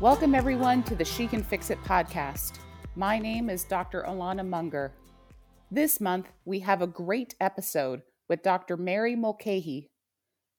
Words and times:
Welcome, 0.00 0.34
everyone, 0.34 0.82
to 0.84 0.94
the 0.94 1.04
She 1.04 1.26
Can 1.26 1.42
Fix 1.42 1.68
It 1.68 1.78
podcast. 1.84 2.60
My 2.96 3.18
name 3.18 3.50
is 3.50 3.64
Dr. 3.64 4.02
Alana 4.08 4.48
Munger. 4.48 4.94
This 5.70 6.00
month, 6.00 6.28
we 6.46 6.60
have 6.60 6.80
a 6.80 6.86
great 6.86 7.34
episode 7.38 8.00
with 8.26 8.42
Dr. 8.42 8.78
Mary 8.78 9.14
Mulcahy. 9.14 9.90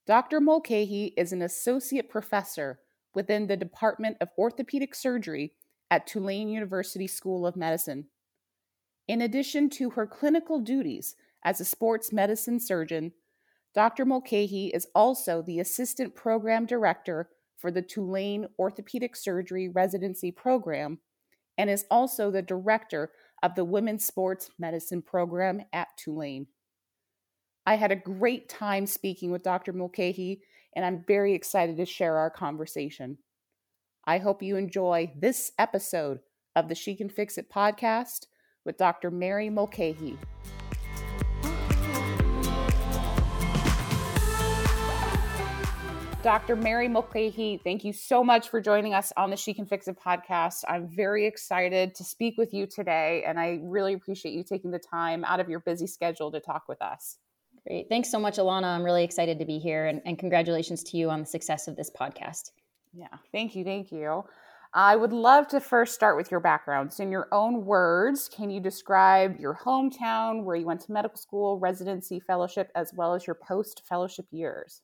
Dr. 0.06 0.40
Mulcahy 0.40 1.12
is 1.16 1.32
an 1.32 1.42
associate 1.42 2.08
professor 2.08 2.78
within 3.16 3.48
the 3.48 3.56
Department 3.56 4.16
of 4.20 4.28
Orthopedic 4.38 4.94
Surgery 4.94 5.54
at 5.90 6.06
Tulane 6.06 6.48
University 6.48 7.08
School 7.08 7.44
of 7.44 7.56
Medicine. 7.56 8.06
In 9.08 9.20
addition 9.20 9.68
to 9.70 9.90
her 9.90 10.06
clinical 10.06 10.60
duties 10.60 11.16
as 11.44 11.60
a 11.60 11.64
sports 11.64 12.12
medicine 12.12 12.60
surgeon, 12.60 13.10
Dr. 13.74 14.04
Mulcahy 14.04 14.68
is 14.68 14.86
also 14.94 15.42
the 15.42 15.58
assistant 15.58 16.14
program 16.14 16.64
director 16.64 17.28
for 17.62 17.70
the 17.70 17.80
Tulane 17.80 18.48
Orthopedic 18.58 19.14
Surgery 19.14 19.68
Residency 19.68 20.32
Program 20.32 20.98
and 21.56 21.70
is 21.70 21.86
also 21.90 22.30
the 22.30 22.42
director 22.42 23.12
of 23.42 23.54
the 23.54 23.64
Women's 23.64 24.04
Sports 24.04 24.50
Medicine 24.58 25.00
Program 25.00 25.62
at 25.72 25.88
Tulane. 25.96 26.48
I 27.64 27.76
had 27.76 27.92
a 27.92 27.96
great 27.96 28.48
time 28.48 28.86
speaking 28.86 29.30
with 29.30 29.44
Dr. 29.44 29.72
Mulcahy, 29.72 30.42
and 30.74 30.84
I'm 30.84 31.04
very 31.06 31.34
excited 31.34 31.76
to 31.76 31.86
share 31.86 32.16
our 32.16 32.30
conversation. 32.30 33.18
I 34.04 34.18
hope 34.18 34.42
you 34.42 34.56
enjoy 34.56 35.12
this 35.16 35.52
episode 35.58 36.18
of 36.56 36.68
the 36.68 36.74
She 36.74 36.96
Can 36.96 37.08
Fix 37.08 37.38
It 37.38 37.48
podcast 37.48 38.26
with 38.64 38.76
Dr. 38.76 39.12
Mary 39.12 39.48
Mulcahy. 39.48 40.18
Dr. 46.22 46.54
Mary 46.54 46.86
Mulcahy, 46.86 47.60
thank 47.64 47.82
you 47.82 47.92
so 47.92 48.22
much 48.22 48.48
for 48.48 48.60
joining 48.60 48.94
us 48.94 49.12
on 49.16 49.30
the 49.30 49.36
She 49.36 49.52
Can 49.52 49.66
Fix 49.66 49.88
It 49.88 49.98
podcast. 49.98 50.62
I'm 50.68 50.86
very 50.86 51.26
excited 51.26 51.96
to 51.96 52.04
speak 52.04 52.38
with 52.38 52.54
you 52.54 52.64
today, 52.64 53.24
and 53.26 53.40
I 53.40 53.58
really 53.60 53.92
appreciate 53.92 54.32
you 54.32 54.44
taking 54.44 54.70
the 54.70 54.78
time 54.78 55.24
out 55.24 55.40
of 55.40 55.48
your 55.48 55.58
busy 55.58 55.88
schedule 55.88 56.30
to 56.30 56.38
talk 56.38 56.68
with 56.68 56.80
us. 56.80 57.18
Great. 57.66 57.88
Thanks 57.88 58.08
so 58.08 58.20
much, 58.20 58.36
Alana. 58.36 58.66
I'm 58.66 58.84
really 58.84 59.02
excited 59.02 59.40
to 59.40 59.44
be 59.44 59.58
here, 59.58 59.86
and, 59.88 60.00
and 60.06 60.16
congratulations 60.16 60.84
to 60.84 60.96
you 60.96 61.10
on 61.10 61.18
the 61.18 61.26
success 61.26 61.66
of 61.66 61.74
this 61.74 61.90
podcast. 61.90 62.52
Yeah, 62.94 63.08
thank 63.32 63.56
you. 63.56 63.64
Thank 63.64 63.90
you. 63.90 64.22
I 64.74 64.94
would 64.94 65.12
love 65.12 65.48
to 65.48 65.60
first 65.60 65.92
start 65.92 66.16
with 66.16 66.30
your 66.30 66.38
background. 66.38 66.92
So, 66.92 67.02
in 67.02 67.10
your 67.10 67.26
own 67.32 67.64
words, 67.64 68.28
can 68.28 68.48
you 68.48 68.60
describe 68.60 69.40
your 69.40 69.58
hometown, 69.64 70.44
where 70.44 70.54
you 70.54 70.66
went 70.66 70.82
to 70.82 70.92
medical 70.92 71.18
school, 71.18 71.58
residency, 71.58 72.20
fellowship, 72.20 72.70
as 72.76 72.92
well 72.94 73.12
as 73.12 73.26
your 73.26 73.34
post 73.34 73.82
fellowship 73.88 74.26
years? 74.30 74.82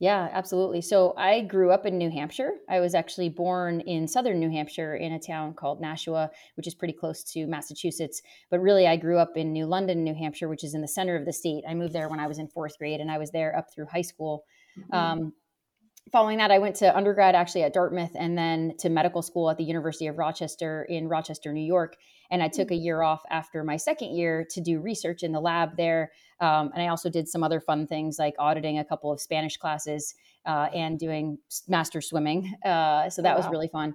Yeah, 0.00 0.30
absolutely. 0.32 0.80
So 0.80 1.12
I 1.18 1.42
grew 1.42 1.70
up 1.70 1.84
in 1.84 1.98
New 1.98 2.10
Hampshire. 2.10 2.52
I 2.70 2.80
was 2.80 2.94
actually 2.94 3.28
born 3.28 3.80
in 3.80 4.08
southern 4.08 4.40
New 4.40 4.50
Hampshire 4.50 4.96
in 4.96 5.12
a 5.12 5.20
town 5.20 5.52
called 5.52 5.78
Nashua, 5.78 6.30
which 6.54 6.66
is 6.66 6.74
pretty 6.74 6.94
close 6.94 7.22
to 7.32 7.46
Massachusetts. 7.46 8.22
But 8.50 8.60
really, 8.60 8.86
I 8.86 8.96
grew 8.96 9.18
up 9.18 9.36
in 9.36 9.52
New 9.52 9.66
London, 9.66 10.02
New 10.02 10.14
Hampshire, 10.14 10.48
which 10.48 10.64
is 10.64 10.72
in 10.72 10.80
the 10.80 10.88
center 10.88 11.16
of 11.16 11.26
the 11.26 11.34
state. 11.34 11.64
I 11.68 11.74
moved 11.74 11.92
there 11.92 12.08
when 12.08 12.18
I 12.18 12.28
was 12.28 12.38
in 12.38 12.48
fourth 12.48 12.78
grade, 12.78 13.00
and 13.00 13.10
I 13.10 13.18
was 13.18 13.30
there 13.30 13.54
up 13.54 13.66
through 13.74 13.86
high 13.92 14.00
school. 14.00 14.44
Mm-hmm. 14.78 14.94
Um, 14.96 15.32
following 16.12 16.38
that, 16.38 16.50
I 16.50 16.58
went 16.58 16.76
to 16.76 16.96
undergrad 16.96 17.34
actually 17.34 17.62
at 17.62 17.72
Dartmouth 17.72 18.12
and 18.14 18.36
then 18.36 18.74
to 18.78 18.88
medical 18.88 19.22
school 19.22 19.50
at 19.50 19.56
the 19.56 19.64
University 19.64 20.06
of 20.06 20.18
Rochester 20.18 20.84
in 20.88 21.08
Rochester, 21.08 21.52
New 21.52 21.64
York. 21.64 21.96
And 22.30 22.42
I 22.42 22.48
took 22.48 22.68
mm. 22.68 22.72
a 22.72 22.76
year 22.76 23.02
off 23.02 23.22
after 23.30 23.64
my 23.64 23.76
second 23.76 24.14
year 24.14 24.46
to 24.50 24.60
do 24.60 24.80
research 24.80 25.22
in 25.22 25.32
the 25.32 25.40
lab 25.40 25.76
there. 25.76 26.10
Um, 26.40 26.70
and 26.74 26.82
I 26.82 26.88
also 26.88 27.10
did 27.10 27.28
some 27.28 27.42
other 27.42 27.60
fun 27.60 27.86
things 27.86 28.18
like 28.18 28.34
auditing 28.38 28.78
a 28.78 28.84
couple 28.84 29.12
of 29.12 29.20
Spanish 29.20 29.56
classes 29.56 30.14
uh, 30.46 30.68
and 30.74 30.98
doing 30.98 31.38
master 31.68 32.00
swimming. 32.00 32.54
Uh, 32.64 33.08
so 33.10 33.22
that 33.22 33.36
wow. 33.36 33.42
was 33.42 33.50
really 33.50 33.68
fun. 33.68 33.94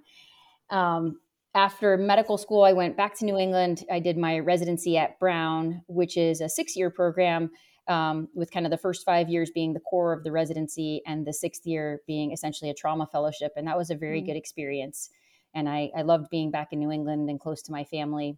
Um, 0.69 1.19
after 1.53 1.95
medical 1.97 2.37
school, 2.37 2.63
I 2.63 2.73
went 2.73 2.97
back 2.97 3.17
to 3.19 3.25
New 3.25 3.37
England. 3.37 3.85
I 3.89 3.99
did 3.99 4.17
my 4.17 4.39
residency 4.39 4.97
at 4.97 5.17
Brown, 5.19 5.81
which 5.87 6.17
is 6.17 6.41
a 6.41 6.49
six 6.49 6.75
year 6.75 6.89
program 6.89 7.51
um, 7.87 8.27
with 8.33 8.51
kind 8.51 8.65
of 8.65 8.71
the 8.71 8.77
first 8.77 9.05
five 9.05 9.29
years 9.29 9.51
being 9.51 9.73
the 9.73 9.79
core 9.79 10.13
of 10.13 10.23
the 10.23 10.31
residency 10.31 11.01
and 11.05 11.25
the 11.25 11.33
sixth 11.33 11.65
year 11.65 12.01
being 12.07 12.31
essentially 12.31 12.69
a 12.69 12.73
trauma 12.73 13.07
fellowship. 13.11 13.51
And 13.55 13.67
that 13.67 13.77
was 13.77 13.89
a 13.89 13.95
very 13.95 14.19
mm-hmm. 14.19 14.27
good 14.27 14.37
experience. 14.37 15.09
And 15.53 15.69
I, 15.69 15.91
I, 15.95 16.01
loved 16.01 16.29
being 16.29 16.51
back 16.51 16.69
in 16.71 16.79
New 16.79 16.91
England 16.91 17.29
and 17.29 17.39
close 17.39 17.61
to 17.63 17.71
my 17.71 17.85
family. 17.85 18.37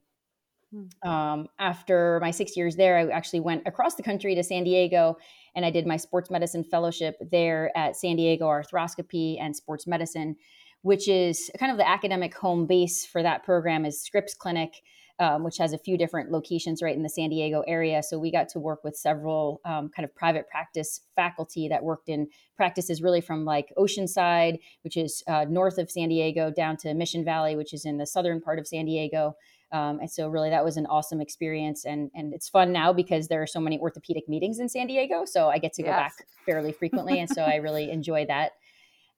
Mm-hmm. 0.74 1.10
Um, 1.10 1.48
after 1.58 2.20
my 2.22 2.32
six 2.32 2.56
years 2.58 2.76
there, 2.76 2.98
I 2.98 3.08
actually 3.08 3.40
went 3.40 3.64
across 3.66 3.96
the 3.96 4.04
country 4.04 4.36
to 4.36 4.44
San 4.44 4.64
Diego 4.66 5.18
and 5.56 5.66
I 5.66 5.72
did 5.72 5.88
my 5.88 5.98
sports 5.98 6.30
medicine 6.30 6.64
fellowship 6.64 7.16
there 7.32 7.76
at 7.76 7.96
San 7.96 8.18
Diego 8.18 8.46
Arthroscopy 8.46 9.40
and 9.40 9.56
Sports 9.56 9.88
Medicine, 9.88 10.36
which 10.82 11.08
is 11.08 11.50
kind 11.58 11.72
of 11.72 11.80
the 11.80 11.88
academic 11.88 12.36
home 12.36 12.68
base 12.68 13.06
for 13.06 13.24
that 13.24 13.44
program 13.44 13.86
is 13.86 14.04
Scripps 14.04 14.36
Clinic 14.36 14.84
um, 15.20 15.44
which 15.44 15.58
has 15.58 15.74
a 15.74 15.78
few 15.78 15.98
different 15.98 16.32
locations 16.32 16.82
right 16.82 16.96
in 16.96 17.04
the 17.04 17.10
San 17.10 17.30
Diego 17.30 17.64
area. 17.68 18.04
So 18.04 18.20
we 18.20 18.32
got 18.32 18.50
to 18.50 18.60
work 18.60 18.84
with 18.84 18.96
several 18.96 19.62
um, 19.66 19.90
kind 19.90 20.04
of 20.06 20.14
private 20.16 20.48
practice 20.50 21.02
faculty 21.16 21.68
that 21.70 21.84
worked 21.84 22.10
in 22.10 22.28
practices 22.56 23.02
really 23.02 23.22
from 23.22 23.44
like 23.44 23.74
Oceanside, 23.78 24.60
which 24.84 24.98
is 24.98 25.24
uh, 25.28 25.46
north 25.50 25.78
of 25.78 25.90
San 25.90 26.10
Diego, 26.10 26.52
down 26.52 26.78
to 26.78 26.94
Mission 26.94 27.26
Valley, 27.26 27.56
which 27.56 27.74
is 27.74 27.86
in 27.86 27.98
the 27.98 28.06
southern 28.06 28.42
part 28.42 28.60
of 28.60 28.68
San 28.68 28.86
Diego. 28.86 29.36
Um, 29.72 30.00
and 30.00 30.10
so 30.10 30.30
really 30.30 30.50
that 30.50 30.64
was 30.64 30.78
an 30.78 30.86
awesome 30.86 31.20
experience 31.20 31.84
and 31.84 32.10
and 32.16 32.34
it's 32.34 32.48
fun 32.48 32.72
now 32.72 32.94
because 32.94 33.28
there 33.28 33.42
are 33.42 33.48
so 33.48 33.60
many 33.60 33.78
orthopedic 33.78 34.30
meetings 34.30 34.60
in 34.60 34.70
San 34.70 34.88
Diego 34.88 35.26
so 35.26 35.50
I 35.50 35.58
get 35.58 35.74
to 35.74 35.84
go 35.84 35.90
yes. 35.90 35.98
back 35.98 36.28
fairly 36.46 36.72
frequently 36.72 37.20
and 37.20 37.30
so 37.30 37.42
I 37.42 37.56
really 37.56 37.92
enjoy 37.98 38.28
that 38.28 38.54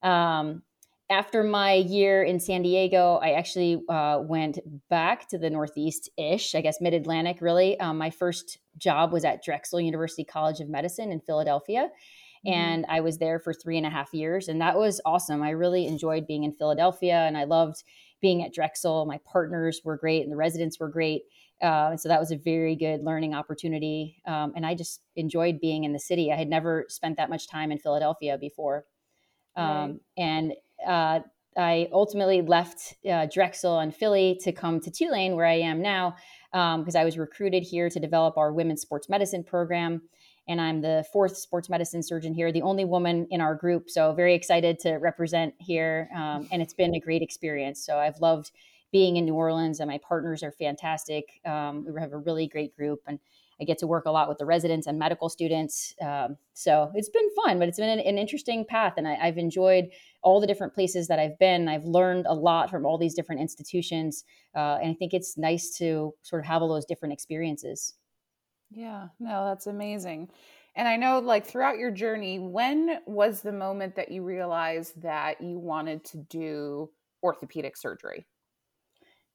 um, 0.01 0.63
after 1.09 1.44
my 1.44 1.74
year 1.74 2.24
in 2.24 2.40
San 2.40 2.62
Diego, 2.62 3.20
I 3.22 3.31
actually 3.31 3.81
uh, 3.90 4.20
went 4.22 4.59
back 4.90 5.28
to 5.30 5.40
the 5.40 5.50
Northeast 5.50 6.09
ish, 6.18 6.53
I 6.53 6.62
guess 6.62 6.80
mid 6.80 6.94
Atlantic, 6.94 7.42
really. 7.42 7.80
Um, 7.80 7.97
my 7.97 8.12
first 8.12 8.59
job 8.78 9.12
was 9.12 9.25
at 9.25 9.44
Drexel 9.44 9.81
University 9.81 10.24
College 10.24 10.59
of 10.59 10.70
Medicine 10.70 11.12
in 11.12 11.20
Philadelphia. 11.20 11.90
Mm-hmm. 12.46 12.53
And 12.53 12.86
I 12.88 13.02
was 13.02 13.18
there 13.18 13.40
for 13.40 13.53
three 13.53 13.78
and 13.78 13.88
a 13.88 13.90
half 13.90 14.14
years. 14.14 14.47
And 14.47 14.62
that 14.62 14.78
was 14.78 15.02
awesome. 15.03 15.42
I 15.42 15.50
really 15.50 15.88
enjoyed 15.88 16.28
being 16.28 16.44
in 16.44 16.53
Philadelphia 16.53 17.16
and 17.16 17.38
I 17.38 17.46
loved 17.46 17.84
being 18.22 18.44
at 18.44 18.53
Drexel. 18.53 19.06
My 19.06 19.20
partners 19.26 19.81
were 19.84 19.97
great 19.97 20.24
and 20.24 20.31
the 20.31 20.38
residents 20.38 20.80
were 20.80 20.90
great. 20.90 21.24
Uh, 21.62 21.90
and 21.91 22.00
so 22.00 22.08
that 22.08 22.20
was 22.20 22.31
a 22.31 22.38
very 22.38 22.76
good 22.76 23.03
learning 23.03 23.34
opportunity. 23.34 24.22
Um, 24.26 24.53
and 24.56 24.66
I 24.66 24.76
just 24.76 25.02
enjoyed 25.16 25.59
being 25.59 25.84
in 25.84 25.91
the 25.91 26.00
city. 26.00 26.31
I 26.31 26.38
had 26.38 26.47
never 26.47 26.86
spent 26.88 27.18
that 27.18 27.30
much 27.30 27.50
time 27.50 27.72
in 27.72 27.80
Philadelphia 27.80 28.38
before. 28.38 28.86
Um, 29.56 29.66
right. 29.66 29.96
And 30.18 30.53
uh, 30.85 31.19
I 31.57 31.90
ultimately 31.91 32.41
left 32.41 32.95
uh, 33.09 33.25
Drexel 33.25 33.79
and 33.79 33.94
Philly 33.94 34.40
to 34.44 34.51
come 34.51 34.79
to 34.81 34.91
Tulane, 34.91 35.35
where 35.35 35.45
I 35.45 35.56
am 35.56 35.81
now, 35.81 36.16
because 36.51 36.95
um, 36.95 37.01
I 37.01 37.03
was 37.03 37.17
recruited 37.17 37.63
here 37.63 37.90
to 37.90 38.00
develop 38.00 38.38
our 38.38 38.53
women's 38.53 38.81
sports 38.81 39.09
medicine 39.09 39.44
program. 39.44 40.01
And 40.47 40.59
I'm 40.59 40.81
the 40.81 41.06
fourth 41.13 41.38
sports 41.38 41.69
medicine 41.69 42.01
surgeon 42.01 42.34
here, 42.34 42.51
the 42.51 42.63
only 42.63 42.85
woman 42.85 43.28
in 43.29 43.40
our 43.40 43.53
group. 43.53 43.90
So, 43.90 44.13
very 44.13 44.34
excited 44.34 44.79
to 44.79 44.94
represent 44.94 45.53
here. 45.59 46.09
Um, 46.16 46.47
and 46.51 46.62
it's 46.62 46.73
been 46.73 46.96
a 46.96 47.00
great 47.00 47.22
experience. 47.22 47.85
So, 47.85 48.00
I've 48.00 48.19
loved 48.19 48.51
being 48.91 49.17
in 49.17 49.25
New 49.25 49.35
Orleans, 49.35 49.79
and 49.79 49.88
my 49.88 50.00
partners 50.00 50.41
are 50.41 50.51
fantastic. 50.51 51.25
Um, 51.46 51.85
we 51.88 52.01
have 52.01 52.13
a 52.13 52.17
really 52.17 52.47
great 52.47 52.75
group. 52.75 53.01
And 53.06 53.19
I 53.62 53.66
get 53.66 53.78
to 53.80 53.88
work 53.88 54.06
a 54.06 54.12
lot 54.12 54.30
with 54.30 54.38
the 54.38 54.46
residents 54.46 54.88
and 54.88 54.97
medical 54.97 55.30
students. 55.30 55.94
Um, 56.02 56.38
so 56.53 56.92
it's 56.96 57.09
been 57.09 57.30
fun, 57.36 57.59
but 57.59 57.68
it's 57.68 57.78
been 57.78 57.90
an, 57.90 58.00
an 58.00 58.18
interesting 58.18 58.66
path. 58.66 58.94
And 58.97 59.08
I, 59.08 59.16
have 59.16 59.38
enjoyed 59.38 59.90
all 60.22 60.40
the 60.40 60.47
different 60.47 60.74
places 60.74 61.08
that 61.08 61.20
I've 61.20 61.38
been. 61.40 61.68
I've 61.68 61.86
learned 61.86 62.25
a 62.28 62.34
lot 62.34 62.70
from 62.70 62.86
all 62.86 62.97
these 62.97 63.14
different 63.14 63.42
institutions. 63.42 64.24
Uh, 64.56 64.78
and 64.81 64.92
I 64.92 64.94
think 64.94 65.14
it's 65.14 65.38
nice 65.38 65.78
to 65.78 66.14
sort 66.22 66.42
of 66.42 66.46
have 66.46 66.62
all 66.62 66.70
those 66.70 66.86
different 66.86 67.14
experiences. 67.14 67.96
Yeah, 68.72 69.08
no, 69.20 69.46
that's 69.46 69.67
amazing. 69.67 70.29
And 70.76 70.88
I 70.88 70.96
know, 70.96 71.20
like, 71.20 71.46
throughout 71.46 71.78
your 71.78 71.91
journey, 71.91 72.40
when 72.40 73.00
was 73.05 73.41
the 73.41 73.52
moment 73.52 73.96
that 73.96 74.12
you 74.12 74.23
realized 74.23 75.02
that 75.02 75.41
you 75.41 75.59
wanted 75.59 76.05
to 76.05 76.17
do 76.29 76.90
orthopedic 77.23 77.76
surgery? 77.76 78.26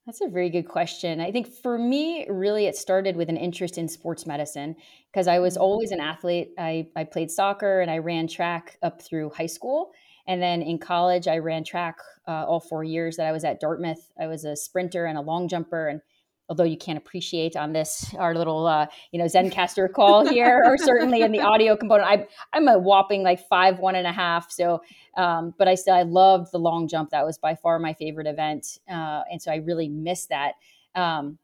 That's 0.06 0.21
a 0.21 0.29
very 0.29 0.51
good 0.51 0.69
question. 0.69 1.21
I 1.21 1.33
think 1.33 1.49
for 1.49 1.79
me, 1.79 2.27
really, 2.29 2.67
it 2.67 2.77
started 2.77 3.17
with 3.17 3.31
an 3.31 3.39
interest 3.39 3.79
in 3.79 3.89
sports 3.89 4.27
medicine 4.27 4.77
because 5.11 5.27
I 5.27 5.39
was 5.39 5.55
mm-hmm. 5.55 5.62
always 5.62 5.93
an 5.93 6.01
athlete. 6.01 6.51
I, 6.59 6.89
I 6.95 7.05
played 7.05 7.31
soccer 7.31 7.81
and 7.81 7.91
I 7.91 7.99
ran 7.99 8.29
track 8.29 8.77
up 8.83 9.01
through 9.01 9.31
high 9.31 9.47
school. 9.47 9.93
And 10.27 10.43
then 10.43 10.61
in 10.61 10.79
college, 10.79 11.27
I 11.27 11.39
ran 11.39 11.65
track 11.65 11.99
uh, 12.29 12.45
all 12.47 12.61
four 12.61 12.85
years 12.85 13.17
that 13.17 13.27
I 13.27 13.33
was 13.33 13.45
at 13.45 13.61
Dartmouth. 13.61 14.11
I 14.21 14.27
was 14.27 14.45
a 14.45 14.56
sprinter 14.56 15.06
and 15.06 15.17
a 15.17 15.23
long 15.23 15.49
jumper. 15.49 15.89
And 15.89 16.01
although 16.49 16.64
you 16.64 16.76
can't 16.76 16.99
appreciate 16.99 17.56
on 17.56 17.73
this 17.73 18.14
our 18.19 18.35
little 18.35 18.67
uh, 18.67 18.87
you 19.12 19.19
know 19.19 19.26
Zencastr 19.26 19.93
call 19.93 20.26
here, 20.26 20.62
or 20.64 20.76
certainly 20.79 21.23
in 21.23 21.32
the 21.32 21.41
audio 21.41 21.76
component, 21.76 22.08
I, 22.08 22.26
I'm 22.52 22.69
a 22.69 22.79
whopping 22.79 23.23
like 23.23 23.46
five 23.49 23.79
one 23.79 23.94
and 23.94 24.06
a 24.06 24.12
half. 24.12 24.50
So, 24.50 24.82
um, 25.17 25.55
but 25.58 25.69
I 25.69 25.75
still 25.75 25.94
I 25.94 26.02
loved 26.02 26.52
the 26.52 26.58
long 26.58 26.88
jump. 26.88 27.11
That 27.11 27.25
was 27.25 27.38
by 27.38 27.55
far 27.55 27.79
my 27.79 27.94
favorite 27.94 28.26
event, 28.26 28.79
uh, 28.91 29.23
and 29.31 29.41
so 29.41 29.50
I 29.50 29.56
really 29.56 29.88
missed 29.88 30.29
that. 30.31 30.55
Um, 30.94 31.38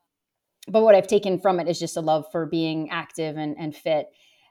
but 0.68 0.82
what 0.82 0.94
I've 0.94 1.06
taken 1.06 1.38
from 1.38 1.58
it 1.58 1.68
is 1.68 1.78
just 1.78 1.96
a 1.96 2.00
love 2.00 2.26
for 2.30 2.46
being 2.46 2.90
active 2.90 3.36
and, 3.36 3.56
and 3.58 3.74
fit. 3.74 4.06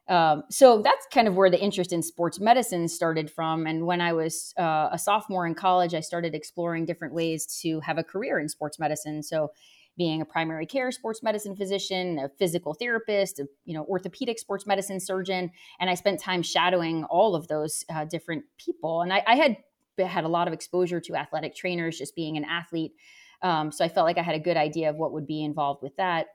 Um, 0.09 0.43
so 0.49 0.81
that's 0.81 1.05
kind 1.13 1.27
of 1.27 1.35
where 1.35 1.51
the 1.51 1.61
interest 1.61 1.93
in 1.93 2.01
sports 2.01 2.39
medicine 2.39 2.87
started 2.87 3.29
from. 3.29 3.67
And 3.67 3.85
when 3.85 4.01
I 4.01 4.11
was 4.13 4.55
uh, 4.57 4.89
a 4.91 4.97
sophomore 4.97 5.45
in 5.45 5.53
college, 5.53 5.93
I 5.93 5.99
started 5.99 6.33
exploring 6.33 6.85
different 6.85 7.13
ways 7.13 7.45
to 7.61 7.79
have 7.81 7.99
a 7.99 8.03
career 8.03 8.39
in 8.39 8.49
sports 8.49 8.79
medicine. 8.79 9.21
So 9.21 9.51
being 9.99 10.21
a 10.21 10.25
primary 10.25 10.65
care 10.65 10.91
sports 10.91 11.21
medicine 11.21 11.57
physician, 11.57 12.17
a 12.17 12.29
physical 12.39 12.73
therapist, 12.73 13.37
a 13.39 13.47
you 13.65 13.75
know 13.75 13.83
orthopedic 13.83 14.39
sports 14.39 14.65
medicine 14.65 14.99
surgeon, 14.99 15.51
and 15.79 15.89
I 15.89 15.93
spent 15.93 16.19
time 16.19 16.41
shadowing 16.41 17.03
all 17.03 17.35
of 17.35 17.47
those 17.49 17.83
uh, 17.93 18.05
different 18.05 18.45
people. 18.57 19.01
And 19.01 19.13
I, 19.13 19.21
I, 19.27 19.35
had 19.35 19.57
had 19.99 20.23
a 20.23 20.29
lot 20.29 20.47
of 20.47 20.53
exposure 20.53 21.01
to 21.01 21.15
athletic 21.15 21.53
trainers, 21.53 21.97
just 21.97 22.15
being 22.15 22.37
an 22.37 22.45
athlete. 22.45 22.93
Um, 23.41 23.71
so 23.71 23.83
I 23.83 23.89
felt 23.89 24.05
like 24.05 24.17
I 24.17 24.23
had 24.23 24.35
a 24.35 24.39
good 24.39 24.57
idea 24.57 24.89
of 24.89 24.95
what 24.95 25.11
would 25.11 25.27
be 25.27 25.43
involved 25.43 25.83
with 25.83 25.95
that. 25.97 26.27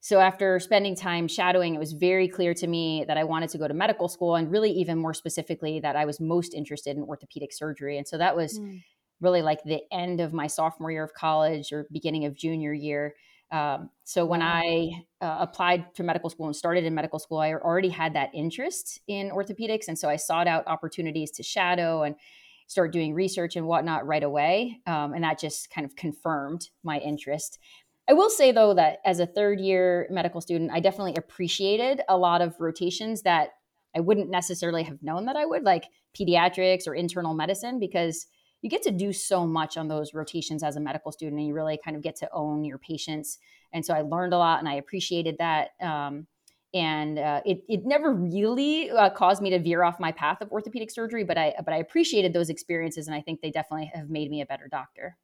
So 0.00 0.20
after 0.20 0.60
spending 0.60 0.94
time 0.94 1.26
shadowing, 1.26 1.74
it 1.74 1.78
was 1.78 1.92
very 1.92 2.28
clear 2.28 2.52
to 2.54 2.66
me 2.66 3.04
that 3.08 3.16
I 3.16 3.24
wanted 3.24 3.48
to 3.50 3.58
go 3.58 3.66
to 3.66 3.74
medical 3.74 4.08
school, 4.08 4.36
and 4.36 4.52
really 4.52 4.70
even 4.72 4.98
more 4.98 5.14
specifically 5.14 5.80
that 5.80 5.96
I 5.96 6.04
was 6.04 6.20
most 6.20 6.52
interested 6.52 6.98
in 6.98 7.02
orthopedic 7.02 7.54
surgery. 7.54 7.96
And 7.96 8.06
so 8.06 8.18
that 8.18 8.36
was. 8.36 8.60
Mm 8.60 8.82
really 9.20 9.42
like 9.42 9.62
the 9.64 9.82
end 9.92 10.20
of 10.20 10.32
my 10.32 10.46
sophomore 10.46 10.90
year 10.90 11.04
of 11.04 11.14
college 11.14 11.72
or 11.72 11.86
beginning 11.90 12.24
of 12.24 12.34
junior 12.36 12.72
year. 12.72 13.14
Um, 13.50 13.90
so 14.04 14.26
when 14.26 14.42
I 14.42 15.04
uh, 15.20 15.36
applied 15.40 15.94
to 15.94 16.02
medical 16.02 16.28
school 16.30 16.46
and 16.46 16.56
started 16.56 16.84
in 16.84 16.94
medical 16.94 17.18
school, 17.18 17.38
I 17.38 17.52
already 17.52 17.90
had 17.90 18.14
that 18.14 18.30
interest 18.34 19.00
in 19.06 19.30
orthopedics, 19.30 19.86
and 19.88 19.98
so 19.98 20.08
I 20.08 20.16
sought 20.16 20.48
out 20.48 20.66
opportunities 20.66 21.30
to 21.32 21.42
shadow 21.42 22.02
and 22.02 22.16
start 22.66 22.92
doing 22.92 23.14
research 23.14 23.54
and 23.54 23.68
whatnot 23.68 24.04
right 24.04 24.24
away, 24.24 24.80
um, 24.86 25.14
and 25.14 25.22
that 25.22 25.38
just 25.38 25.70
kind 25.70 25.84
of 25.84 25.94
confirmed 25.94 26.70
my 26.82 26.98
interest. 26.98 27.60
I 28.08 28.12
will 28.12 28.30
say 28.30 28.50
though 28.52 28.74
that 28.74 28.98
as 29.04 29.20
a 29.20 29.26
third 29.26 29.60
year 29.60 30.08
medical 30.10 30.40
student, 30.40 30.72
I 30.72 30.80
definitely 30.80 31.14
appreciated 31.16 32.02
a 32.08 32.16
lot 32.16 32.40
of 32.40 32.60
rotations 32.60 33.22
that 33.22 33.50
I 33.94 34.00
wouldn't 34.00 34.28
necessarily 34.28 34.82
have 34.82 35.02
known 35.02 35.26
that 35.26 35.36
I 35.36 35.46
would, 35.46 35.62
like 35.62 35.84
pediatrics 36.18 36.86
or 36.88 36.94
internal 36.94 37.34
medicine, 37.34 37.78
because 37.78 38.26
you 38.66 38.70
get 38.70 38.82
to 38.82 38.90
do 38.90 39.12
so 39.12 39.46
much 39.46 39.76
on 39.76 39.86
those 39.86 40.12
rotations 40.12 40.64
as 40.64 40.74
a 40.74 40.80
medical 40.80 41.12
student 41.12 41.38
and 41.38 41.46
you 41.46 41.54
really 41.54 41.78
kind 41.84 41.96
of 41.96 42.02
get 42.02 42.16
to 42.16 42.28
own 42.32 42.64
your 42.64 42.78
patients 42.78 43.38
and 43.72 43.86
so 43.86 43.94
i 43.94 44.00
learned 44.00 44.34
a 44.34 44.38
lot 44.38 44.58
and 44.58 44.68
i 44.68 44.74
appreciated 44.74 45.36
that 45.38 45.70
um, 45.80 46.26
and 46.74 47.16
uh, 47.20 47.40
it, 47.46 47.62
it 47.68 47.86
never 47.86 48.12
really 48.12 48.90
uh, 48.90 49.08
caused 49.10 49.40
me 49.40 49.50
to 49.50 49.60
veer 49.60 49.84
off 49.84 50.00
my 50.00 50.10
path 50.10 50.40
of 50.40 50.50
orthopedic 50.50 50.90
surgery 50.90 51.22
but 51.22 51.38
i 51.38 51.54
but 51.64 51.72
i 51.72 51.76
appreciated 51.76 52.32
those 52.32 52.50
experiences 52.50 53.06
and 53.06 53.14
i 53.14 53.20
think 53.20 53.40
they 53.40 53.52
definitely 53.52 53.88
have 53.94 54.10
made 54.10 54.28
me 54.28 54.40
a 54.40 54.46
better 54.46 54.66
doctor 54.68 55.16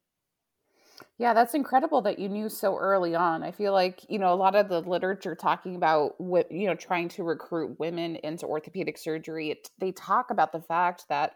yeah, 1.19 1.35
that's 1.35 1.55
incredible 1.55 2.01
that 2.03 2.19
you 2.21 2.29
knew 2.29 2.49
so 2.49 2.77
early 2.77 3.15
on. 3.15 3.43
I 3.43 3.51
feel 3.51 3.73
like, 3.73 4.03
you 4.09 4.19
know, 4.19 4.33
a 4.33 4.37
lot 4.37 4.55
of 4.55 4.69
the 4.69 4.81
literature 4.81 5.35
talking 5.35 5.75
about 5.75 6.21
what, 6.21 6.51
you 6.51 6.67
know, 6.67 6.75
trying 6.75 7.09
to 7.11 7.25
recruit 7.25 7.79
women 7.81 8.17
into 8.17 8.47
orthopedic 8.47 8.97
surgery, 8.97 9.51
it, 9.51 9.69
they 9.79 9.93
talk 9.93 10.31
about 10.31 10.53
the 10.53 10.61
fact 10.61 11.07
that 11.09 11.35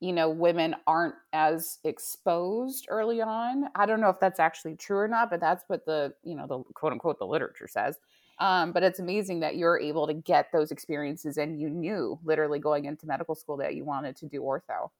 you 0.00 0.12
know 0.12 0.30
women 0.30 0.76
aren't 0.86 1.14
as 1.32 1.78
exposed 1.84 2.86
early 2.88 3.20
on. 3.20 3.64
I 3.74 3.86
don't 3.86 4.00
know 4.00 4.10
if 4.10 4.20
that's 4.20 4.40
actually 4.40 4.76
true 4.76 4.98
or 4.98 5.08
not 5.08 5.30
but 5.30 5.40
that's 5.40 5.64
what 5.66 5.84
the 5.86 6.14
you 6.22 6.36
know 6.36 6.46
the 6.46 6.62
quote 6.74 6.92
unquote 6.92 7.18
the 7.18 7.26
literature 7.26 7.68
says. 7.68 7.96
Um, 8.40 8.70
but 8.70 8.84
it's 8.84 9.00
amazing 9.00 9.40
that 9.40 9.56
you're 9.56 9.80
able 9.80 10.06
to 10.06 10.14
get 10.14 10.52
those 10.52 10.70
experiences 10.70 11.38
and 11.38 11.60
you 11.60 11.68
knew 11.68 12.20
literally 12.22 12.60
going 12.60 12.84
into 12.84 13.06
medical 13.06 13.34
school 13.34 13.56
that 13.56 13.74
you 13.74 13.84
wanted 13.84 14.16
to 14.16 14.26
do 14.26 14.40
ortho. 14.42 14.90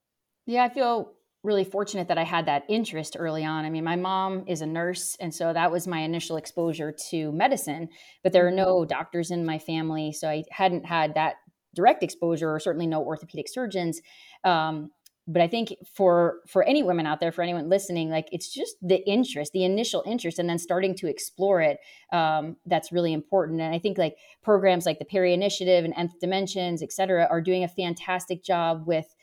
Yeah 0.46 0.64
i 0.64 0.68
feel 0.68 1.12
really 1.44 1.64
fortunate 1.64 2.08
that 2.08 2.18
i 2.18 2.24
had 2.24 2.46
that 2.46 2.64
interest 2.68 3.16
early 3.18 3.44
on. 3.44 3.64
I 3.64 3.70
mean 3.70 3.84
my 3.84 3.96
mom 3.96 4.44
is 4.48 4.60
a 4.60 4.66
nurse 4.66 5.16
and 5.20 5.32
so 5.32 5.52
that 5.52 5.70
was 5.70 5.86
my 5.86 6.00
initial 6.00 6.36
exposure 6.36 6.92
to 7.10 7.30
medicine 7.30 7.88
but 8.24 8.32
there 8.32 8.46
are 8.46 8.52
no 8.52 8.78
mm-hmm. 8.78 8.88
doctors 8.88 9.30
in 9.30 9.46
my 9.46 9.60
family 9.60 10.12
so 10.12 10.28
i 10.28 10.42
hadn't 10.50 10.84
had 10.84 11.14
that 11.14 11.36
direct 11.74 12.02
exposure 12.02 12.52
or 12.52 12.58
certainly 12.58 12.86
no 12.86 13.02
orthopedic 13.02 13.48
surgeons 13.48 14.00
um, 14.44 14.90
but 15.26 15.42
i 15.42 15.46
think 15.46 15.74
for 15.94 16.40
for 16.48 16.62
any 16.64 16.82
women 16.82 17.06
out 17.06 17.20
there 17.20 17.30
for 17.30 17.42
anyone 17.42 17.68
listening 17.68 18.08
like 18.10 18.28
it's 18.32 18.52
just 18.52 18.76
the 18.82 19.06
interest 19.08 19.52
the 19.52 19.64
initial 19.64 20.02
interest 20.06 20.38
and 20.38 20.48
then 20.48 20.58
starting 20.58 20.94
to 20.94 21.06
explore 21.06 21.60
it 21.60 21.78
um, 22.12 22.56
that's 22.66 22.90
really 22.90 23.12
important. 23.12 23.60
And 23.60 23.74
i 23.74 23.78
think 23.78 23.98
like 23.98 24.16
programs 24.42 24.86
like 24.86 24.98
the 24.98 25.04
perry 25.04 25.34
initiative 25.34 25.84
and 25.84 25.94
nth 25.96 26.18
dimensions 26.20 26.82
et 26.82 26.92
cetera 26.92 27.26
are 27.30 27.40
doing 27.40 27.62
a 27.62 27.68
fantastic 27.68 28.42
job 28.42 28.86
with 28.86 29.14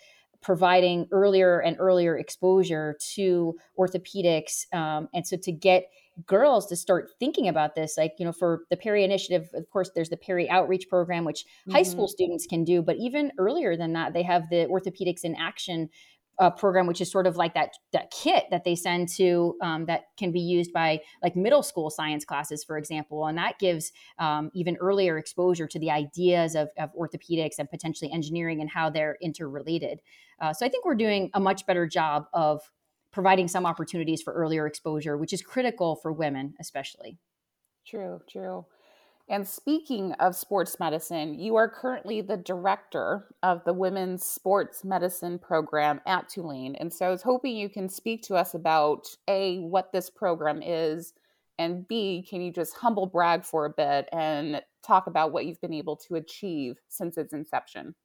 providing 0.41 1.07
earlier 1.11 1.59
and 1.59 1.75
earlier 1.79 2.17
exposure 2.17 2.95
to 3.15 3.55
orthopedics 3.79 4.71
um, 4.75 5.09
and 5.13 5.25
so 5.25 5.35
to 5.37 5.51
get 5.51 5.85
girls 6.25 6.67
to 6.67 6.75
start 6.75 7.09
thinking 7.19 7.47
about 7.47 7.75
this 7.75 7.95
like 7.97 8.13
you 8.17 8.25
know 8.25 8.31
for 8.31 8.61
the 8.69 8.77
perry 8.77 9.03
initiative 9.03 9.49
of 9.53 9.69
course 9.69 9.91
there's 9.95 10.09
the 10.09 10.17
perry 10.17 10.49
outreach 10.49 10.87
program 10.89 11.25
which 11.25 11.43
mm-hmm. 11.43 11.71
high 11.71 11.83
school 11.83 12.07
students 12.07 12.45
can 12.45 12.63
do 12.63 12.81
but 12.81 12.95
even 12.97 13.31
earlier 13.37 13.75
than 13.75 13.93
that 13.93 14.13
they 14.13 14.23
have 14.23 14.49
the 14.49 14.65
orthopedics 14.67 15.23
in 15.23 15.35
action 15.35 15.89
uh, 16.39 16.49
program 16.49 16.85
which 16.85 16.99
is 16.99 17.09
sort 17.09 17.27
of 17.27 17.37
like 17.37 17.53
that 17.53 17.71
that 17.93 18.11
kit 18.11 18.45
that 18.51 18.63
they 18.63 18.75
send 18.75 19.07
to 19.07 19.55
um, 19.61 19.85
that 19.85 20.03
can 20.17 20.31
be 20.31 20.39
used 20.39 20.71
by 20.73 20.99
like 21.23 21.35
middle 21.35 21.63
school 21.63 21.89
science 21.89 22.25
classes 22.25 22.63
for 22.63 22.77
example 22.77 23.25
and 23.25 23.37
that 23.37 23.57
gives 23.59 23.91
um, 24.19 24.51
even 24.53 24.75
earlier 24.77 25.17
exposure 25.17 25.67
to 25.67 25.79
the 25.79 25.91
ideas 25.91 26.55
of, 26.55 26.69
of 26.77 26.89
orthopedics 26.93 27.55
and 27.57 27.69
potentially 27.69 28.11
engineering 28.11 28.61
and 28.61 28.69
how 28.69 28.89
they're 28.89 29.17
interrelated 29.21 30.01
uh, 30.41 30.53
so 30.53 30.65
i 30.65 30.69
think 30.69 30.85
we're 30.85 30.95
doing 30.95 31.29
a 31.33 31.39
much 31.39 31.65
better 31.65 31.87
job 31.87 32.25
of 32.33 32.61
providing 33.15 33.47
some 33.47 33.65
opportunities 33.65 34.21
for 34.21 34.33
earlier 34.33 34.67
exposure, 34.67 35.15
which 35.17 35.31
is 35.31 35.41
critical 35.41 35.95
for 35.95 36.11
women, 36.11 36.53
especially. 36.59 37.17
True, 37.87 38.19
true. 38.29 38.65
And 39.29 39.47
speaking 39.47 40.11
of 40.19 40.35
sports 40.35 40.81
medicine, 40.81 41.39
you 41.39 41.55
are 41.55 41.69
currently 41.69 42.19
the 42.19 42.35
director 42.35 43.25
of 43.41 43.63
the 43.63 43.71
Women's 43.71 44.25
Sports 44.25 44.83
Medicine 44.83 45.39
Program 45.39 46.01
at 46.05 46.27
Tulane. 46.27 46.75
And 46.75 46.93
so 46.93 47.07
I 47.07 47.09
was 47.09 47.21
hoping 47.21 47.55
you 47.55 47.69
can 47.69 47.87
speak 47.87 48.21
to 48.23 48.35
us 48.35 48.53
about 48.53 49.07
A, 49.29 49.59
what 49.59 49.93
this 49.93 50.09
program 50.09 50.61
is, 50.61 51.13
and 51.57 51.87
B, 51.87 52.27
can 52.29 52.41
you 52.41 52.51
just 52.51 52.75
humble 52.75 53.05
brag 53.05 53.45
for 53.45 53.65
a 53.65 53.69
bit 53.69 54.09
and 54.11 54.61
talk 54.83 55.07
about 55.07 55.31
what 55.31 55.45
you've 55.45 55.61
been 55.61 55.73
able 55.73 55.95
to 55.95 56.15
achieve 56.15 56.75
since 56.89 57.17
its 57.17 57.31
inception? 57.31 57.95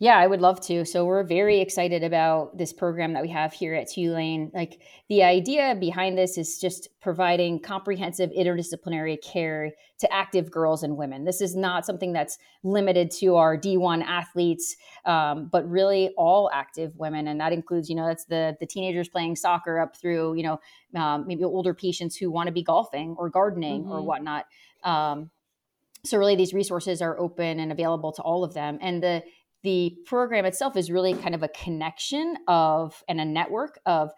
Yeah, 0.00 0.18
I 0.18 0.26
would 0.26 0.40
love 0.40 0.60
to. 0.62 0.84
So 0.84 1.04
we're 1.04 1.22
very 1.22 1.60
excited 1.60 2.02
about 2.02 2.58
this 2.58 2.72
program 2.72 3.12
that 3.12 3.22
we 3.22 3.28
have 3.30 3.52
here 3.52 3.74
at 3.74 3.88
Tulane. 3.88 4.50
Like 4.52 4.80
the 5.08 5.22
idea 5.22 5.76
behind 5.78 6.18
this 6.18 6.36
is 6.36 6.58
just 6.58 6.88
providing 7.00 7.60
comprehensive 7.60 8.30
interdisciplinary 8.30 9.22
care 9.22 9.72
to 10.00 10.12
active 10.12 10.50
girls 10.50 10.82
and 10.82 10.96
women. 10.96 11.24
This 11.24 11.40
is 11.40 11.54
not 11.54 11.86
something 11.86 12.12
that's 12.12 12.38
limited 12.64 13.12
to 13.12 13.36
our 13.36 13.56
D1 13.56 14.02
athletes, 14.02 14.76
um, 15.04 15.48
but 15.50 15.68
really 15.70 16.10
all 16.16 16.50
active 16.52 16.96
women, 16.96 17.28
and 17.28 17.40
that 17.40 17.52
includes, 17.52 17.88
you 17.88 17.94
know, 17.94 18.06
that's 18.06 18.24
the 18.24 18.56
the 18.58 18.66
teenagers 18.66 19.08
playing 19.08 19.36
soccer 19.36 19.78
up 19.78 19.96
through, 19.96 20.34
you 20.34 20.42
know, 20.42 20.60
um, 21.00 21.24
maybe 21.26 21.44
older 21.44 21.72
patients 21.72 22.16
who 22.16 22.32
want 22.32 22.48
to 22.48 22.52
be 22.52 22.64
golfing 22.64 23.14
or 23.16 23.30
gardening 23.30 23.84
mm-hmm. 23.84 23.92
or 23.92 24.02
whatnot. 24.02 24.46
Um, 24.82 25.30
so 26.04 26.18
really 26.18 26.36
these 26.36 26.52
resources 26.52 27.00
are 27.00 27.18
open 27.18 27.58
and 27.60 27.72
available 27.72 28.12
to 28.12 28.22
all 28.22 28.44
of 28.44 28.52
them 28.52 28.78
and 28.82 29.02
the 29.02 29.22
the 29.64 29.96
program 30.04 30.44
itself 30.44 30.76
is 30.76 30.90
really 30.90 31.14
kind 31.14 31.34
of 31.34 31.42
a 31.42 31.48
connection 31.48 32.36
of 32.46 33.02
and 33.08 33.20
a 33.20 33.24
network 33.24 33.80
of 33.86 34.12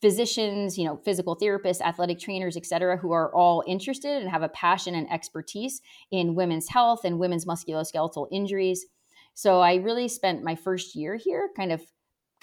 physicians, 0.00 0.78
you 0.78 0.84
know, 0.84 0.96
physical 1.04 1.36
therapists, 1.36 1.80
athletic 1.80 2.18
trainers, 2.18 2.56
et 2.56 2.64
cetera, 2.64 2.96
who 2.96 3.12
are 3.12 3.34
all 3.34 3.64
interested 3.66 4.22
and 4.22 4.30
have 4.30 4.42
a 4.42 4.48
passion 4.50 4.94
and 4.94 5.10
expertise 5.10 5.80
in 6.10 6.34
women's 6.34 6.68
health 6.68 7.00
and 7.04 7.18
women's 7.18 7.46
musculoskeletal 7.46 8.28
injuries. 8.30 8.86
So 9.34 9.60
I 9.60 9.74
really 9.76 10.08
spent 10.08 10.44
my 10.44 10.54
first 10.54 10.94
year 10.94 11.16
here 11.16 11.50
kind 11.56 11.72
of 11.72 11.82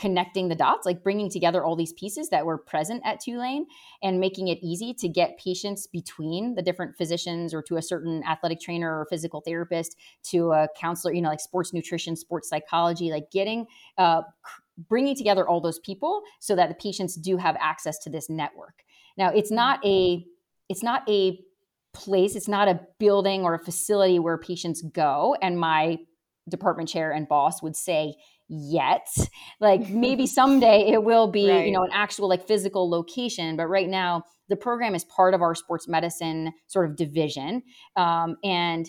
connecting 0.01 0.50
the 0.50 0.55
dots, 0.55 0.84
like 0.84 1.03
bringing 1.03 1.29
together 1.29 1.63
all 1.63 1.75
these 1.75 1.93
pieces 1.93 2.29
that 2.29 2.43
were 2.43 2.58
present 2.58 3.03
at 3.05 3.20
Tulane 3.20 3.67
and 4.01 4.20
making 4.20 4.48
it 4.48 4.58
easy 4.63 4.96
to 4.96 5.08
get 5.08 5.38
patients 5.38 5.86
between 5.86 6.55
the 6.55 6.62
different 6.63 6.98
physicians 6.98 7.53
or 7.53 7.62
to 7.62 7.77
a 7.77 7.81
certain 7.84 8.24
athletic 8.27 8.60
trainer 8.60 9.00
or 9.00 9.05
physical 9.05 9.41
therapist 9.41 9.96
to 10.24 10.53
a 10.53 10.67
counselor, 10.75 11.13
you 11.13 11.22
know, 11.22 11.29
like 11.29 11.39
sports 11.39 11.72
nutrition, 11.72 12.15
sports 12.15 12.50
psychology, 12.50 13.12
like 13.12 13.29
getting, 13.29 13.67
uh, 14.00 14.24
bringing 14.89 15.15
together 15.15 15.48
all 15.48 15.62
those 15.62 15.77
people 15.77 16.24
so 16.39 16.55
that 16.55 16.67
the 16.67 16.75
patients 16.75 17.13
do 17.13 17.38
have 17.38 17.55
access 17.60 18.00
to 18.00 18.10
this 18.10 18.27
network. 18.27 18.84
Now, 19.20 19.29
it's 19.29 19.51
not 19.51 19.86
a, 19.86 20.25
it's 20.67 20.81
not 20.81 21.08
a 21.08 21.39
place, 21.93 22.36
it's 22.36 22.48
not 22.48 22.67
a 22.67 22.79
building 22.98 23.43
or 23.43 23.53
a 23.53 23.60
facility 23.63 24.17
where 24.17 24.39
patients 24.39 24.81
go. 24.81 25.36
And 25.43 25.60
my 25.60 26.00
department 26.50 26.89
chair 26.89 27.12
and 27.12 27.27
boss 27.27 27.62
would 27.62 27.75
say, 27.75 28.15
yet. 28.51 29.08
Like 29.60 29.89
maybe 29.89 30.27
someday 30.27 30.88
it 30.91 31.03
will 31.03 31.27
be, 31.27 31.50
right. 31.50 31.65
you 31.65 31.72
know, 31.72 31.84
an 31.84 31.91
actual 31.93 32.27
like 32.27 32.46
physical 32.46 32.89
location. 32.89 33.55
But 33.55 33.67
right 33.67 33.88
now, 33.88 34.24
the 34.50 34.58
program 34.58 34.93
is 34.93 35.05
part 35.05 35.34
of 35.34 35.41
our 35.41 35.55
sports 35.55 35.88
medicine 35.88 36.51
sort 36.67 36.89
of 36.89 36.98
division. 36.98 37.63
Um, 37.96 38.36
and 38.43 38.88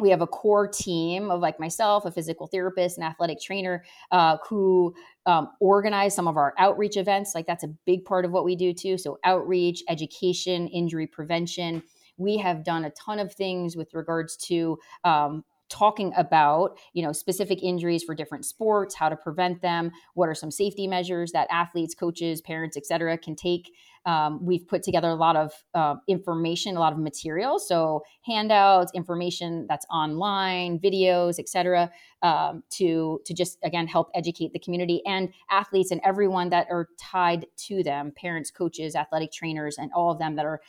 we 0.00 0.10
have 0.10 0.20
a 0.20 0.28
core 0.28 0.68
team 0.68 1.28
of 1.28 1.40
like 1.40 1.58
myself, 1.58 2.04
a 2.04 2.12
physical 2.12 2.46
therapist, 2.46 2.98
an 2.98 3.02
athletic 3.02 3.40
trainer 3.40 3.84
uh, 4.12 4.36
who 4.48 4.94
um, 5.26 5.48
organize 5.60 6.14
some 6.14 6.28
of 6.28 6.36
our 6.36 6.54
outreach 6.56 6.96
events. 6.96 7.34
Like 7.34 7.46
that's 7.46 7.64
a 7.64 7.74
big 7.84 8.04
part 8.04 8.24
of 8.24 8.30
what 8.30 8.44
we 8.44 8.54
do 8.54 8.72
too. 8.72 8.96
So, 8.96 9.18
outreach, 9.24 9.82
education, 9.88 10.68
injury 10.68 11.08
prevention. 11.08 11.82
we 12.16 12.36
have 12.38 12.64
done 12.64 12.84
a 12.84 12.90
ton 12.90 13.18
of 13.18 13.32
things 13.32 13.76
with 13.76 13.92
regards 13.92 14.36
to 14.36 14.78
um, 15.02 15.44
talking 15.68 16.12
about 16.16 16.78
you 16.92 17.02
know 17.02 17.12
specific 17.12 17.62
injuries 17.62 18.02
for 18.02 18.14
different 18.14 18.44
sports 18.44 18.94
how 18.94 19.08
to 19.08 19.16
prevent 19.16 19.60
them 19.62 19.90
what 20.14 20.28
are 20.28 20.34
some 20.34 20.50
safety 20.50 20.86
measures 20.86 21.32
that 21.32 21.46
athletes 21.50 21.94
coaches 21.94 22.40
parents 22.40 22.76
etc 22.76 23.16
can 23.18 23.36
take. 23.36 23.72
Um, 24.06 24.44
we've 24.44 24.66
put 24.66 24.82
together 24.82 25.08
a 25.08 25.16
lot 25.16 25.36
of 25.36 25.52
uh, 25.74 25.96
information 26.06 26.76
a 26.76 26.80
lot 26.80 26.92
of 26.92 26.98
material. 26.98 27.58
So 27.58 28.04
handouts 28.24 28.92
information 28.94 29.66
that's 29.68 29.84
online 29.90 30.78
videos 30.78 31.38
etc 31.38 31.90
um, 32.22 32.62
to 32.70 33.20
to 33.24 33.34
just 33.34 33.58
again 33.62 33.86
help 33.86 34.10
educate 34.14 34.52
the 34.52 34.58
community 34.58 35.02
and 35.06 35.28
athletes 35.50 35.90
and 35.90 36.00
everyone 36.04 36.50
that 36.50 36.66
are 36.70 36.88
tied 36.98 37.46
to 37.56 37.82
them 37.82 38.12
parents 38.16 38.50
coaches 38.50 38.94
athletic 38.94 39.32
trainers 39.32 39.76
and 39.78 39.90
all 39.94 40.10
of 40.10 40.18
them 40.18 40.36
that 40.36 40.46
are 40.46 40.60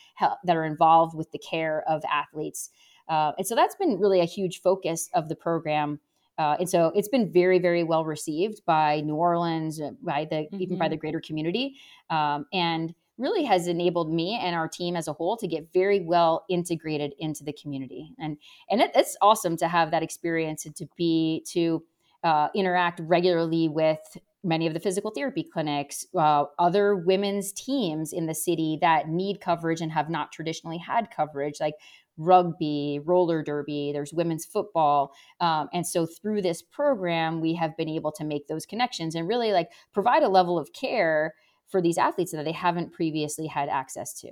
that 0.44 0.56
are 0.56 0.66
involved 0.66 1.16
with 1.16 1.32
the 1.32 1.40
care 1.40 1.84
of 1.88 2.04
athletes 2.12 2.70
uh, 3.10 3.32
and 3.38 3.46
so 3.46 3.56
that's 3.56 3.76
been 3.76 4.00
really 4.00 4.22
a 4.22 4.26
huge 4.26 4.62
focus 4.62 5.10
of 5.14 5.28
the 5.28 5.36
program. 5.36 6.00
Uh, 6.38 6.56
and 6.60 6.70
so 6.70 6.92
it's 6.96 7.10
been 7.10 7.30
very, 7.30 7.60
very 7.60 7.84
well 7.84 8.06
received 8.06 8.62
by 8.66 9.02
New 9.02 9.16
Orleans, 9.16 9.82
uh, 9.82 9.92
by 10.02 10.26
the 10.30 10.36
mm-hmm. 10.38 10.62
even 10.62 10.78
by 10.78 10.88
the 10.88 10.96
greater 10.96 11.20
community, 11.20 11.76
um, 12.10 12.46
and 12.54 12.94
really 13.18 13.44
has 13.44 13.68
enabled 13.68 14.14
me 14.14 14.40
and 14.42 14.56
our 14.56 14.68
team 14.68 14.96
as 14.96 15.10
a 15.10 15.14
whole 15.14 15.36
to 15.36 15.48
get 15.48 15.68
very 15.74 16.00
well 16.00 16.46
integrated 16.50 17.14
into 17.20 17.44
the 17.44 17.52
community. 17.52 18.14
And 18.20 18.38
and 18.70 18.80
it, 18.80 18.92
it's 18.96 19.18
awesome 19.22 19.58
to 19.58 19.68
have 19.68 19.92
that 19.92 20.04
experience 20.04 20.66
and 20.66 20.76
to 20.78 20.88
be 20.96 21.44
to 21.50 21.84
uh, 22.24 22.48
interact 22.56 23.02
regularly 23.04 23.68
with 23.68 24.18
many 24.42 24.68
of 24.68 24.74
the 24.74 24.80
physical 24.80 25.12
therapy 25.12 25.44
clinics, 25.44 26.06
uh, 26.18 26.46
other 26.58 26.96
women's 26.96 27.52
teams 27.52 28.14
in 28.14 28.26
the 28.26 28.34
city 28.34 28.78
that 28.80 29.10
need 29.10 29.42
coverage 29.42 29.82
and 29.82 29.92
have 29.92 30.10
not 30.10 30.32
traditionally 30.32 30.78
had 30.78 31.12
coverage. 31.12 31.60
Like 31.60 31.74
rugby, 32.20 33.00
roller 33.04 33.42
derby, 33.42 33.92
there's 33.94 34.14
women's 34.14 34.46
football. 34.46 35.14
Um, 35.40 35.70
and 35.74 35.88
so 35.88 36.06
through 36.06 36.42
this 36.42 36.62
program, 36.62 37.42
we 37.42 37.56
have 37.56 37.76
been 37.78 37.90
able 37.90 38.12
to 38.14 38.24
make 38.24 38.48
those 38.48 38.66
connections 38.66 39.16
and 39.16 39.28
really 39.28 39.52
like 39.52 39.72
provide 39.94 40.22
a 40.22 40.30
level 40.30 40.60
of 40.60 40.74
care 40.74 41.34
for 41.68 41.82
these 41.82 41.98
athletes 41.98 42.32
that 42.32 42.46
they 42.46 42.52
haven't 42.52 42.94
previously 42.94 43.48
had 43.48 43.70
access 43.70 44.14
to. 44.20 44.30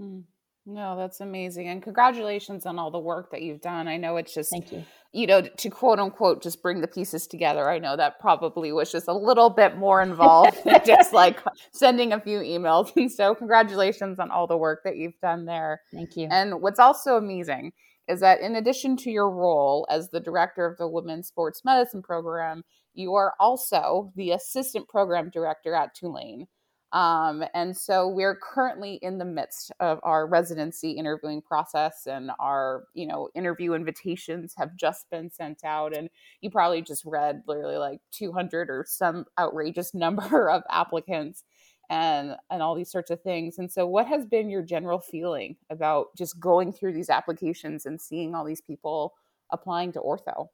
Mm. 0.00 0.24
No, 0.64 0.96
that's 0.96 1.20
amazing. 1.20 1.68
And 1.68 1.82
congratulations 1.82 2.66
on 2.66 2.78
all 2.78 2.90
the 2.92 2.98
work 2.98 3.32
that 3.32 3.42
you've 3.42 3.60
done. 3.60 3.88
I 3.88 3.96
know 3.96 4.16
it's 4.16 4.32
just, 4.32 4.50
Thank 4.50 4.70
you. 4.70 4.84
you 5.12 5.26
know, 5.26 5.42
to 5.42 5.70
quote 5.70 5.98
unquote, 5.98 6.40
just 6.40 6.62
bring 6.62 6.80
the 6.80 6.86
pieces 6.86 7.26
together. 7.26 7.68
I 7.68 7.80
know 7.80 7.96
that 7.96 8.20
probably 8.20 8.70
was 8.70 8.92
just 8.92 9.08
a 9.08 9.12
little 9.12 9.50
bit 9.50 9.76
more 9.76 10.00
involved 10.00 10.56
than 10.64 10.80
just 10.86 11.12
like 11.12 11.40
sending 11.72 12.12
a 12.12 12.20
few 12.20 12.38
emails. 12.38 12.94
And 12.94 13.10
so, 13.10 13.34
congratulations 13.34 14.20
on 14.20 14.30
all 14.30 14.46
the 14.46 14.56
work 14.56 14.82
that 14.84 14.96
you've 14.96 15.18
done 15.20 15.46
there. 15.46 15.80
Thank 15.92 16.16
you. 16.16 16.28
And 16.30 16.62
what's 16.62 16.78
also 16.78 17.16
amazing 17.16 17.72
is 18.08 18.20
that 18.20 18.40
in 18.40 18.54
addition 18.54 18.96
to 18.98 19.10
your 19.10 19.30
role 19.30 19.86
as 19.90 20.10
the 20.10 20.20
director 20.20 20.66
of 20.66 20.76
the 20.78 20.88
Women's 20.88 21.28
Sports 21.28 21.62
Medicine 21.64 22.02
Program, 22.02 22.62
you 22.94 23.14
are 23.14 23.34
also 23.40 24.12
the 24.14 24.30
assistant 24.30 24.88
program 24.88 25.30
director 25.30 25.74
at 25.74 25.94
Tulane. 25.94 26.46
Um, 26.92 27.42
and 27.54 27.74
so 27.76 28.06
we're 28.06 28.36
currently 28.36 28.94
in 28.96 29.16
the 29.18 29.24
midst 29.24 29.72
of 29.80 29.98
our 30.02 30.26
residency 30.26 30.92
interviewing 30.92 31.40
process, 31.40 32.06
and 32.06 32.30
our 32.38 32.84
you 32.94 33.06
know 33.06 33.30
interview 33.34 33.72
invitations 33.72 34.54
have 34.58 34.76
just 34.76 35.08
been 35.10 35.30
sent 35.30 35.64
out. 35.64 35.96
And 35.96 36.10
you 36.42 36.50
probably 36.50 36.82
just 36.82 37.04
read 37.06 37.42
literally 37.46 37.78
like 37.78 38.00
200 38.10 38.68
or 38.70 38.84
some 38.86 39.24
outrageous 39.38 39.94
number 39.94 40.50
of 40.50 40.62
applicants, 40.70 41.44
and 41.88 42.36
and 42.50 42.62
all 42.62 42.74
these 42.74 42.90
sorts 42.90 43.10
of 43.10 43.22
things. 43.22 43.58
And 43.58 43.70
so, 43.72 43.86
what 43.86 44.06
has 44.06 44.26
been 44.26 44.50
your 44.50 44.62
general 44.62 45.00
feeling 45.00 45.56
about 45.70 46.08
just 46.16 46.38
going 46.40 46.72
through 46.72 46.92
these 46.92 47.10
applications 47.10 47.86
and 47.86 48.00
seeing 48.00 48.34
all 48.34 48.44
these 48.44 48.60
people 48.60 49.14
applying 49.50 49.92
to 49.92 50.00
ortho? 50.00 50.48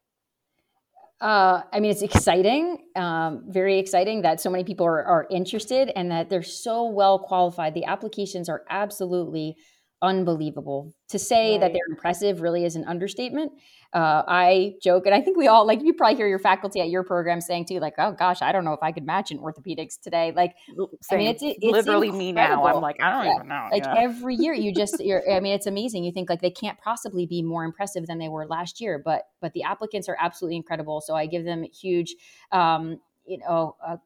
Uh, 1.20 1.62
I 1.72 1.80
mean, 1.80 1.90
it's 1.90 2.02
exciting, 2.02 2.78
um, 2.94 3.42
very 3.48 3.78
exciting 3.80 4.22
that 4.22 4.40
so 4.40 4.50
many 4.50 4.62
people 4.62 4.86
are, 4.86 5.04
are 5.04 5.26
interested 5.30 5.90
and 5.96 6.12
that 6.12 6.30
they're 6.30 6.44
so 6.44 6.84
well 6.84 7.18
qualified. 7.18 7.74
The 7.74 7.86
applications 7.86 8.48
are 8.48 8.62
absolutely 8.70 9.56
unbelievable. 10.02 10.94
To 11.10 11.18
say 11.18 11.52
right. 11.52 11.60
that 11.60 11.72
they're 11.72 11.88
impressive 11.88 12.40
really 12.40 12.64
is 12.64 12.76
an 12.76 12.84
understatement. 12.84 13.52
Uh, 13.94 14.22
I 14.28 14.74
joke, 14.82 15.06
and 15.06 15.14
I 15.14 15.22
think 15.22 15.38
we 15.38 15.48
all 15.48 15.66
like 15.66 15.80
you 15.82 15.94
probably 15.94 16.16
hear 16.16 16.28
your 16.28 16.38
faculty 16.38 16.80
at 16.80 16.90
your 16.90 17.02
program 17.02 17.40
saying 17.40 17.64
too, 17.64 17.80
like, 17.80 17.94
"Oh 17.96 18.12
gosh, 18.12 18.42
I 18.42 18.52
don't 18.52 18.66
know 18.66 18.74
if 18.74 18.82
I 18.82 18.92
could 18.92 19.06
match 19.06 19.30
in 19.30 19.38
orthopedics 19.38 19.98
today." 19.98 20.30
Like, 20.36 20.54
Same. 20.68 20.92
I 21.10 21.16
mean, 21.16 21.28
it's, 21.28 21.42
it's 21.42 21.58
literally 21.62 22.08
incredible. 22.08 22.18
me 22.18 22.32
now. 22.32 22.66
I'm 22.66 22.82
like, 22.82 23.02
I 23.02 23.10
don't 23.10 23.24
yeah. 23.24 23.34
even 23.36 23.48
know. 23.48 23.68
Like 23.72 23.84
yeah. 23.84 23.94
every 23.96 24.34
year, 24.34 24.52
you 24.52 24.74
just, 24.74 25.00
you're, 25.04 25.22
I 25.30 25.40
mean, 25.40 25.54
it's 25.54 25.66
amazing. 25.66 26.04
You 26.04 26.12
think 26.12 26.28
like 26.28 26.42
they 26.42 26.50
can't 26.50 26.78
possibly 26.78 27.24
be 27.24 27.40
more 27.42 27.64
impressive 27.64 28.06
than 28.06 28.18
they 28.18 28.28
were 28.28 28.46
last 28.46 28.78
year, 28.78 29.00
but 29.02 29.22
but 29.40 29.54
the 29.54 29.62
applicants 29.62 30.06
are 30.10 30.16
absolutely 30.20 30.56
incredible. 30.56 31.00
So 31.00 31.14
I 31.14 31.24
give 31.24 31.46
them 31.46 31.64
huge, 31.64 32.14
um, 32.52 33.00
you 33.24 33.38
know, 33.38 33.76
uh, 33.86 33.96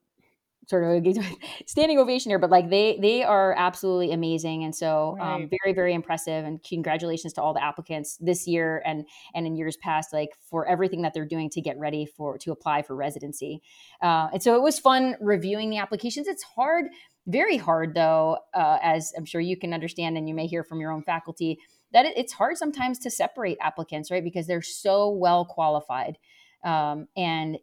sort 0.66 0.84
of 0.84 1.04
a 1.04 1.36
standing 1.66 1.98
ovation 1.98 2.30
here, 2.30 2.38
but 2.38 2.50
like 2.50 2.70
they 2.70 2.98
they 3.00 3.22
are 3.22 3.54
absolutely 3.56 4.12
amazing, 4.12 4.64
and 4.64 4.74
so 4.74 5.16
um, 5.20 5.28
right. 5.28 5.34
um, 5.34 5.50
very 5.62 5.74
very 5.74 5.94
impressive. 5.94 6.44
And 6.44 6.62
congratulations 6.62 7.32
to 7.34 7.42
all 7.42 7.54
the 7.54 7.62
applicants 7.62 8.16
this 8.20 8.46
year 8.46 8.82
and 8.84 9.06
and 9.34 9.46
in 9.46 9.56
years 9.56 9.76
past, 9.76 10.12
like 10.12 10.30
for 10.50 10.66
everything 10.66 11.02
that 11.02 11.14
they're 11.14 11.26
doing 11.26 11.50
to 11.50 11.60
get 11.60 11.78
ready 11.78 12.06
for 12.06 12.38
to 12.38 12.52
apply 12.52 12.82
for 12.82 12.94
residency. 12.94 13.62
Uh, 14.00 14.28
and 14.32 14.42
so 14.42 14.54
it 14.56 14.62
was 14.62 14.78
fun 14.78 15.16
reviewing 15.20 15.70
the 15.70 15.78
applications. 15.78 16.28
It's 16.28 16.42
hard, 16.42 16.86
very 17.26 17.56
hard 17.56 17.94
though, 17.94 18.38
uh, 18.54 18.78
as 18.82 19.12
I'm 19.16 19.24
sure 19.24 19.40
you 19.40 19.56
can 19.56 19.72
understand, 19.74 20.16
and 20.16 20.28
you 20.28 20.34
may 20.34 20.46
hear 20.46 20.64
from 20.64 20.80
your 20.80 20.92
own 20.92 21.02
faculty 21.02 21.58
that 21.92 22.06
it, 22.06 22.16
it's 22.16 22.32
hard 22.32 22.56
sometimes 22.56 22.98
to 23.00 23.10
separate 23.10 23.58
applicants, 23.60 24.10
right? 24.10 24.24
Because 24.24 24.46
they're 24.46 24.62
so 24.62 25.10
well 25.10 25.44
qualified. 25.44 26.18
Um, 26.64 27.08
and 27.16 27.58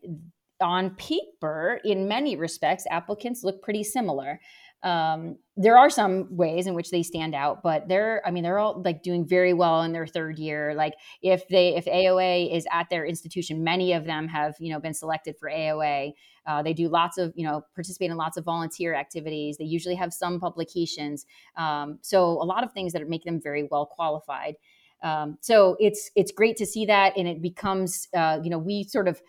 on 0.62 0.92
paper, 0.96 1.80
in 1.84 2.08
many 2.08 2.36
respects, 2.36 2.86
applicants 2.90 3.44
look 3.44 3.62
pretty 3.62 3.84
similar. 3.84 4.40
Um, 4.82 5.38
there 5.58 5.78
are 5.78 5.90
some 5.90 6.28
ways 6.38 6.66
in 6.66 6.74
which 6.74 6.90
they 6.90 7.04
stand 7.04 7.36
out, 7.36 7.62
but 7.64 7.90
they're, 7.90 8.22
I 8.26 8.32
mean, 8.32 8.44
they're 8.44 8.60
all 8.60 8.82
like 8.84 9.04
doing 9.04 9.28
very 9.28 9.54
well 9.54 9.82
in 9.82 9.92
their 9.92 10.08
third 10.08 10.40
year. 10.40 10.74
Like 10.74 10.94
if 11.22 11.48
they, 11.50 11.76
if 11.76 11.86
AOA 11.86 12.56
is 12.56 12.66
at 12.72 12.90
their 12.90 13.06
institution, 13.06 13.64
many 13.64 13.92
of 13.92 14.06
them 14.06 14.30
have, 14.30 14.56
you 14.60 14.72
know, 14.72 14.80
been 14.80 14.94
selected 14.94 15.36
for 15.38 15.50
AOA. 15.50 16.14
Uh, 16.46 16.64
they 16.64 16.74
do 16.74 16.88
lots 16.88 17.18
of, 17.18 17.34
you 17.36 17.46
know, 17.46 17.62
participate 17.76 18.10
in 18.10 18.16
lots 18.16 18.38
of 18.38 18.46
volunteer 18.46 18.96
activities. 18.96 19.58
They 19.58 19.66
usually 19.66 19.96
have 19.96 20.14
some 20.14 20.40
publications. 20.40 21.26
Um, 21.58 22.00
so 22.02 22.24
a 22.24 22.46
lot 22.46 22.64
of 22.64 22.72
things 22.72 22.94
that 22.94 23.08
make 23.10 23.26
them 23.26 23.42
very 23.42 23.68
well 23.70 23.86
qualified. 23.86 24.56
Um, 25.02 25.38
so 25.42 25.78
it's 25.80 26.12
it's 26.16 26.32
great 26.32 26.58
to 26.58 26.66
see 26.66 26.86
that, 26.88 27.14
and 27.18 27.28
it 27.28 27.42
becomes, 27.42 28.08
uh, 28.14 28.40
you 28.44 28.50
know, 28.50 28.58
we 28.58 28.84
sort 28.84 29.08
of 29.08 29.22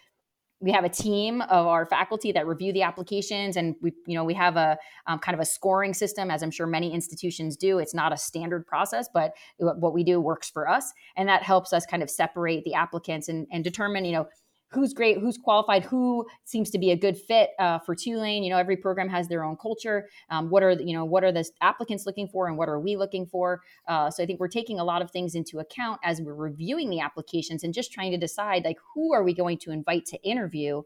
we 0.61 0.73
have 0.73 0.85
a 0.85 0.89
team 0.89 1.41
of 1.43 1.67
our 1.67 1.87
faculty 1.87 2.33
that 2.33 2.47
review 2.47 2.73
the 2.73 2.83
applications 2.83 3.57
and 3.57 3.75
we 3.81 3.93
you 4.07 4.15
know 4.15 4.25
we 4.25 4.35
have 4.35 4.57
a 4.57 4.79
um, 5.07 5.19
kind 5.19 5.35
of 5.35 5.41
a 5.41 5.45
scoring 5.45 5.95
system 5.95 6.31
as 6.31 6.43
i'm 6.43 6.51
sure 6.51 6.67
many 6.67 6.93
institutions 6.93 7.57
do. 7.57 7.79
It's 7.79 7.95
not 7.95 8.13
a 8.13 8.17
standard 8.17 8.67
process 8.67 9.09
but 9.13 9.33
what 9.59 9.95
we 9.95 10.05
do 10.05 10.21
works 10.21 10.51
for 10.51 10.69
us 10.69 10.93
and 11.17 11.29
that 11.29 11.43
helps 11.43 11.73
us 11.73 11.87
kind 11.87 12.03
of 12.03 12.11
separate 12.11 12.65
the 12.65 12.75
applicants 12.75 13.29
and, 13.29 13.47
and 13.51 13.65
determine 13.65 14.05
you 14.05 14.13
know 14.13 14.27
who's 14.73 14.95
great, 14.95 15.19
who's 15.19 15.37
qualified, 15.37 15.85
who 15.85 16.27
seems 16.45 16.71
to 16.71 16.79
be 16.79 16.93
a 16.93 16.97
good 16.97 17.17
fit 17.17 17.51
uh, 17.59 17.79
for 17.81 17.95
Tulane. 17.95 18.43
You 18.43 18.51
know, 18.51 18.59
every 18.59 18.77
program 18.77 19.09
has 19.09 19.29
their 19.29 19.45
own 19.45 19.57
culture. 19.57 20.09
Um, 20.31 20.51
what 20.51 20.63
are 20.63 20.73
you 20.73 20.95
know 20.95 21.05
what 21.05 21.25
are 21.25 21.33
the 21.33 21.45
applicants 21.61 22.07
looking 22.07 22.29
for, 22.29 22.49
and 22.49 22.57
what 22.57 22.69
are 22.69 22.81
we 22.81 22.97
looking 22.97 23.27
for? 23.27 23.61
Uh, 23.89 24.11
so 24.11 24.23
I 24.23 24.27
think 24.27 24.41
we're 24.41 24.49
taking 24.49 24.79
a 24.79 24.85
lot 24.85 25.03
of 25.03 25.11
things 25.11 25.35
into 25.35 25.59
account 25.59 26.01
as 26.05 26.21
we're 26.21 26.35
reviewing 26.35 26.91
the 26.91 27.01
applications 27.01 27.65
and 27.65 27.75
just 27.75 27.93
trying 27.93 28.13
to 28.13 28.19
decide 28.19 28.65
like 28.65 28.79
who 28.95 29.13
are 29.13 29.25
we 29.25 29.35
going 29.35 29.59
to 29.59 29.71
invite 29.71 30.07
to 30.07 30.23
interview. 30.23 30.83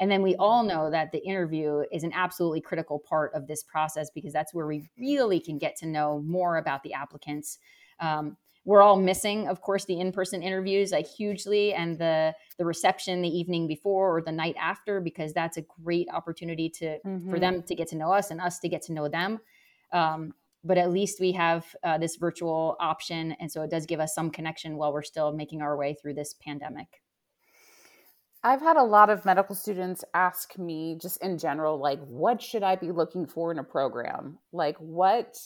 And 0.00 0.10
then 0.10 0.22
we 0.22 0.34
all 0.36 0.64
know 0.64 0.90
that 0.90 1.12
the 1.12 1.24
interview 1.24 1.84
is 1.92 2.02
an 2.02 2.12
absolutely 2.12 2.60
critical 2.60 2.98
part 2.98 3.32
of 3.32 3.46
this 3.46 3.62
process 3.62 4.10
because 4.12 4.32
that's 4.32 4.52
where 4.52 4.66
we 4.66 4.88
really 4.98 5.38
can 5.38 5.56
get 5.56 5.76
to 5.76 5.86
know 5.86 6.20
more 6.26 6.56
about 6.56 6.82
the 6.82 6.94
applicants. 6.94 7.58
Um, 8.00 8.36
we're 8.64 8.82
all 8.82 8.96
missing 8.96 9.48
of 9.48 9.60
course 9.60 9.84
the 9.84 9.98
in-person 9.98 10.42
interviews 10.42 10.92
like 10.92 11.06
hugely 11.06 11.74
and 11.74 11.98
the 11.98 12.34
the 12.58 12.64
reception 12.64 13.22
the 13.22 13.28
evening 13.28 13.66
before 13.66 14.16
or 14.16 14.22
the 14.22 14.32
night 14.32 14.56
after 14.58 15.00
because 15.00 15.32
that's 15.32 15.56
a 15.56 15.64
great 15.82 16.08
opportunity 16.12 16.68
to 16.68 16.98
mm-hmm. 17.06 17.30
for 17.30 17.38
them 17.38 17.62
to 17.62 17.74
get 17.74 17.88
to 17.88 17.96
know 17.96 18.12
us 18.12 18.30
and 18.30 18.40
us 18.40 18.58
to 18.58 18.68
get 18.68 18.82
to 18.82 18.92
know 18.92 19.08
them 19.08 19.38
um, 19.92 20.32
but 20.64 20.78
at 20.78 20.90
least 20.90 21.20
we 21.20 21.32
have 21.32 21.64
uh, 21.84 21.98
this 21.98 22.16
virtual 22.16 22.76
option 22.80 23.32
and 23.40 23.50
so 23.50 23.62
it 23.62 23.70
does 23.70 23.86
give 23.86 24.00
us 24.00 24.14
some 24.14 24.30
connection 24.30 24.76
while 24.76 24.92
we're 24.92 25.02
still 25.02 25.32
making 25.32 25.62
our 25.62 25.76
way 25.76 25.94
through 25.94 26.14
this 26.14 26.34
pandemic 26.44 27.02
I've 28.46 28.60
had 28.60 28.76
a 28.76 28.82
lot 28.82 29.08
of 29.08 29.24
medical 29.24 29.54
students 29.54 30.04
ask 30.12 30.58
me 30.58 30.98
just 31.00 31.16
in 31.22 31.38
general, 31.38 31.78
like, 31.78 31.98
what 32.04 32.42
should 32.42 32.62
I 32.62 32.76
be 32.76 32.92
looking 32.92 33.26
for 33.26 33.50
in 33.50 33.58
a 33.58 33.64
program? 33.64 34.38
Like, 34.52 34.76
what 34.76 35.38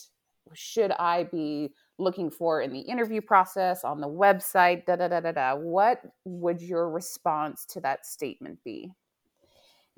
should 0.52 0.90
I 0.90 1.22
be 1.22 1.72
looking 1.98 2.30
for 2.30 2.62
in 2.62 2.72
the 2.72 2.80
interview 2.80 3.20
process, 3.20 3.84
on 3.84 4.00
the 4.00 4.08
website, 4.08 4.86
da 4.86 4.96
da 4.96 5.08
da 5.08 5.20
da 5.20 5.32
da. 5.32 5.54
What 5.56 6.00
would 6.24 6.60
your 6.60 6.90
response 6.90 7.64
to 7.66 7.80
that 7.80 8.06
statement 8.06 8.58
be? 8.64 8.92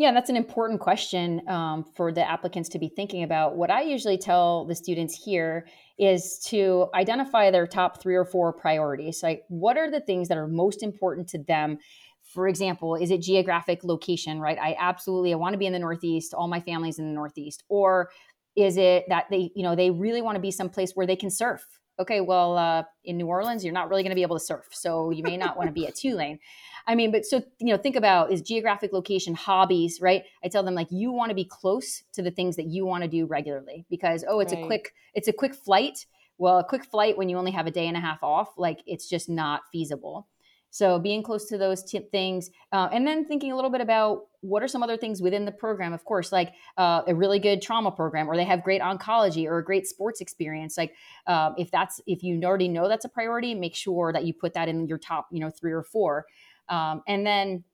Yeah, 0.01 0.13
that's 0.13 0.31
an 0.31 0.37
important 0.37 0.81
question 0.81 1.47
um, 1.47 1.85
for 1.95 2.11
the 2.11 2.27
applicants 2.27 2.71
to 2.71 2.79
be 2.79 2.89
thinking 2.89 3.23
about. 3.23 3.57
What 3.57 3.71
I 3.71 3.83
usually 3.83 4.17
tell 4.17 4.65
the 4.65 4.75
students 4.75 5.15
here 5.15 5.67
is 5.99 6.39
to 6.47 6.89
identify 6.95 7.51
their 7.51 7.67
top 7.67 8.01
three 8.01 8.15
or 8.17 8.25
four 8.25 8.51
priorities. 8.51 9.23
Like, 9.23 9.43
what 9.49 9.77
are 9.77 9.91
the 9.91 10.01
things 10.01 10.29
that 10.29 10.39
are 10.39 10.49
most 10.49 10.83
important 10.83 11.29
to 11.29 11.39
them? 11.39 11.77
For 12.23 12.49
example, 12.49 12.95
is 12.95 13.11
it 13.11 13.21
geographic 13.21 13.85
location, 13.85 14.41
right? 14.41 14.57
I 14.59 14.75
absolutely 14.79 15.35
I 15.35 15.37
want 15.37 15.53
to 15.53 15.59
be 15.59 15.67
in 15.67 15.75
the 15.75 15.79
Northeast, 15.79 16.33
all 16.33 16.49
my 16.49 16.61
family's 16.61 16.99
in 16.99 17.07
the 17.07 17.13
Northeast. 17.13 17.65
Or 17.69 18.09
is 18.57 18.79
it 18.79 19.05
that 19.11 19.27
they, 19.31 19.51
you 19.55 19.63
know, 19.63 19.77
they 19.77 19.91
really 19.91 20.23
want 20.23 20.37
to 20.37 20.41
be 20.41 20.51
someplace 20.51 20.93
where 20.93 21.07
they 21.07 21.17
can 21.17 21.31
surf? 21.31 21.80
Okay, 22.01 22.23
well, 22.23 22.57
uh, 22.57 22.83
in 23.05 23.19
New 23.19 23.27
Orleans, 23.27 23.63
you're 23.63 23.75
not 23.75 23.91
really 23.91 24.03
going 24.03 24.11
to 24.11 24.17
be 24.17 24.23
able 24.23 24.39
to 24.39 24.45
surf, 24.45 24.69
so 24.71 25.11
you 25.11 25.23
may 25.23 25.37
not 25.37 25.57
want 25.59 25.69
to 25.69 25.73
be 25.73 25.87
at 25.87 25.95
Tulane. 25.95 26.39
I 26.87 26.95
mean, 26.95 27.13
but 27.13 27.27
so 27.27 27.43
you 27.59 27.75
know, 27.75 27.77
think 27.77 27.95
about 27.95 28.33
is 28.33 28.41
geographic 28.41 28.93
location, 28.93 29.35
hobbies, 29.35 30.01
right? 30.01 30.25
I 30.43 30.49
tell 30.49 30.63
them 30.63 30.75
like 30.75 30.89
you 30.91 31.13
want 31.13 31.29
to 31.29 31.35
be 31.35 31.45
close 31.45 32.03
to 32.15 32.23
the 32.23 32.31
things 32.31 32.57
that 32.57 32.67
you 32.67 32.87
want 32.87 33.05
to 33.05 33.09
do 33.09 33.27
regularly 33.27 33.85
because 33.91 34.25
oh, 34.27 34.41
it's 34.41 34.55
right. 34.55 34.65
a 34.65 34.67
quick 34.67 34.95
it's 35.15 35.29
a 35.29 35.33
quick 35.33 35.55
flight. 35.55 36.07
Well, 36.39 36.59
a 36.59 36.65
quick 36.65 36.87
flight 36.87 37.19
when 37.19 37.29
you 37.29 37.37
only 37.37 37.51
have 37.51 37.67
a 37.67 37.71
day 37.71 37.87
and 37.87 37.99
a 37.99 38.01
half 38.01 38.23
off, 38.23 38.57
like 38.57 38.81
it's 38.87 39.07
just 39.07 39.29
not 39.29 39.61
feasible. 39.71 40.27
So 40.71 40.99
being 40.99 41.23
close 41.23 41.47
to 41.47 41.59
those 41.59 41.83
t- 41.83 41.99
things, 41.99 42.51
uh, 42.73 42.89
and 42.93 43.07
then 43.07 43.25
thinking 43.25 43.53
a 43.53 43.57
little 43.57 43.71
bit 43.71 43.81
about 43.81 44.27
what 44.41 44.63
are 44.63 44.69
some 44.69 44.83
other 44.83 44.97
things 44.97 45.21
within 45.21 45.45
the 45.45 45.53
program. 45.53 45.93
Of 45.93 46.05
course, 46.05 46.33
like 46.33 46.55
uh, 46.79 47.03
a 47.07 47.15
really 47.15 47.39
good 47.39 47.61
trauma 47.61 47.91
program, 47.91 48.29
or 48.29 48.37
they 48.37 48.45
have 48.45 48.63
great 48.63 48.81
oncology 48.81 49.47
or 49.47 49.59
a 49.59 49.65
great 49.65 49.87
sports 49.87 50.21
experience. 50.21 50.79
Like 50.79 50.95
um, 51.27 51.55
if 51.59 51.71
that's 51.71 52.01
if 52.07 52.23
you 52.23 52.41
already 52.43 52.69
know 52.69 52.89
that's 52.89 53.05
a 53.05 53.09
priority, 53.09 53.55
make 53.55 53.75
sure 53.75 54.13
that 54.13 54.25
you 54.25 54.33
put 54.33 54.55
that 54.55 54.69
in 54.69 54.87
your 54.87 54.99
top, 54.99 55.29
you 55.31 55.41
know, 55.41 55.51
three 55.51 55.73
or 55.73 55.83
four. 55.83 56.27
Um, 56.69 57.03
and 57.09 57.27
then 57.27 57.65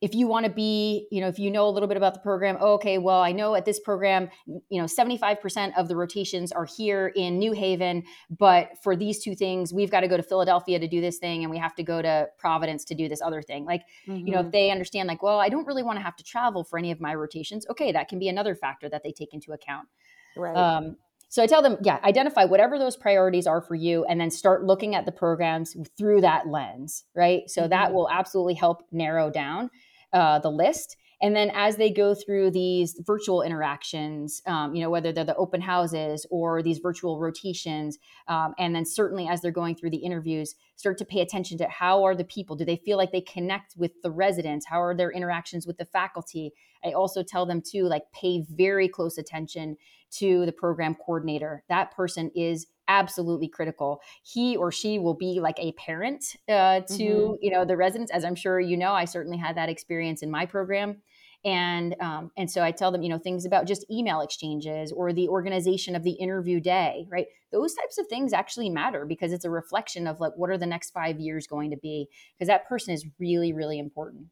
if 0.00 0.14
you 0.14 0.26
want 0.26 0.46
to 0.46 0.50
be, 0.50 1.06
you 1.10 1.20
know, 1.20 1.28
if 1.28 1.38
you 1.38 1.50
know 1.50 1.68
a 1.68 1.70
little 1.70 1.88
bit 1.88 1.98
about 1.98 2.14
the 2.14 2.20
program, 2.20 2.56
oh, 2.58 2.74
okay, 2.74 2.96
well, 2.96 3.20
I 3.20 3.32
know 3.32 3.54
at 3.54 3.66
this 3.66 3.78
program, 3.78 4.30
you 4.46 4.80
know, 4.80 4.84
75% 4.84 5.72
of 5.76 5.88
the 5.88 5.96
rotations 5.96 6.52
are 6.52 6.64
here 6.64 7.08
in 7.14 7.38
New 7.38 7.52
Haven, 7.52 8.04
but 8.30 8.70
for 8.82 8.96
these 8.96 9.22
two 9.22 9.34
things, 9.34 9.74
we've 9.74 9.90
got 9.90 10.00
to 10.00 10.08
go 10.08 10.16
to 10.16 10.22
Philadelphia 10.22 10.78
to 10.78 10.88
do 10.88 11.02
this 11.02 11.18
thing 11.18 11.42
and 11.42 11.50
we 11.50 11.58
have 11.58 11.74
to 11.74 11.82
go 11.82 12.00
to 12.00 12.28
Providence 12.38 12.84
to 12.86 12.94
do 12.94 13.08
this 13.08 13.20
other 13.20 13.42
thing. 13.42 13.66
Like, 13.66 13.82
mm-hmm. 14.08 14.26
you 14.26 14.32
know, 14.32 14.40
if 14.40 14.46
mm-hmm. 14.46 14.52
they 14.52 14.70
understand, 14.70 15.06
like, 15.06 15.22
well, 15.22 15.38
I 15.38 15.50
don't 15.50 15.66
really 15.66 15.82
want 15.82 15.98
to 15.98 16.02
have 16.02 16.16
to 16.16 16.24
travel 16.24 16.64
for 16.64 16.78
any 16.78 16.90
of 16.90 17.00
my 17.00 17.14
rotations, 17.14 17.66
okay, 17.68 17.92
that 17.92 18.08
can 18.08 18.18
be 18.18 18.28
another 18.28 18.54
factor 18.54 18.88
that 18.88 19.02
they 19.02 19.12
take 19.12 19.34
into 19.34 19.52
account. 19.52 19.86
Right. 20.34 20.56
Um, 20.56 20.96
so 21.28 21.42
I 21.42 21.46
tell 21.46 21.62
them, 21.62 21.76
yeah, 21.82 22.00
identify 22.02 22.44
whatever 22.44 22.78
those 22.78 22.96
priorities 22.96 23.46
are 23.46 23.60
for 23.60 23.76
you 23.76 24.04
and 24.06 24.20
then 24.20 24.30
start 24.30 24.64
looking 24.64 24.94
at 24.96 25.04
the 25.04 25.12
programs 25.12 25.76
through 25.96 26.22
that 26.22 26.48
lens, 26.48 27.04
right? 27.14 27.42
So 27.48 27.62
mm-hmm. 27.62 27.70
that 27.70 27.92
will 27.92 28.08
absolutely 28.10 28.54
help 28.54 28.82
narrow 28.90 29.30
down 29.30 29.70
uh, 30.12 30.38
the 30.38 30.50
list. 30.50 30.96
And 31.22 31.36
then 31.36 31.50
as 31.54 31.76
they 31.76 31.90
go 31.90 32.14
through 32.14 32.50
these 32.50 32.98
virtual 33.04 33.42
interactions, 33.42 34.40
um, 34.46 34.74
you 34.74 34.82
know, 34.82 34.88
whether 34.88 35.12
they're 35.12 35.22
the 35.22 35.36
open 35.36 35.60
houses 35.60 36.26
or 36.30 36.62
these 36.62 36.78
virtual 36.78 37.20
rotations, 37.20 37.98
um, 38.26 38.54
and 38.58 38.74
then 38.74 38.86
certainly 38.86 39.28
as 39.28 39.42
they're 39.42 39.50
going 39.50 39.74
through 39.74 39.90
the 39.90 39.98
interviews, 39.98 40.54
start 40.76 40.96
to 40.98 41.04
pay 41.04 41.20
attention 41.20 41.58
to 41.58 41.68
how 41.68 42.02
are 42.04 42.14
the 42.14 42.24
people? 42.24 42.56
Do 42.56 42.64
they 42.64 42.76
feel 42.76 42.96
like 42.96 43.12
they 43.12 43.20
connect 43.20 43.76
with 43.76 44.00
the 44.02 44.10
residents? 44.10 44.66
How 44.66 44.80
are 44.80 44.96
their 44.96 45.10
interactions 45.10 45.66
with 45.66 45.76
the 45.76 45.84
faculty? 45.84 46.54
I 46.84 46.92
also 46.92 47.22
tell 47.22 47.46
them 47.46 47.62
to 47.72 47.84
like 47.84 48.04
pay 48.12 48.44
very 48.50 48.88
close 48.88 49.18
attention 49.18 49.76
to 50.12 50.44
the 50.46 50.52
program 50.52 50.94
coordinator. 50.94 51.62
That 51.68 51.94
person 51.94 52.30
is 52.34 52.66
absolutely 52.88 53.48
critical. 53.48 54.00
He 54.22 54.56
or 54.56 54.72
she 54.72 54.98
will 54.98 55.14
be 55.14 55.40
like 55.40 55.58
a 55.58 55.72
parent 55.72 56.36
uh, 56.48 56.80
to 56.80 56.92
mm-hmm. 56.92 57.34
you 57.40 57.50
know 57.50 57.64
the 57.64 57.76
residents, 57.76 58.10
as 58.12 58.24
I'm 58.24 58.34
sure 58.34 58.60
you 58.60 58.76
know. 58.76 58.92
I 58.92 59.04
certainly 59.04 59.38
had 59.38 59.56
that 59.56 59.68
experience 59.68 60.22
in 60.22 60.30
my 60.30 60.46
program 60.46 61.02
and 61.44 61.96
um, 62.00 62.30
and 62.36 62.50
so 62.50 62.62
i 62.62 62.70
tell 62.70 62.90
them 62.90 63.02
you 63.02 63.08
know 63.08 63.18
things 63.18 63.46
about 63.46 63.66
just 63.66 63.90
email 63.90 64.20
exchanges 64.20 64.92
or 64.92 65.12
the 65.12 65.28
organization 65.28 65.96
of 65.96 66.02
the 66.02 66.12
interview 66.12 66.60
day 66.60 67.06
right 67.08 67.26
those 67.50 67.74
types 67.74 67.98
of 67.98 68.06
things 68.08 68.32
actually 68.32 68.68
matter 68.68 69.06
because 69.06 69.32
it's 69.32 69.44
a 69.44 69.50
reflection 69.50 70.06
of 70.06 70.20
like 70.20 70.32
what 70.36 70.50
are 70.50 70.58
the 70.58 70.66
next 70.66 70.90
five 70.90 71.18
years 71.18 71.46
going 71.46 71.70
to 71.70 71.76
be 71.78 72.08
because 72.34 72.48
that 72.48 72.68
person 72.68 72.92
is 72.92 73.06
really 73.18 73.52
really 73.52 73.78
important 73.78 74.26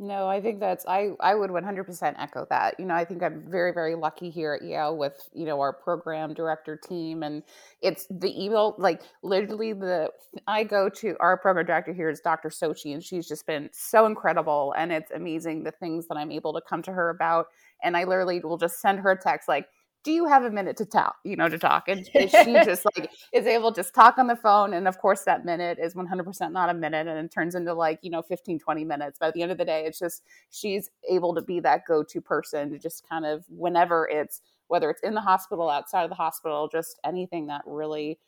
no, 0.00 0.28
I 0.28 0.40
think 0.40 0.60
that's 0.60 0.86
I 0.86 1.10
I 1.18 1.34
would 1.34 1.50
100% 1.50 2.14
echo 2.18 2.46
that. 2.50 2.78
You 2.78 2.86
know, 2.86 2.94
I 2.94 3.04
think 3.04 3.20
I'm 3.22 3.42
very 3.50 3.72
very 3.72 3.96
lucky 3.96 4.30
here 4.30 4.54
at 4.54 4.62
Yale 4.66 4.96
with, 4.96 5.28
you 5.34 5.44
know, 5.44 5.60
our 5.60 5.72
program 5.72 6.34
director 6.34 6.76
team 6.76 7.24
and 7.24 7.42
it's 7.82 8.06
the 8.08 8.32
email 8.44 8.76
like 8.78 9.02
literally 9.24 9.72
the 9.72 10.10
I 10.46 10.62
go 10.62 10.88
to 10.88 11.16
our 11.18 11.36
program 11.36 11.66
director 11.66 11.92
here 11.92 12.08
is 12.08 12.20
Dr. 12.20 12.48
Sochi 12.48 12.94
and 12.94 13.02
she's 13.02 13.26
just 13.26 13.44
been 13.44 13.70
so 13.72 14.06
incredible 14.06 14.72
and 14.78 14.92
it's 14.92 15.10
amazing 15.10 15.64
the 15.64 15.72
things 15.72 16.06
that 16.08 16.16
I'm 16.16 16.30
able 16.30 16.52
to 16.54 16.60
come 16.60 16.82
to 16.82 16.92
her 16.92 17.10
about 17.10 17.48
and 17.82 17.96
I 17.96 18.04
literally 18.04 18.38
will 18.40 18.58
just 18.58 18.80
send 18.80 19.00
her 19.00 19.10
a 19.10 19.20
text 19.20 19.48
like 19.48 19.68
do 20.08 20.14
you 20.14 20.24
have 20.24 20.42
a 20.42 20.50
minute 20.50 20.78
to 20.78 20.86
talk 20.86 21.16
you 21.22 21.36
know 21.36 21.50
to 21.50 21.58
talk? 21.58 21.86
And, 21.86 22.08
and 22.14 22.30
she 22.30 22.54
just 22.64 22.86
like 22.96 23.10
is 23.34 23.46
able 23.46 23.72
to 23.72 23.82
just 23.82 23.94
talk 23.94 24.16
on 24.16 24.26
the 24.26 24.36
phone? 24.36 24.72
And 24.72 24.88
of 24.88 24.96
course 24.96 25.24
that 25.24 25.44
minute 25.44 25.78
is 25.78 25.94
100% 25.94 26.50
not 26.50 26.70
a 26.70 26.74
minute 26.74 27.06
and 27.06 27.26
it 27.26 27.30
turns 27.30 27.54
into 27.54 27.74
like 27.74 27.98
you 28.00 28.10
know 28.10 28.22
15 28.22 28.58
20 28.58 28.84
minutes. 28.86 29.18
But 29.20 29.26
at 29.26 29.34
the 29.34 29.42
end 29.42 29.52
of 29.52 29.58
the 29.58 29.66
day 29.66 29.84
it's 29.84 29.98
just 29.98 30.22
she's 30.48 30.88
able 31.10 31.34
to 31.34 31.42
be 31.42 31.60
that 31.60 31.82
go-to 31.86 32.22
person 32.22 32.70
to 32.70 32.78
just 32.78 33.06
kind 33.06 33.26
of 33.26 33.44
whenever 33.50 34.08
it's 34.10 34.40
whether 34.68 34.88
it's 34.88 35.02
in 35.02 35.12
the 35.12 35.20
hospital 35.20 35.68
outside 35.68 36.04
of 36.04 36.08
the 36.08 36.16
hospital 36.16 36.70
just 36.72 36.98
anything 37.04 37.46
that 37.48 37.60
really 37.66 38.18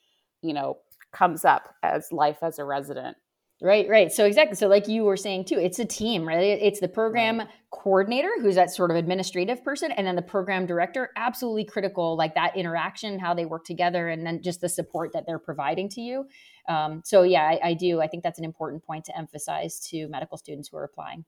you 0.42 0.52
know 0.52 0.76
comes 1.14 1.46
up 1.46 1.74
as 1.82 2.12
life 2.12 2.42
as 2.42 2.58
a 2.58 2.64
resident 2.64 3.16
Right, 3.62 3.86
right. 3.90 4.10
So 4.10 4.24
exactly. 4.24 4.56
So 4.56 4.68
like 4.68 4.88
you 4.88 5.04
were 5.04 5.18
saying 5.18 5.44
too, 5.44 5.58
it's 5.58 5.78
a 5.78 5.84
team, 5.84 6.26
right? 6.26 6.40
It's 6.40 6.80
the 6.80 6.88
program 6.88 7.40
right. 7.40 7.48
coordinator 7.70 8.30
who's 8.40 8.54
that 8.54 8.70
sort 8.70 8.90
of 8.90 8.96
administrative 8.96 9.62
person, 9.62 9.92
and 9.92 10.06
then 10.06 10.16
the 10.16 10.22
program 10.22 10.64
director. 10.64 11.10
Absolutely 11.14 11.66
critical, 11.66 12.16
like 12.16 12.34
that 12.36 12.56
interaction, 12.56 13.18
how 13.18 13.34
they 13.34 13.44
work 13.44 13.66
together, 13.66 14.08
and 14.08 14.26
then 14.26 14.40
just 14.40 14.62
the 14.62 14.68
support 14.68 15.12
that 15.12 15.26
they're 15.26 15.38
providing 15.38 15.90
to 15.90 16.00
you. 16.00 16.26
Um, 16.70 17.02
so 17.04 17.22
yeah, 17.22 17.42
I, 17.42 17.60
I 17.62 17.74
do. 17.74 18.00
I 18.00 18.06
think 18.06 18.22
that's 18.22 18.38
an 18.38 18.46
important 18.46 18.82
point 18.82 19.04
to 19.06 19.18
emphasize 19.18 19.78
to 19.90 20.08
medical 20.08 20.38
students 20.38 20.68
who 20.68 20.78
are 20.78 20.84
applying. 20.84 21.26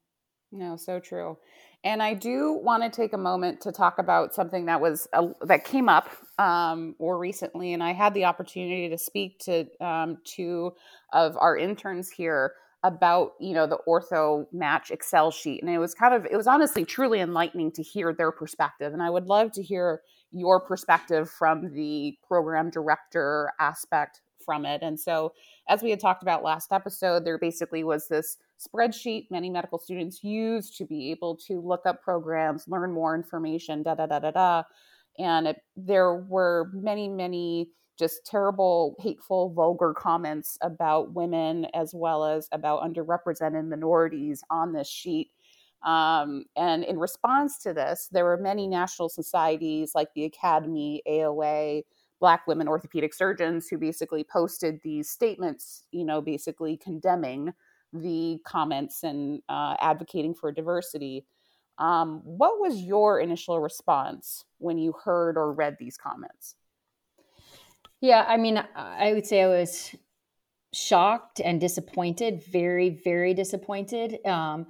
No, 0.52 0.76
so 0.76 1.00
true. 1.00 1.38
And 1.82 2.02
I 2.02 2.14
do 2.14 2.52
want 2.62 2.82
to 2.84 2.90
take 2.90 3.14
a 3.14 3.18
moment 3.18 3.62
to 3.62 3.72
talk 3.72 3.98
about 3.98 4.34
something 4.34 4.66
that 4.66 4.80
was 4.80 5.08
that 5.40 5.64
came 5.64 5.88
up 5.88 6.10
um, 6.38 6.94
more 7.00 7.18
recently, 7.18 7.72
and 7.72 7.82
I 7.82 7.92
had 7.92 8.14
the 8.14 8.26
opportunity 8.26 8.88
to 8.90 8.98
speak 8.98 9.38
to 9.40 9.66
um, 9.80 10.18
two 10.24 10.74
of 11.12 11.36
our 11.38 11.56
interns 11.56 12.10
here 12.10 12.52
about 12.84 13.32
you 13.40 13.54
know 13.54 13.66
the 13.66 13.78
ortho 13.88 14.44
match 14.52 14.90
excel 14.90 15.30
sheet 15.30 15.62
and 15.62 15.70
it 15.70 15.78
was 15.78 15.94
kind 15.94 16.12
of 16.12 16.26
it 16.26 16.36
was 16.36 16.48
honestly 16.48 16.84
truly 16.84 17.20
enlightening 17.20 17.70
to 17.70 17.80
hear 17.80 18.12
their 18.12 18.32
perspective 18.32 18.92
and 18.92 19.00
i 19.00 19.08
would 19.08 19.26
love 19.26 19.52
to 19.52 19.62
hear 19.62 20.00
your 20.32 20.58
perspective 20.58 21.30
from 21.30 21.72
the 21.74 22.16
program 22.26 22.70
director 22.70 23.52
aspect 23.60 24.20
from 24.44 24.64
it 24.64 24.82
and 24.82 24.98
so 24.98 25.32
as 25.68 25.82
we 25.82 25.90
had 25.90 26.00
talked 26.00 26.22
about 26.22 26.42
last 26.42 26.72
episode 26.72 27.24
there 27.24 27.38
basically 27.38 27.84
was 27.84 28.08
this 28.08 28.36
spreadsheet 28.62 29.30
many 29.30 29.50
medical 29.50 29.78
students 29.78 30.22
use 30.22 30.70
to 30.70 30.84
be 30.84 31.10
able 31.10 31.36
to 31.36 31.60
look 31.60 31.86
up 31.86 32.02
programs, 32.02 32.68
learn 32.68 32.92
more 32.92 33.14
information, 33.14 33.82
da 33.82 33.94
da 33.94 34.06
da 34.06 34.18
da 34.18 34.30
da. 34.30 34.62
And 35.18 35.48
it, 35.48 35.56
there 35.76 36.14
were 36.14 36.70
many, 36.72 37.08
many 37.08 37.70
just 37.98 38.24
terrible, 38.24 38.96
hateful, 39.00 39.50
vulgar 39.50 39.94
comments 39.94 40.56
about 40.62 41.12
women 41.12 41.66
as 41.74 41.92
well 41.94 42.24
as 42.24 42.48
about 42.52 42.82
underrepresented 42.82 43.68
minorities 43.68 44.42
on 44.50 44.72
this 44.72 44.88
sheet. 44.88 45.30
Um, 45.84 46.44
and 46.56 46.84
in 46.84 46.98
response 46.98 47.58
to 47.58 47.74
this, 47.74 48.08
there 48.10 48.24
were 48.24 48.38
many 48.38 48.66
national 48.66 49.08
societies 49.08 49.92
like 49.94 50.08
the 50.14 50.24
Academy, 50.24 51.02
AOA, 51.06 51.82
Black 52.22 52.46
women 52.46 52.68
orthopedic 52.68 53.12
surgeons 53.12 53.66
who 53.66 53.76
basically 53.76 54.22
posted 54.22 54.80
these 54.84 55.10
statements, 55.10 55.82
you 55.90 56.04
know, 56.04 56.20
basically 56.20 56.76
condemning 56.76 57.52
the 57.92 58.38
comments 58.46 59.02
and 59.02 59.42
uh, 59.48 59.74
advocating 59.80 60.32
for 60.32 60.52
diversity. 60.52 61.26
Um, 61.78 62.20
what 62.24 62.60
was 62.60 62.80
your 62.80 63.18
initial 63.18 63.58
response 63.58 64.44
when 64.58 64.78
you 64.78 64.94
heard 65.04 65.36
or 65.36 65.52
read 65.52 65.76
these 65.80 65.96
comments? 65.96 66.54
Yeah, 68.00 68.24
I 68.28 68.36
mean, 68.36 68.62
I 68.76 69.12
would 69.14 69.26
say 69.26 69.42
I 69.42 69.48
was 69.48 69.92
shocked 70.72 71.40
and 71.40 71.60
disappointed, 71.60 72.44
very, 72.52 73.00
very 73.02 73.34
disappointed. 73.34 74.24
Um, 74.24 74.66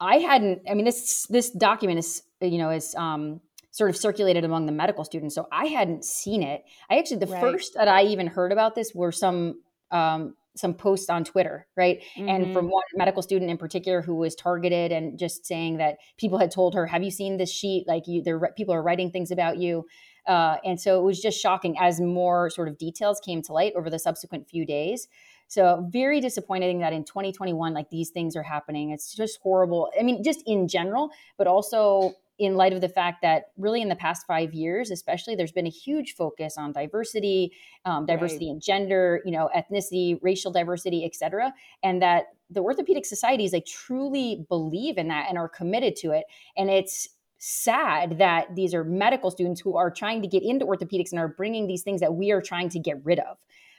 I 0.00 0.16
hadn't. 0.16 0.62
I 0.70 0.72
mean, 0.72 0.86
this 0.86 1.26
this 1.28 1.50
document 1.50 1.98
is 1.98 2.22
you 2.40 2.56
know 2.56 2.70
is 2.70 2.94
um, 2.94 3.42
sort 3.76 3.90
of 3.90 3.96
circulated 3.96 4.42
among 4.42 4.64
the 4.64 4.72
medical 4.72 5.04
students, 5.04 5.34
so 5.34 5.46
I 5.52 5.66
hadn't 5.66 6.02
seen 6.02 6.42
it. 6.42 6.64
I 6.88 6.96
actually 6.98 7.18
the 7.18 7.26
right. 7.26 7.40
first 7.42 7.74
that 7.74 7.88
I 7.88 8.04
even 8.04 8.26
heard 8.26 8.50
about 8.50 8.74
this 8.74 8.94
were 8.94 9.12
some 9.12 9.60
um, 9.90 10.34
some 10.56 10.72
posts 10.72 11.10
on 11.10 11.24
Twitter, 11.24 11.66
right? 11.76 12.02
Mm-hmm. 12.16 12.28
And 12.30 12.54
from 12.54 12.70
one 12.70 12.84
medical 12.94 13.20
student 13.20 13.50
in 13.50 13.58
particular 13.58 14.00
who 14.00 14.14
was 14.14 14.34
targeted 14.34 14.92
and 14.92 15.18
just 15.18 15.44
saying 15.44 15.76
that 15.76 15.98
people 16.16 16.38
had 16.38 16.50
told 16.50 16.74
her, 16.74 16.86
"Have 16.86 17.02
you 17.02 17.10
seen 17.10 17.36
this 17.36 17.52
sheet? 17.52 17.84
Like 17.86 18.04
you, 18.06 18.22
there 18.22 18.40
people 18.56 18.72
are 18.72 18.82
writing 18.82 19.10
things 19.10 19.30
about 19.30 19.58
you." 19.58 19.84
Uh, 20.26 20.56
and 20.64 20.80
so 20.80 20.98
it 20.98 21.04
was 21.04 21.20
just 21.20 21.38
shocking 21.38 21.76
as 21.78 22.00
more 22.00 22.48
sort 22.48 22.68
of 22.68 22.78
details 22.78 23.20
came 23.20 23.42
to 23.42 23.52
light 23.52 23.74
over 23.76 23.90
the 23.90 23.98
subsequent 23.98 24.48
few 24.48 24.64
days. 24.64 25.06
So 25.48 25.86
very 25.90 26.20
disappointing 26.20 26.80
that 26.80 26.94
in 26.94 27.04
2021, 27.04 27.74
like 27.74 27.90
these 27.90 28.08
things 28.08 28.34
are 28.36 28.42
happening. 28.42 28.90
It's 28.90 29.14
just 29.14 29.38
horrible. 29.42 29.92
I 29.98 30.02
mean, 30.02 30.24
just 30.24 30.42
in 30.46 30.66
general, 30.66 31.10
but 31.36 31.46
also 31.46 32.14
in 32.38 32.54
light 32.54 32.72
of 32.72 32.80
the 32.80 32.88
fact 32.88 33.22
that 33.22 33.50
really 33.56 33.80
in 33.80 33.88
the 33.88 33.96
past 33.96 34.26
five 34.26 34.52
years, 34.52 34.90
especially, 34.90 35.34
there's 35.34 35.52
been 35.52 35.66
a 35.66 35.70
huge 35.70 36.14
focus 36.14 36.56
on 36.58 36.72
diversity, 36.72 37.52
um, 37.84 38.04
diversity 38.06 38.46
right. 38.46 38.54
in 38.54 38.60
gender, 38.60 39.22
you 39.24 39.32
know, 39.32 39.48
ethnicity, 39.56 40.18
racial 40.22 40.52
diversity, 40.52 41.04
et 41.04 41.14
cetera, 41.14 41.52
and 41.82 42.02
that 42.02 42.26
the 42.50 42.60
orthopedic 42.60 43.06
societies 43.06 43.52
like 43.52 43.66
truly 43.66 44.44
believe 44.48 44.98
in 44.98 45.08
that 45.08 45.26
and 45.28 45.38
are 45.38 45.48
committed 45.48 45.96
to 45.96 46.10
it. 46.12 46.24
And 46.56 46.70
it's 46.70 47.08
sad 47.38 48.18
that 48.18 48.54
these 48.54 48.74
are 48.74 48.84
medical 48.84 49.30
students 49.30 49.60
who 49.60 49.76
are 49.76 49.90
trying 49.90 50.22
to 50.22 50.28
get 50.28 50.42
into 50.42 50.64
orthopedics 50.64 51.10
and 51.10 51.18
are 51.18 51.28
bringing 51.28 51.66
these 51.66 51.82
things 51.82 52.00
that 52.00 52.14
we 52.14 52.30
are 52.32 52.40
trying 52.40 52.68
to 52.70 52.78
get 52.78 53.04
rid 53.04 53.18
of. 53.18 53.38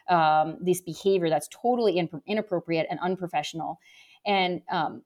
Um, 0.10 0.58
this 0.62 0.80
behavior 0.80 1.30
that's 1.30 1.50
totally 1.50 1.98
in, 1.98 2.10
inappropriate 2.26 2.88
and 2.90 2.98
unprofessional. 3.02 3.80
And 4.26 4.62
um, 4.72 5.02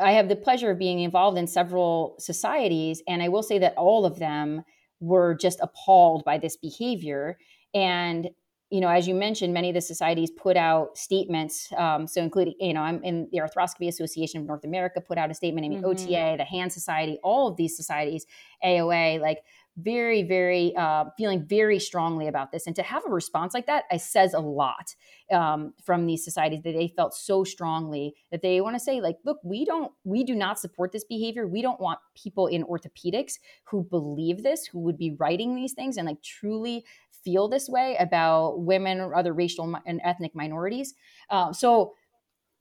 I 0.00 0.12
have 0.12 0.28
the 0.28 0.36
pleasure 0.36 0.70
of 0.70 0.78
being 0.78 1.00
involved 1.00 1.38
in 1.38 1.46
several 1.46 2.16
societies, 2.18 3.02
and 3.06 3.22
I 3.22 3.28
will 3.28 3.42
say 3.42 3.58
that 3.58 3.74
all 3.76 4.04
of 4.04 4.18
them 4.18 4.64
were 5.00 5.34
just 5.34 5.58
appalled 5.60 6.24
by 6.24 6.38
this 6.38 6.56
behavior. 6.56 7.38
And 7.74 8.30
you 8.72 8.80
know, 8.80 8.88
as 8.88 9.06
you 9.06 9.14
mentioned, 9.14 9.52
many 9.52 9.68
of 9.68 9.74
the 9.74 9.82
societies 9.82 10.30
put 10.30 10.56
out 10.56 10.96
statements. 10.96 11.70
Um, 11.76 12.06
so, 12.06 12.22
including, 12.22 12.54
you 12.58 12.72
know, 12.72 12.80
I'm 12.80 13.04
in 13.04 13.28
the 13.30 13.38
Arthroscopy 13.38 13.86
Association 13.86 14.40
of 14.40 14.46
North 14.46 14.64
America, 14.64 14.98
put 14.98 15.18
out 15.18 15.30
a 15.30 15.34
statement. 15.34 15.66
I 15.66 15.68
mean, 15.68 15.82
mm-hmm. 15.82 15.90
OTA, 15.90 16.36
the 16.38 16.44
Hand 16.44 16.72
Society, 16.72 17.18
all 17.22 17.48
of 17.48 17.58
these 17.58 17.76
societies, 17.76 18.24
AOA, 18.64 19.20
like 19.20 19.40
very, 19.76 20.22
very 20.22 20.76
uh, 20.76 21.06
feeling 21.16 21.46
very 21.46 21.78
strongly 21.78 22.28
about 22.28 22.52
this. 22.52 22.66
And 22.66 22.76
to 22.76 22.82
have 22.82 23.04
a 23.06 23.10
response 23.10 23.54
like 23.54 23.66
that, 23.66 23.84
it 23.90 24.00
says 24.00 24.34
a 24.34 24.40
lot 24.40 24.94
um, 25.32 25.72
from 25.82 26.06
these 26.06 26.24
societies 26.24 26.62
that 26.64 26.72
they 26.72 26.88
felt 26.88 27.14
so 27.14 27.42
strongly 27.42 28.14
that 28.30 28.42
they 28.42 28.60
want 28.60 28.76
to 28.76 28.80
say, 28.80 29.00
like, 29.00 29.16
look, 29.24 29.38
we 29.42 29.64
don't, 29.64 29.90
we 30.04 30.24
do 30.24 30.34
not 30.34 30.58
support 30.58 30.92
this 30.92 31.04
behavior. 31.04 31.46
We 31.46 31.62
don't 31.62 31.80
want 31.80 32.00
people 32.14 32.48
in 32.48 32.64
orthopedics 32.64 33.34
who 33.64 33.82
believe 33.84 34.42
this, 34.42 34.66
who 34.66 34.80
would 34.80 34.98
be 34.98 35.16
writing 35.18 35.54
these 35.54 35.72
things 35.72 35.96
and 35.96 36.06
like 36.06 36.22
truly 36.22 36.84
feel 37.24 37.48
this 37.48 37.68
way 37.68 37.96
about 37.98 38.60
women 38.60 39.00
or 39.00 39.14
other 39.14 39.32
racial 39.32 39.74
and 39.86 40.00
ethnic 40.04 40.34
minorities. 40.34 40.94
Uh, 41.30 41.52
so, 41.52 41.94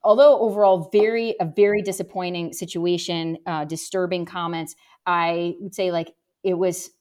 although 0.03 0.39
overall 0.39 0.89
very 0.91 1.35
a 1.39 1.45
very 1.45 1.81
disappointing 1.81 2.53
situation, 2.53 3.37
uh, 3.45 3.65
disturbing 3.65 4.25
comments, 4.25 4.75
I 5.05 5.55
would 5.59 5.75
say 5.75 5.91
like 5.91 6.13
it 6.43 6.53
was 6.53 6.91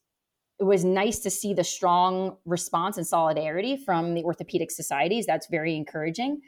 it 0.60 0.64
was 0.64 0.84
nice 0.84 1.20
to 1.20 1.30
see 1.30 1.54
the 1.54 1.64
strong 1.64 2.36
response 2.44 2.96
and 2.98 3.06
solidarity 3.06 3.76
from 3.76 4.14
the 4.14 4.22
orthopedic 4.22 4.70
societies. 4.70 5.26
That's 5.26 5.46
very 5.48 5.74
encouraging. 5.74 6.42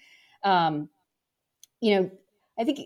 Um, 0.44 0.90
you 1.80 1.96
know, 1.96 2.10
I 2.58 2.64
think 2.64 2.80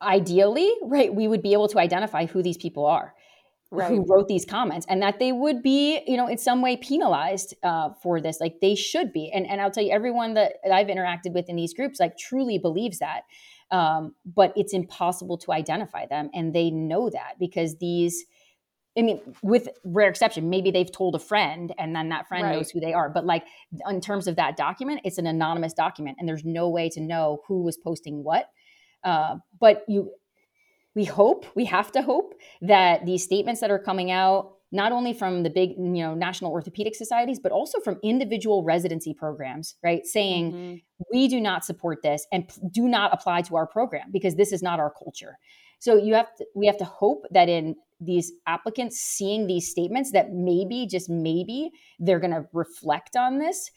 ideally, 0.00 0.72
right, 0.82 1.12
we 1.14 1.28
would 1.28 1.42
be 1.42 1.52
able 1.52 1.68
to 1.68 1.78
identify 1.78 2.26
who 2.26 2.42
these 2.42 2.56
people 2.56 2.86
are 2.86 3.14
right. 3.72 3.90
who 3.90 4.04
wrote 4.06 4.28
these 4.28 4.44
comments 4.44 4.86
and 4.88 5.02
that 5.02 5.18
they 5.18 5.32
would 5.32 5.62
be 5.62 6.00
you 6.06 6.16
know 6.16 6.28
in 6.28 6.38
some 6.38 6.62
way 6.62 6.76
penalized 6.76 7.54
uh, 7.62 7.90
for 8.02 8.20
this 8.20 8.40
like 8.40 8.60
they 8.60 8.74
should 8.74 9.12
be 9.12 9.30
and, 9.32 9.46
and 9.46 9.60
i'll 9.60 9.70
tell 9.70 9.82
you 9.82 9.90
everyone 9.90 10.34
that 10.34 10.54
i've 10.70 10.86
interacted 10.86 11.32
with 11.32 11.48
in 11.48 11.56
these 11.56 11.74
groups 11.74 11.98
like 11.98 12.16
truly 12.16 12.58
believes 12.58 12.98
that 12.98 13.22
um, 13.70 14.14
but 14.26 14.52
it's 14.54 14.74
impossible 14.74 15.38
to 15.38 15.52
identify 15.52 16.06
them 16.06 16.28
and 16.34 16.54
they 16.54 16.70
know 16.70 17.08
that 17.08 17.38
because 17.40 17.78
these 17.78 18.26
I 18.96 19.02
mean, 19.02 19.20
with 19.42 19.68
rare 19.84 20.08
exception, 20.08 20.50
maybe 20.50 20.70
they've 20.70 20.90
told 20.90 21.14
a 21.14 21.18
friend 21.18 21.72
and 21.78 21.96
then 21.96 22.10
that 22.10 22.28
friend 22.28 22.44
right. 22.44 22.56
knows 22.56 22.70
who 22.70 22.78
they 22.78 22.92
are. 22.92 23.08
But 23.08 23.24
like 23.24 23.44
in 23.88 24.00
terms 24.00 24.26
of 24.26 24.36
that 24.36 24.56
document, 24.56 25.00
it's 25.04 25.18
an 25.18 25.26
anonymous 25.26 25.72
document 25.72 26.18
and 26.20 26.28
there's 26.28 26.44
no 26.44 26.68
way 26.68 26.90
to 26.90 27.00
know 27.00 27.40
who 27.48 27.62
was 27.62 27.78
posting 27.78 28.22
what. 28.22 28.50
Uh, 29.02 29.36
but 29.58 29.84
you 29.88 30.12
we 30.94 31.04
hope, 31.04 31.46
we 31.54 31.64
have 31.66 31.90
to 31.92 32.02
hope 32.02 32.34
that 32.60 33.06
these 33.06 33.24
statements 33.24 33.60
that 33.60 33.70
are 33.70 33.78
coming 33.78 34.10
out, 34.10 34.52
not 34.72 34.92
only 34.92 35.12
from 35.12 35.42
the 35.42 35.50
big, 35.50 35.70
you 35.70 36.02
know, 36.02 36.14
national 36.14 36.50
orthopedic 36.50 36.94
societies, 36.94 37.38
but 37.38 37.52
also 37.52 37.80
from 37.80 37.98
individual 38.02 38.62
residency 38.62 39.14
programs, 39.14 39.76
right? 39.82 40.04
Saying 40.06 40.52
mm-hmm. 40.52 40.76
we 41.12 41.28
do 41.28 41.40
not 41.40 41.64
support 41.64 42.02
this 42.02 42.26
and 42.32 42.50
do 42.70 42.88
not 42.88 43.12
apply 43.12 43.42
to 43.42 43.56
our 43.56 43.66
program 43.66 44.10
because 44.12 44.34
this 44.36 44.52
is 44.52 44.62
not 44.62 44.80
our 44.80 44.90
culture. 44.90 45.38
So 45.78 45.96
you 45.96 46.14
have 46.14 46.34
to, 46.36 46.46
we 46.54 46.66
have 46.66 46.78
to 46.78 46.84
hope 46.84 47.24
that 47.32 47.48
in 47.48 47.74
these 48.04 48.32
applicants 48.46 48.98
seeing 48.98 49.46
these 49.46 49.70
statements 49.70 50.12
that 50.12 50.32
maybe 50.32 50.86
just 50.86 51.08
maybe 51.08 51.70
they're 51.98 52.20
going 52.20 52.32
to 52.32 52.46
reflect 52.52 53.16
on 53.16 53.38
this 53.38 53.70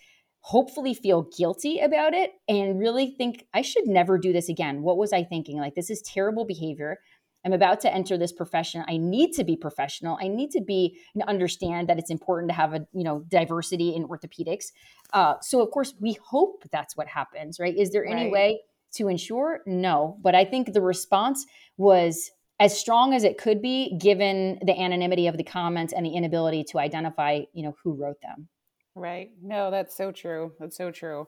hopefully 0.45 0.93
feel 0.93 1.27
guilty 1.35 1.79
about 1.79 2.13
it 2.13 2.33
and 2.47 2.79
really 2.79 3.09
think 3.17 3.47
I 3.55 3.63
should 3.63 3.87
never 3.87 4.19
do 4.19 4.31
this 4.31 4.47
again. 4.47 4.83
What 4.83 4.95
was 4.95 5.11
I 5.11 5.23
thinking? 5.23 5.57
Like 5.57 5.73
this 5.73 5.89
is 5.89 6.03
terrible 6.03 6.45
behavior. 6.45 6.99
I'm 7.43 7.51
about 7.51 7.79
to 7.81 7.91
enter 7.91 8.15
this 8.15 8.31
profession. 8.31 8.85
I 8.87 8.97
need 8.97 9.33
to 9.33 9.43
be 9.43 9.57
professional. 9.57 10.19
I 10.21 10.27
need 10.27 10.51
to 10.51 10.61
be 10.61 10.99
and 11.15 11.23
understand 11.23 11.89
that 11.89 11.97
it's 11.97 12.11
important 12.11 12.51
to 12.51 12.55
have 12.55 12.75
a 12.75 12.85
you 12.93 13.03
know 13.03 13.25
diversity 13.27 13.95
in 13.95 14.07
orthopedics. 14.07 14.65
Uh, 15.13 15.33
so 15.41 15.61
of 15.63 15.71
course 15.71 15.95
we 15.99 16.15
hope 16.23 16.63
that's 16.71 16.95
what 16.95 17.07
happens, 17.07 17.59
right? 17.59 17.75
Is 17.75 17.89
there 17.89 18.05
any 18.05 18.25
right. 18.25 18.31
way 18.31 18.61
to 18.97 19.07
ensure? 19.07 19.61
No, 19.65 20.19
but 20.21 20.35
I 20.35 20.45
think 20.45 20.73
the 20.73 20.81
response 20.81 21.43
was 21.77 22.29
as 22.59 22.77
strong 22.77 23.13
as 23.13 23.23
it 23.23 23.37
could 23.37 23.61
be 23.61 23.97
given 23.97 24.59
the 24.65 24.79
anonymity 24.79 25.27
of 25.27 25.37
the 25.37 25.43
comments 25.43 25.93
and 25.93 26.05
the 26.05 26.11
inability 26.11 26.63
to 26.63 26.79
identify 26.79 27.41
you 27.53 27.63
know 27.63 27.75
who 27.83 27.93
wrote 27.93 28.21
them. 28.21 28.47
Right. 28.95 29.31
No, 29.43 29.71
that's 29.71 29.95
so 29.95 30.11
true. 30.11 30.53
That's 30.59 30.77
so 30.77 30.89
true. 30.89 31.27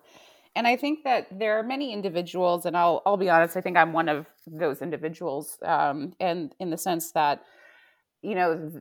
And 0.55 0.65
I 0.65 0.77
think 0.77 1.03
that 1.03 1.27
there 1.37 1.59
are 1.59 1.63
many 1.63 1.93
individuals, 1.93 2.65
and 2.65 2.75
I'll 2.75 3.01
I'll 3.05 3.17
be 3.17 3.29
honest, 3.29 3.57
I 3.57 3.61
think 3.61 3.77
I'm 3.77 3.93
one 3.93 4.09
of 4.09 4.25
those 4.47 4.81
individuals, 4.81 5.57
um, 5.63 6.13
and 6.19 6.55
in 6.59 6.69
the 6.71 6.77
sense 6.77 7.11
that, 7.11 7.43
you 8.21 8.33
know, 8.33 8.71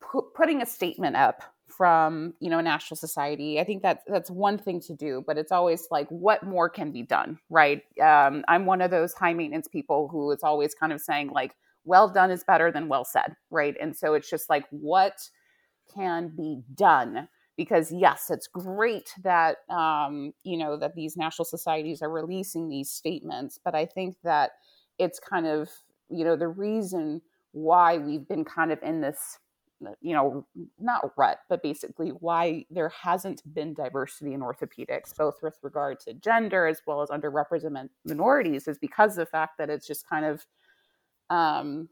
pu- 0.00 0.30
putting 0.36 0.62
a 0.62 0.66
statement 0.66 1.16
up 1.16 1.42
from 1.66 2.34
you 2.40 2.48
know 2.48 2.58
a 2.58 2.62
national 2.62 2.96
society, 2.96 3.58
I 3.58 3.64
think 3.64 3.82
that 3.82 4.02
that's 4.06 4.30
one 4.30 4.58
thing 4.58 4.80
to 4.82 4.94
do, 4.94 5.24
but 5.26 5.36
it's 5.36 5.50
always 5.50 5.88
like 5.90 6.08
what 6.10 6.44
more 6.44 6.68
can 6.68 6.92
be 6.92 7.02
done, 7.02 7.38
right? 7.50 7.82
Um, 8.00 8.44
I'm 8.46 8.66
one 8.66 8.80
of 8.80 8.90
those 8.92 9.12
high 9.14 9.34
maintenance 9.34 9.66
people 9.66 10.08
who 10.08 10.30
is 10.30 10.42
always 10.42 10.74
kind 10.74 10.92
of 10.92 11.00
saying 11.00 11.30
like, 11.30 11.56
well 11.86 12.08
done 12.08 12.30
is 12.30 12.44
better 12.44 12.70
than 12.70 12.88
well 12.88 13.04
said, 13.04 13.34
right? 13.50 13.76
And 13.80 13.96
so 13.96 14.14
it's 14.14 14.28
just 14.28 14.50
like 14.50 14.66
what 14.70 15.18
can 15.94 16.32
be 16.36 16.62
done 16.74 17.28
because 17.56 17.90
yes 17.90 18.30
it's 18.30 18.46
great 18.46 19.12
that 19.22 19.58
um, 19.70 20.32
you 20.44 20.56
know 20.56 20.76
that 20.76 20.94
these 20.94 21.16
national 21.16 21.44
societies 21.44 22.02
are 22.02 22.10
releasing 22.10 22.68
these 22.68 22.90
statements 22.90 23.58
but 23.64 23.74
i 23.74 23.86
think 23.86 24.16
that 24.22 24.52
it's 24.98 25.18
kind 25.18 25.46
of 25.46 25.70
you 26.08 26.24
know 26.24 26.36
the 26.36 26.48
reason 26.48 27.20
why 27.52 27.96
we've 27.98 28.28
been 28.28 28.44
kind 28.44 28.72
of 28.72 28.82
in 28.82 29.00
this 29.00 29.38
you 30.00 30.14
know 30.14 30.46
not 30.78 31.12
rut 31.16 31.38
but 31.48 31.62
basically 31.62 32.08
why 32.08 32.64
there 32.70 32.88
hasn't 32.88 33.42
been 33.54 33.74
diversity 33.74 34.32
in 34.32 34.40
orthopedics 34.40 35.14
both 35.16 35.36
with 35.42 35.58
regard 35.62 36.00
to 36.00 36.14
gender 36.14 36.66
as 36.66 36.80
well 36.86 37.02
as 37.02 37.10
underrepresented 37.10 37.88
minorities 38.04 38.68
is 38.68 38.78
because 38.78 39.12
of 39.12 39.26
the 39.26 39.30
fact 39.30 39.58
that 39.58 39.68
it's 39.68 39.86
just 39.86 40.08
kind 40.08 40.24
of 40.24 40.46
um, 41.30 41.88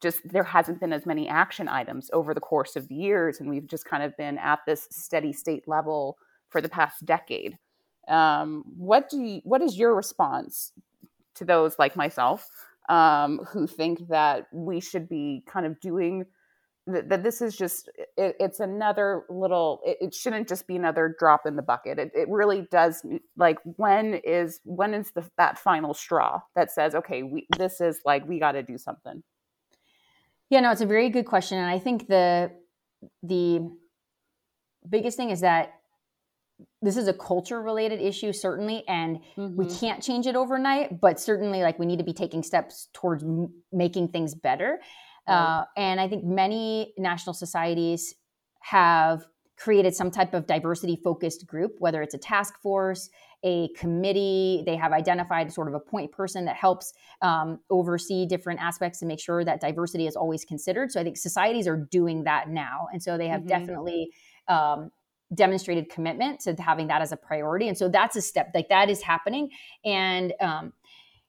just 0.00 0.20
there 0.24 0.44
hasn't 0.44 0.80
been 0.80 0.92
as 0.92 1.06
many 1.06 1.28
action 1.28 1.68
items 1.68 2.10
over 2.12 2.34
the 2.34 2.40
course 2.40 2.76
of 2.76 2.88
the 2.88 2.94
years 2.94 3.40
and 3.40 3.48
we've 3.48 3.66
just 3.66 3.84
kind 3.84 4.02
of 4.02 4.16
been 4.16 4.36
at 4.38 4.58
this 4.66 4.88
steady 4.90 5.32
state 5.32 5.66
level 5.66 6.18
for 6.48 6.60
the 6.60 6.68
past 6.68 7.04
decade. 7.06 7.56
Um, 8.08 8.64
what 8.76 9.08
do 9.08 9.20
you, 9.22 9.40
what 9.44 9.62
is 9.62 9.78
your 9.78 9.94
response 9.94 10.72
to 11.36 11.44
those 11.44 11.78
like 11.78 11.96
myself 11.96 12.48
um, 12.88 13.38
who 13.48 13.66
think 13.66 14.08
that 14.08 14.48
we 14.52 14.80
should 14.80 15.08
be 15.08 15.44
kind 15.46 15.66
of 15.66 15.80
doing 15.80 16.26
that, 16.86 17.08
that 17.08 17.22
this 17.22 17.40
is 17.40 17.56
just 17.56 17.88
it, 18.16 18.36
it's 18.40 18.60
another 18.60 19.24
little 19.28 19.80
it, 19.84 19.98
it, 20.00 20.14
shouldn't 20.14 20.48
just 20.48 20.66
be 20.66 20.76
another 20.76 21.14
drop 21.18 21.46
in 21.46 21.56
the 21.56 21.62
bucket 21.62 21.98
it, 21.98 22.10
it 22.14 22.28
really 22.28 22.66
does 22.70 23.06
like 23.36 23.58
when 23.76 24.14
is 24.14 24.60
when 24.64 24.94
is 24.94 25.12
the 25.12 25.24
that 25.38 25.58
final 25.58 25.94
straw 25.94 26.40
that 26.56 26.72
says 26.72 26.94
okay 26.94 27.22
we 27.22 27.46
this 27.56 27.80
is 27.80 28.00
like 28.04 28.26
we 28.26 28.38
got 28.40 28.52
to 28.52 28.62
do 28.62 28.76
something 28.76 29.22
yeah, 30.52 30.60
no, 30.60 30.70
it's 30.70 30.82
a 30.82 30.86
very 30.86 31.08
good 31.08 31.24
question, 31.24 31.56
and 31.56 31.70
I 31.70 31.78
think 31.78 32.08
the 32.08 32.52
the 33.22 33.70
biggest 34.86 35.16
thing 35.16 35.30
is 35.30 35.40
that 35.40 35.72
this 36.82 36.98
is 36.98 37.08
a 37.08 37.14
culture 37.14 37.62
related 37.62 38.00
issue 38.00 38.32
certainly 38.32 38.84
and 38.86 39.20
mm-hmm. 39.36 39.56
we 39.56 39.66
can't 39.66 40.02
change 40.02 40.26
it 40.26 40.36
overnight 40.36 41.00
but 41.00 41.18
certainly 41.18 41.62
like 41.62 41.78
we 41.78 41.86
need 41.86 41.98
to 41.98 42.04
be 42.04 42.12
taking 42.12 42.42
steps 42.42 42.88
towards 42.92 43.24
m- 43.24 43.52
making 43.72 44.08
things 44.08 44.34
better. 44.34 44.80
Uh, 45.28 45.64
and 45.76 46.00
i 46.00 46.08
think 46.08 46.24
many 46.24 46.92
national 46.98 47.34
societies 47.34 48.14
have 48.60 49.26
created 49.56 49.94
some 49.94 50.10
type 50.10 50.34
of 50.34 50.46
diversity 50.46 50.96
focused 51.02 51.46
group 51.46 51.72
whether 51.78 52.02
it's 52.02 52.14
a 52.14 52.18
task 52.18 52.54
force 52.62 53.08
a 53.44 53.68
committee. 53.76 54.62
They 54.66 54.76
have 54.76 54.92
identified 54.92 55.52
sort 55.52 55.68
of 55.68 55.74
a 55.74 55.80
point 55.80 56.12
person 56.12 56.44
that 56.44 56.56
helps 56.56 56.92
um, 57.22 57.58
oversee 57.70 58.26
different 58.26 58.60
aspects 58.60 59.02
and 59.02 59.08
make 59.08 59.20
sure 59.20 59.44
that 59.44 59.60
diversity 59.60 60.06
is 60.06 60.16
always 60.16 60.44
considered. 60.44 60.92
So 60.92 61.00
I 61.00 61.04
think 61.04 61.16
societies 61.16 61.66
are 61.66 61.76
doing 61.76 62.24
that 62.24 62.48
now. 62.48 62.86
And 62.92 63.02
so 63.02 63.18
they 63.18 63.28
have 63.28 63.40
mm-hmm. 63.40 63.48
definitely 63.48 64.10
um, 64.48 64.90
demonstrated 65.34 65.90
commitment 65.90 66.40
to 66.40 66.54
having 66.54 66.86
that 66.88 67.02
as 67.02 67.10
a 67.10 67.16
priority. 67.16 67.68
And 67.68 67.76
so 67.76 67.88
that's 67.88 68.16
a 68.16 68.22
step 68.22 68.50
like 68.54 68.68
that 68.68 68.88
is 68.90 69.02
happening. 69.02 69.50
And, 69.84 70.32
um, 70.40 70.72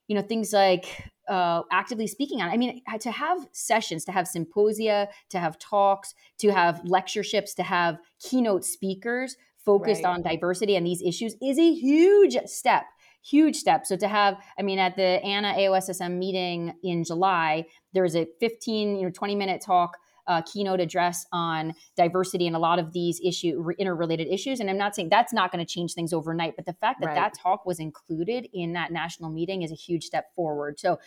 you 0.07 0.15
know, 0.15 0.21
things 0.21 0.53
like 0.53 1.11
uh, 1.29 1.61
actively 1.71 2.07
speaking 2.07 2.41
on. 2.41 2.49
I 2.49 2.57
mean, 2.57 2.81
to 2.99 3.11
have 3.11 3.47
sessions, 3.51 4.05
to 4.05 4.11
have 4.11 4.27
symposia, 4.27 5.09
to 5.29 5.39
have 5.39 5.57
talks, 5.59 6.13
to 6.39 6.51
have 6.51 6.81
lectureships, 6.83 7.53
to 7.55 7.63
have 7.63 7.97
keynote 8.19 8.65
speakers 8.65 9.35
focused 9.63 10.03
right. 10.03 10.11
on 10.11 10.21
diversity 10.21 10.75
and 10.75 10.85
these 10.85 11.01
issues 11.01 11.35
is 11.41 11.57
a 11.57 11.73
huge 11.73 12.35
step 12.45 12.83
huge 13.23 13.55
step. 13.55 13.85
So 13.85 13.95
to 13.95 14.07
have, 14.07 14.37
I 14.59 14.61
mean, 14.63 14.79
at 14.79 14.95
the 14.95 15.23
Anna 15.23 15.53
AOSSM 15.57 16.17
meeting 16.17 16.73
in 16.83 17.03
July, 17.03 17.65
there 17.93 18.03
was 18.03 18.15
a 18.15 18.27
15, 18.39 18.97
you 18.97 19.03
know, 19.03 19.11
20 19.11 19.35
minute 19.35 19.61
talk 19.61 19.97
uh, 20.27 20.41
keynote 20.41 20.79
address 20.79 21.25
on 21.31 21.73
diversity 21.95 22.47
and 22.47 22.55
a 22.55 22.59
lot 22.59 22.79
of 22.79 22.93
these 22.93 23.19
issue 23.23 23.71
interrelated 23.77 24.27
issues. 24.27 24.59
And 24.59 24.69
I'm 24.69 24.77
not 24.77 24.95
saying 24.95 25.09
that's 25.09 25.33
not 25.33 25.51
going 25.51 25.65
to 25.65 25.71
change 25.71 25.93
things 25.93 26.13
overnight, 26.13 26.55
but 26.55 26.65
the 26.65 26.73
fact 26.73 27.01
that 27.01 27.07
right. 27.07 27.15
that 27.15 27.33
talk 27.37 27.65
was 27.65 27.79
included 27.79 28.47
in 28.53 28.73
that 28.73 28.91
national 28.91 29.29
meeting 29.29 29.61
is 29.63 29.71
a 29.71 29.75
huge 29.75 30.03
step 30.05 30.33
forward. 30.35 30.79
So 30.79 30.99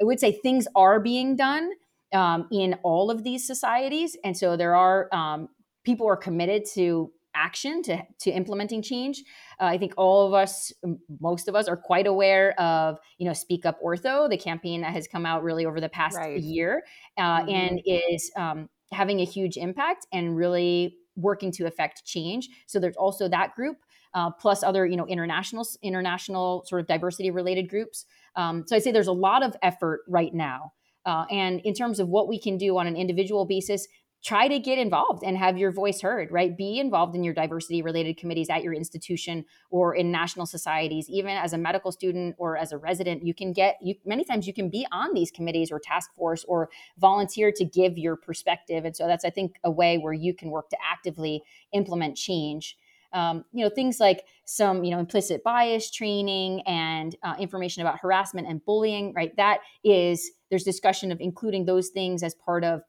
I 0.00 0.04
would 0.04 0.20
say 0.20 0.32
things 0.32 0.66
are 0.74 1.00
being 1.00 1.36
done 1.36 1.70
um, 2.12 2.48
in 2.50 2.74
all 2.82 3.10
of 3.10 3.24
these 3.24 3.46
societies, 3.46 4.16
and 4.24 4.36
so 4.36 4.56
there 4.56 4.76
are 4.76 5.12
um, 5.12 5.48
people 5.84 6.06
are 6.06 6.16
committed 6.16 6.64
to 6.74 7.10
action 7.34 7.82
to, 7.82 8.02
to 8.20 8.30
implementing 8.30 8.82
change 8.82 9.22
uh, 9.60 9.64
i 9.64 9.78
think 9.78 9.92
all 9.96 10.26
of 10.26 10.34
us 10.34 10.72
most 11.20 11.48
of 11.48 11.54
us 11.54 11.68
are 11.68 11.76
quite 11.76 12.06
aware 12.06 12.58
of 12.60 12.98
you 13.18 13.26
know 13.26 13.32
speak 13.32 13.66
up 13.66 13.78
ortho 13.82 14.28
the 14.28 14.36
campaign 14.36 14.80
that 14.80 14.92
has 14.92 15.06
come 15.06 15.26
out 15.26 15.42
really 15.42 15.66
over 15.66 15.80
the 15.80 15.88
past 15.88 16.16
right. 16.16 16.40
year 16.40 16.82
uh, 17.18 17.40
mm-hmm. 17.40 17.50
and 17.50 17.80
is 17.84 18.30
um, 18.36 18.68
having 18.92 19.20
a 19.20 19.24
huge 19.24 19.56
impact 19.56 20.06
and 20.12 20.36
really 20.36 20.96
working 21.16 21.52
to 21.52 21.66
affect 21.66 22.04
change 22.04 22.48
so 22.66 22.78
there's 22.78 22.96
also 22.96 23.28
that 23.28 23.54
group 23.54 23.76
uh, 24.14 24.30
plus 24.30 24.62
other 24.62 24.86
you 24.86 24.96
know 24.96 25.06
international 25.06 25.66
international 25.82 26.64
sort 26.66 26.80
of 26.80 26.86
diversity 26.86 27.30
related 27.30 27.68
groups 27.68 28.06
um, 28.36 28.64
so 28.66 28.76
i'd 28.76 28.82
say 28.82 28.92
there's 28.92 29.06
a 29.06 29.12
lot 29.12 29.42
of 29.42 29.54
effort 29.62 30.00
right 30.08 30.34
now 30.34 30.72
uh, 31.06 31.24
and 31.30 31.60
in 31.60 31.74
terms 31.74 32.00
of 32.00 32.08
what 32.08 32.28
we 32.28 32.40
can 32.40 32.56
do 32.56 32.78
on 32.78 32.86
an 32.86 32.96
individual 32.96 33.44
basis 33.44 33.86
try 34.24 34.48
to 34.48 34.58
get 34.58 34.78
involved 34.78 35.22
and 35.22 35.36
have 35.36 35.58
your 35.58 35.70
voice 35.70 36.00
heard, 36.00 36.32
right? 36.32 36.56
Be 36.56 36.80
involved 36.80 37.14
in 37.14 37.22
your 37.22 37.34
diversity 37.34 37.82
related 37.82 38.16
committees 38.16 38.48
at 38.48 38.62
your 38.62 38.72
institution 38.72 39.44
or 39.70 39.94
in 39.94 40.10
national 40.10 40.46
societies. 40.46 41.10
Even 41.10 41.36
as 41.36 41.52
a 41.52 41.58
medical 41.58 41.92
student 41.92 42.34
or 42.38 42.56
as 42.56 42.72
a 42.72 42.78
resident, 42.78 43.22
you 43.22 43.34
can 43.34 43.52
get 43.52 43.76
you 43.82 43.94
many 44.06 44.24
times 44.24 44.46
you 44.46 44.54
can 44.54 44.70
be 44.70 44.86
on 44.90 45.12
these 45.12 45.30
committees 45.30 45.70
or 45.70 45.78
task 45.78 46.14
force 46.14 46.42
or 46.48 46.70
volunteer 46.98 47.52
to 47.52 47.64
give 47.66 47.98
your 47.98 48.16
perspective. 48.16 48.86
And 48.86 48.96
so 48.96 49.06
that's 49.06 49.26
I 49.26 49.30
think 49.30 49.56
a 49.62 49.70
way 49.70 49.98
where 49.98 50.14
you 50.14 50.32
can 50.32 50.50
work 50.50 50.70
to 50.70 50.76
actively 50.82 51.42
implement 51.72 52.16
change. 52.16 52.78
Um, 53.12 53.44
you 53.52 53.62
know 53.62 53.70
things 53.70 54.00
like 54.00 54.24
some 54.44 54.82
you 54.82 54.90
know 54.90 54.98
implicit 54.98 55.44
bias 55.44 55.88
training 55.90 56.62
and 56.62 57.14
uh, 57.22 57.36
information 57.38 57.82
about 57.82 58.00
harassment 58.00 58.48
and 58.48 58.64
bullying 58.64 59.12
right 59.14 59.36
that 59.36 59.60
is 59.84 60.32
there's 60.50 60.64
discussion 60.64 61.12
of 61.12 61.20
including 61.20 61.64
those 61.64 61.90
things 61.90 62.24
as 62.24 62.34
part 62.34 62.64
of 62.64 62.82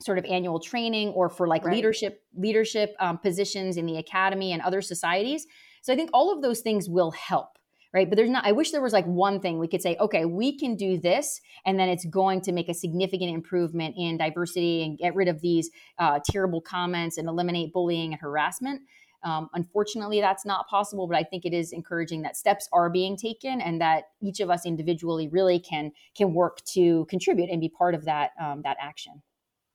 sort 0.00 0.18
of 0.18 0.24
annual 0.26 0.60
training 0.60 1.08
or 1.08 1.28
for 1.28 1.48
like 1.48 1.64
right. 1.64 1.74
leadership 1.74 2.22
leadership 2.36 2.94
um, 3.00 3.18
positions 3.18 3.76
in 3.76 3.86
the 3.86 3.96
academy 3.96 4.52
and 4.52 4.62
other 4.62 4.80
societies. 4.80 5.46
So 5.82 5.92
i 5.92 5.96
think 5.96 6.10
all 6.12 6.32
of 6.32 6.42
those 6.42 6.60
things 6.60 6.88
will 6.88 7.10
help 7.10 7.58
right? 7.94 8.08
But 8.08 8.16
there's 8.16 8.30
not 8.30 8.44
i 8.44 8.52
wish 8.52 8.70
there 8.70 8.82
was 8.82 8.92
like 8.92 9.06
one 9.06 9.40
thing 9.40 9.58
we 9.58 9.68
could 9.68 9.82
say 9.82 9.96
okay 9.98 10.24
we 10.24 10.58
can 10.58 10.76
do 10.76 10.98
this 10.98 11.40
and 11.64 11.78
then 11.78 11.88
it's 11.88 12.04
going 12.04 12.40
to 12.42 12.52
make 12.52 12.68
a 12.68 12.74
significant 12.74 13.30
improvement 13.30 13.94
in 13.98 14.18
diversity 14.18 14.82
and 14.82 14.98
get 14.98 15.14
rid 15.14 15.28
of 15.28 15.40
these 15.40 15.70
uh, 15.98 16.20
terrible 16.30 16.60
comments 16.60 17.18
and 17.18 17.28
eliminate 17.28 17.72
bullying 17.72 18.12
and 18.12 18.20
harassment. 18.20 18.82
Um, 19.24 19.48
unfortunately 19.52 20.20
that's 20.20 20.46
not 20.46 20.68
possible 20.68 21.08
but 21.08 21.16
i 21.16 21.24
think 21.24 21.44
it 21.44 21.52
is 21.52 21.72
encouraging 21.72 22.22
that 22.22 22.36
steps 22.36 22.68
are 22.72 22.88
being 22.88 23.16
taken 23.16 23.60
and 23.60 23.80
that 23.80 24.04
each 24.22 24.38
of 24.38 24.48
us 24.48 24.64
individually 24.64 25.26
really 25.26 25.58
can 25.58 25.90
can 26.16 26.32
work 26.34 26.58
to 26.74 27.04
contribute 27.06 27.50
and 27.50 27.60
be 27.60 27.68
part 27.68 27.96
of 27.96 28.04
that 28.04 28.30
um, 28.40 28.62
that 28.62 28.76
action 28.80 29.20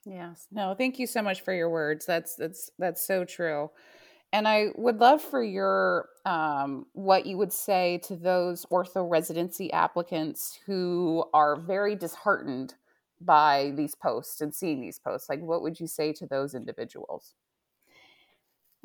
Yes. 0.05 0.47
No, 0.51 0.75
thank 0.77 0.99
you 0.99 1.07
so 1.07 1.21
much 1.21 1.41
for 1.41 1.53
your 1.53 1.69
words. 1.69 2.05
That's 2.05 2.35
that's 2.35 2.69
that's 2.77 3.05
so 3.05 3.23
true. 3.23 3.71
And 4.33 4.47
I 4.47 4.69
would 4.75 4.99
love 4.99 5.21
for 5.21 5.43
your 5.43 6.09
um, 6.25 6.87
what 6.93 7.25
you 7.25 7.37
would 7.37 7.53
say 7.53 7.99
to 8.05 8.15
those 8.15 8.65
ortho 8.65 9.09
residency 9.09 9.71
applicants 9.71 10.59
who 10.65 11.23
are 11.33 11.55
very 11.55 11.95
disheartened 11.95 12.73
by 13.21 13.71
these 13.75 13.95
posts 13.95 14.41
and 14.41 14.53
seeing 14.53 14.81
these 14.81 14.99
posts. 14.99 15.29
Like, 15.29 15.39
what 15.41 15.61
would 15.61 15.79
you 15.79 15.87
say 15.87 16.11
to 16.13 16.25
those 16.25 16.55
individuals? 16.55 17.35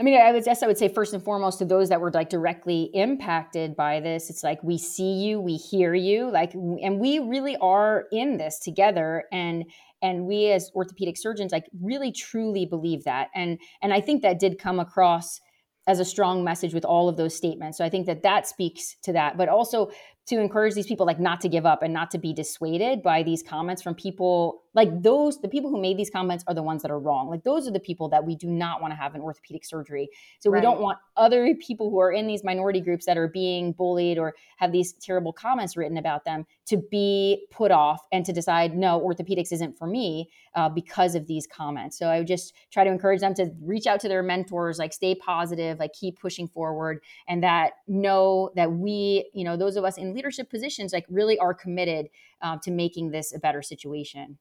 I 0.00 0.04
mean, 0.04 0.20
I 0.20 0.30
would 0.30 0.44
guess 0.44 0.62
I 0.62 0.68
would 0.68 0.78
say 0.78 0.88
first 0.88 1.12
and 1.12 1.22
foremost 1.22 1.58
to 1.58 1.64
those 1.64 1.88
that 1.88 2.00
were 2.00 2.12
like 2.12 2.28
directly 2.28 2.90
impacted 2.94 3.74
by 3.74 3.98
this, 3.98 4.30
it's 4.30 4.44
like 4.44 4.62
we 4.62 4.78
see 4.78 5.14
you, 5.14 5.40
we 5.40 5.56
hear 5.56 5.92
you, 5.92 6.30
like, 6.30 6.54
and 6.54 7.00
we 7.00 7.18
really 7.18 7.56
are 7.56 8.04
in 8.12 8.36
this 8.36 8.60
together. 8.60 9.24
And 9.32 9.64
and 10.02 10.26
we 10.26 10.50
as 10.50 10.70
orthopedic 10.74 11.16
surgeons 11.16 11.52
like 11.52 11.66
really 11.80 12.12
truly 12.12 12.66
believe 12.66 13.04
that. 13.04 13.28
And 13.34 13.58
and 13.82 13.92
i 13.92 14.00
think 14.00 14.22
that 14.22 14.38
did 14.38 14.58
come 14.58 14.80
across 14.80 15.40
as 15.86 16.00
a 16.00 16.04
strong 16.04 16.44
message 16.44 16.74
with 16.74 16.84
all 16.84 17.08
of 17.08 17.16
those 17.16 17.34
statements. 17.34 17.78
So 17.78 17.84
i 17.84 17.88
think 17.88 18.06
that 18.06 18.22
that 18.22 18.46
speaks 18.46 18.96
to 19.02 19.12
that. 19.12 19.36
But 19.36 19.48
also 19.48 19.90
to 20.28 20.38
encourage 20.38 20.74
these 20.74 20.86
people 20.86 21.06
like 21.06 21.18
not 21.18 21.40
to 21.40 21.48
give 21.48 21.64
up 21.64 21.82
and 21.82 21.92
not 21.92 22.10
to 22.10 22.18
be 22.18 22.32
dissuaded 22.34 23.02
by 23.02 23.22
these 23.22 23.42
comments 23.42 23.80
from 23.80 23.94
people 23.94 24.62
like 24.74 25.02
those 25.02 25.40
the 25.40 25.48
people 25.48 25.70
who 25.70 25.80
made 25.80 25.96
these 25.96 26.10
comments 26.10 26.44
are 26.46 26.54
the 26.54 26.62
ones 26.62 26.82
that 26.82 26.90
are 26.90 27.00
wrong. 27.00 27.28
Like 27.28 27.42
those 27.42 27.66
are 27.66 27.72
the 27.72 27.80
people 27.80 28.08
that 28.10 28.24
we 28.24 28.36
do 28.36 28.46
not 28.46 28.80
want 28.80 28.92
to 28.92 28.96
have 28.96 29.14
in 29.14 29.20
orthopedic 29.20 29.64
surgery. 29.64 30.08
So 30.38 30.50
right. 30.50 30.58
we 30.58 30.62
don't 30.62 30.80
want 30.80 30.98
other 31.16 31.52
people 31.54 31.90
who 31.90 31.98
are 31.98 32.12
in 32.12 32.26
these 32.26 32.44
minority 32.44 32.80
groups 32.80 33.06
that 33.06 33.16
are 33.16 33.26
being 33.26 33.72
bullied 33.72 34.18
or 34.18 34.34
have 34.58 34.70
these 34.70 34.92
terrible 34.92 35.32
comments 35.32 35.76
written 35.76 35.96
about 35.96 36.24
them 36.24 36.46
to 36.66 36.76
be 36.76 37.46
put 37.50 37.70
off 37.70 38.02
and 38.12 38.24
to 38.26 38.32
decide 38.32 38.76
no 38.76 39.00
orthopedics 39.00 39.50
isn't 39.52 39.76
for 39.76 39.86
me 39.86 40.30
uh, 40.54 40.68
because 40.68 41.14
of 41.14 41.26
these 41.26 41.46
comments. 41.46 41.98
So 41.98 42.06
i 42.06 42.18
would 42.18 42.26
just 42.26 42.54
try 42.70 42.84
to 42.84 42.90
encourage 42.90 43.20
them 43.20 43.34
to 43.34 43.50
reach 43.62 43.86
out 43.86 44.00
to 44.00 44.08
their 44.08 44.22
mentors 44.22 44.78
like 44.78 44.92
stay 44.92 45.14
positive 45.14 45.78
like 45.78 45.92
keep 45.92 46.20
pushing 46.20 46.46
forward 46.46 47.00
and 47.26 47.42
that 47.42 47.72
know 47.86 48.50
that 48.54 48.70
we 48.70 49.28
you 49.32 49.44
know 49.44 49.56
those 49.56 49.76
of 49.76 49.84
us 49.84 49.96
in 49.96 50.12
leadership 50.18 50.50
positions 50.50 50.92
like 50.92 51.06
really 51.08 51.38
are 51.38 51.54
committed 51.54 52.08
uh, 52.42 52.56
to 52.62 52.70
making 52.70 53.10
this 53.10 53.32
a 53.34 53.38
better 53.38 53.62
situation 53.62 54.38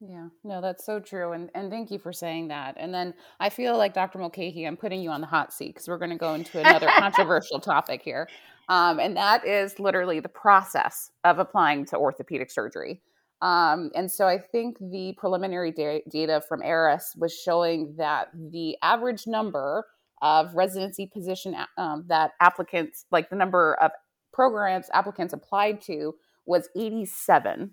yeah, 0.00 0.28
no, 0.44 0.60
that's 0.60 0.86
so 0.86 1.00
true. 1.00 1.32
And 1.32 1.50
and 1.54 1.70
thank 1.70 1.90
you 1.90 1.98
for 1.98 2.12
saying 2.12 2.48
that. 2.48 2.76
And 2.78 2.94
then 2.94 3.14
I 3.40 3.48
feel 3.48 3.76
like 3.76 3.94
Dr. 3.94 4.18
Mulcahy, 4.18 4.64
I'm 4.64 4.76
putting 4.76 5.02
you 5.02 5.10
on 5.10 5.20
the 5.20 5.26
hot 5.26 5.52
seat 5.52 5.74
because 5.74 5.88
we're 5.88 5.98
going 5.98 6.10
to 6.10 6.16
go 6.16 6.34
into 6.34 6.60
another 6.60 6.86
controversial 6.98 7.58
topic 7.58 8.02
here. 8.02 8.28
Um, 8.68 9.00
and 9.00 9.16
that 9.16 9.44
is 9.44 9.80
literally 9.80 10.20
the 10.20 10.28
process 10.28 11.10
of 11.24 11.38
applying 11.38 11.84
to 11.86 11.96
orthopedic 11.96 12.50
surgery. 12.50 13.00
Um, 13.40 13.90
and 13.94 14.10
so 14.10 14.26
I 14.26 14.38
think 14.38 14.78
the 14.78 15.14
preliminary 15.16 15.72
da- 15.72 16.02
data 16.10 16.42
from 16.48 16.62
ERAS 16.62 17.14
was 17.16 17.34
showing 17.34 17.94
that 17.96 18.28
the 18.34 18.76
average 18.82 19.26
number 19.26 19.86
of 20.22 20.54
residency 20.54 21.06
position 21.06 21.56
um, 21.76 22.04
that 22.08 22.32
applicants, 22.40 23.06
like 23.10 23.30
the 23.30 23.36
number 23.36 23.74
of 23.80 23.92
programs 24.38 24.90
applicants 24.92 25.32
applied 25.32 25.80
to, 25.82 26.14
was 26.46 26.68
87 26.76 27.72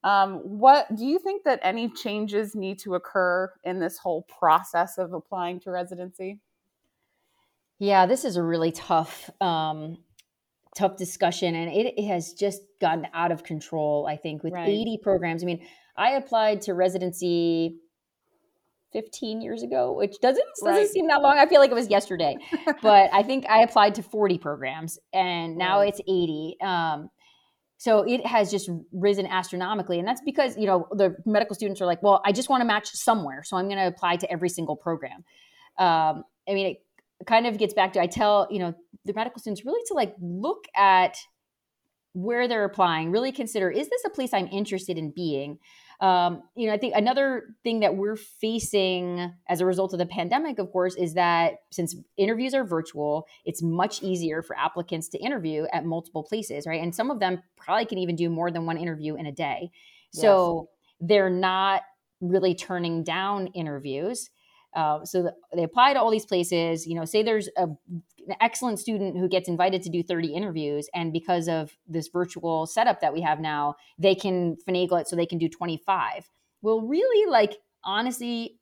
Um, 0.04 0.36
what 0.36 0.94
do 0.94 1.04
you 1.04 1.18
think 1.18 1.44
that 1.44 1.60
any 1.62 1.90
changes 1.90 2.54
need 2.54 2.78
to 2.80 2.94
occur 2.94 3.52
in 3.64 3.80
this 3.80 3.98
whole 3.98 4.22
process 4.22 4.98
of 4.98 5.12
applying 5.12 5.60
to 5.60 5.70
residency? 5.70 6.40
Yeah, 7.78 8.06
this 8.06 8.24
is 8.24 8.36
a 8.36 8.42
really 8.42 8.72
tough, 8.72 9.28
um, 9.40 9.98
tough 10.74 10.96
discussion, 10.96 11.54
and 11.54 11.70
it, 11.70 11.94
it, 11.98 12.06
has 12.06 12.32
just 12.32 12.62
gotten 12.80 13.06
out 13.12 13.32
of 13.32 13.44
control. 13.44 14.06
I 14.08 14.16
think 14.16 14.42
with 14.42 14.54
right. 14.54 14.68
80 14.68 15.00
programs. 15.02 15.42
I 15.42 15.46
mean, 15.46 15.66
I 15.96 16.12
applied 16.12 16.62
to 16.62 16.74
residency 16.74 17.76
15 18.92 19.42
years 19.42 19.62
ago, 19.62 19.92
which 19.92 20.18
doesn't 20.20 20.46
doesn't 20.62 20.74
right. 20.74 20.88
seem 20.88 21.08
that 21.08 21.20
long. 21.20 21.36
I 21.38 21.46
feel 21.46 21.60
like 21.60 21.70
it 21.70 21.74
was 21.74 21.90
yesterday, 21.90 22.36
but 22.82 23.10
I 23.12 23.22
think 23.22 23.44
I 23.46 23.62
applied 23.62 23.96
to 23.96 24.02
40 24.02 24.38
programs, 24.38 24.98
and 25.12 25.56
now 25.56 25.80
right. 25.80 25.88
it's 25.88 26.00
80. 26.00 26.56
Um, 26.62 27.10
so 27.78 28.08
it 28.08 28.24
has 28.26 28.50
just 28.50 28.70
risen 28.92 29.26
astronomically, 29.26 29.98
and 29.98 30.08
that's 30.08 30.22
because 30.24 30.56
you 30.56 30.66
know 30.66 30.88
the 30.92 31.14
medical 31.26 31.54
students 31.54 31.82
are 31.82 31.86
like, 31.86 32.02
well, 32.02 32.22
I 32.24 32.32
just 32.32 32.48
want 32.48 32.62
to 32.62 32.64
match 32.66 32.88
somewhere, 32.92 33.42
so 33.44 33.58
I'm 33.58 33.66
going 33.66 33.78
to 33.78 33.86
apply 33.86 34.16
to 34.16 34.32
every 34.32 34.48
single 34.48 34.76
program. 34.76 35.24
Um, 35.78 36.24
I 36.48 36.54
mean, 36.54 36.66
it 36.68 36.85
kind 37.26 37.46
of 37.46 37.58
gets 37.58 37.74
back 37.74 37.92
to 37.94 38.00
I 38.00 38.06
tell 38.06 38.46
you 38.50 38.58
know 38.58 38.74
the 39.04 39.14
medical 39.14 39.40
students 39.40 39.64
really 39.64 39.82
to 39.86 39.94
like 39.94 40.14
look 40.20 40.64
at 40.76 41.16
where 42.12 42.48
they're 42.48 42.64
applying, 42.64 43.10
really 43.10 43.30
consider 43.30 43.70
is 43.70 43.88
this 43.88 44.02
a 44.04 44.10
place 44.10 44.32
I'm 44.32 44.48
interested 44.48 44.96
in 44.96 45.10
being? 45.10 45.58
Um, 46.00 46.42
you 46.54 46.66
know, 46.66 46.74
I 46.74 46.78
think 46.78 46.94
another 46.94 47.54
thing 47.62 47.80
that 47.80 47.96
we're 47.96 48.16
facing 48.16 49.32
as 49.48 49.60
a 49.60 49.66
result 49.66 49.92
of 49.92 49.98
the 49.98 50.06
pandemic, 50.06 50.58
of 50.58 50.70
course, 50.70 50.94
is 50.94 51.14
that 51.14 51.54
since 51.70 51.96
interviews 52.16 52.54
are 52.54 52.64
virtual, 52.64 53.26
it's 53.44 53.62
much 53.62 54.02
easier 54.02 54.42
for 54.42 54.56
applicants 54.56 55.08
to 55.10 55.18
interview 55.18 55.66
at 55.72 55.84
multiple 55.84 56.22
places, 56.22 56.66
right? 56.66 56.82
And 56.82 56.94
some 56.94 57.10
of 57.10 57.20
them 57.20 57.42
probably 57.56 57.86
can 57.86 57.98
even 57.98 58.16
do 58.16 58.28
more 58.28 58.50
than 58.50 58.66
one 58.66 58.76
interview 58.76 59.14
in 59.16 59.26
a 59.26 59.32
day. 59.32 59.70
So 60.12 60.68
yes. 61.00 61.08
they're 61.08 61.30
not 61.30 61.82
really 62.20 62.54
turning 62.54 63.02
down 63.02 63.48
interviews. 63.48 64.30
Uh, 64.76 65.04
so 65.04 65.22
the, 65.22 65.34
they 65.54 65.62
apply 65.64 65.94
to 65.94 66.00
all 66.00 66.10
these 66.10 66.26
places. 66.26 66.86
You 66.86 66.94
know, 66.94 67.04
say 67.04 67.22
there's 67.22 67.48
a, 67.56 67.62
an 67.62 68.36
excellent 68.40 68.78
student 68.78 69.16
who 69.16 69.28
gets 69.28 69.48
invited 69.48 69.82
to 69.82 69.88
do 69.88 70.02
30 70.02 70.28
interviews, 70.28 70.88
and 70.94 71.12
because 71.12 71.48
of 71.48 71.76
this 71.88 72.08
virtual 72.08 72.66
setup 72.66 73.00
that 73.00 73.12
we 73.12 73.22
have 73.22 73.40
now, 73.40 73.74
they 73.98 74.14
can 74.14 74.56
finagle 74.68 75.00
it 75.00 75.08
so 75.08 75.16
they 75.16 75.26
can 75.26 75.38
do 75.38 75.48
25. 75.48 76.28
Well, 76.60 76.82
really, 76.82 77.30
like 77.30 77.56
honestly, 77.82 78.58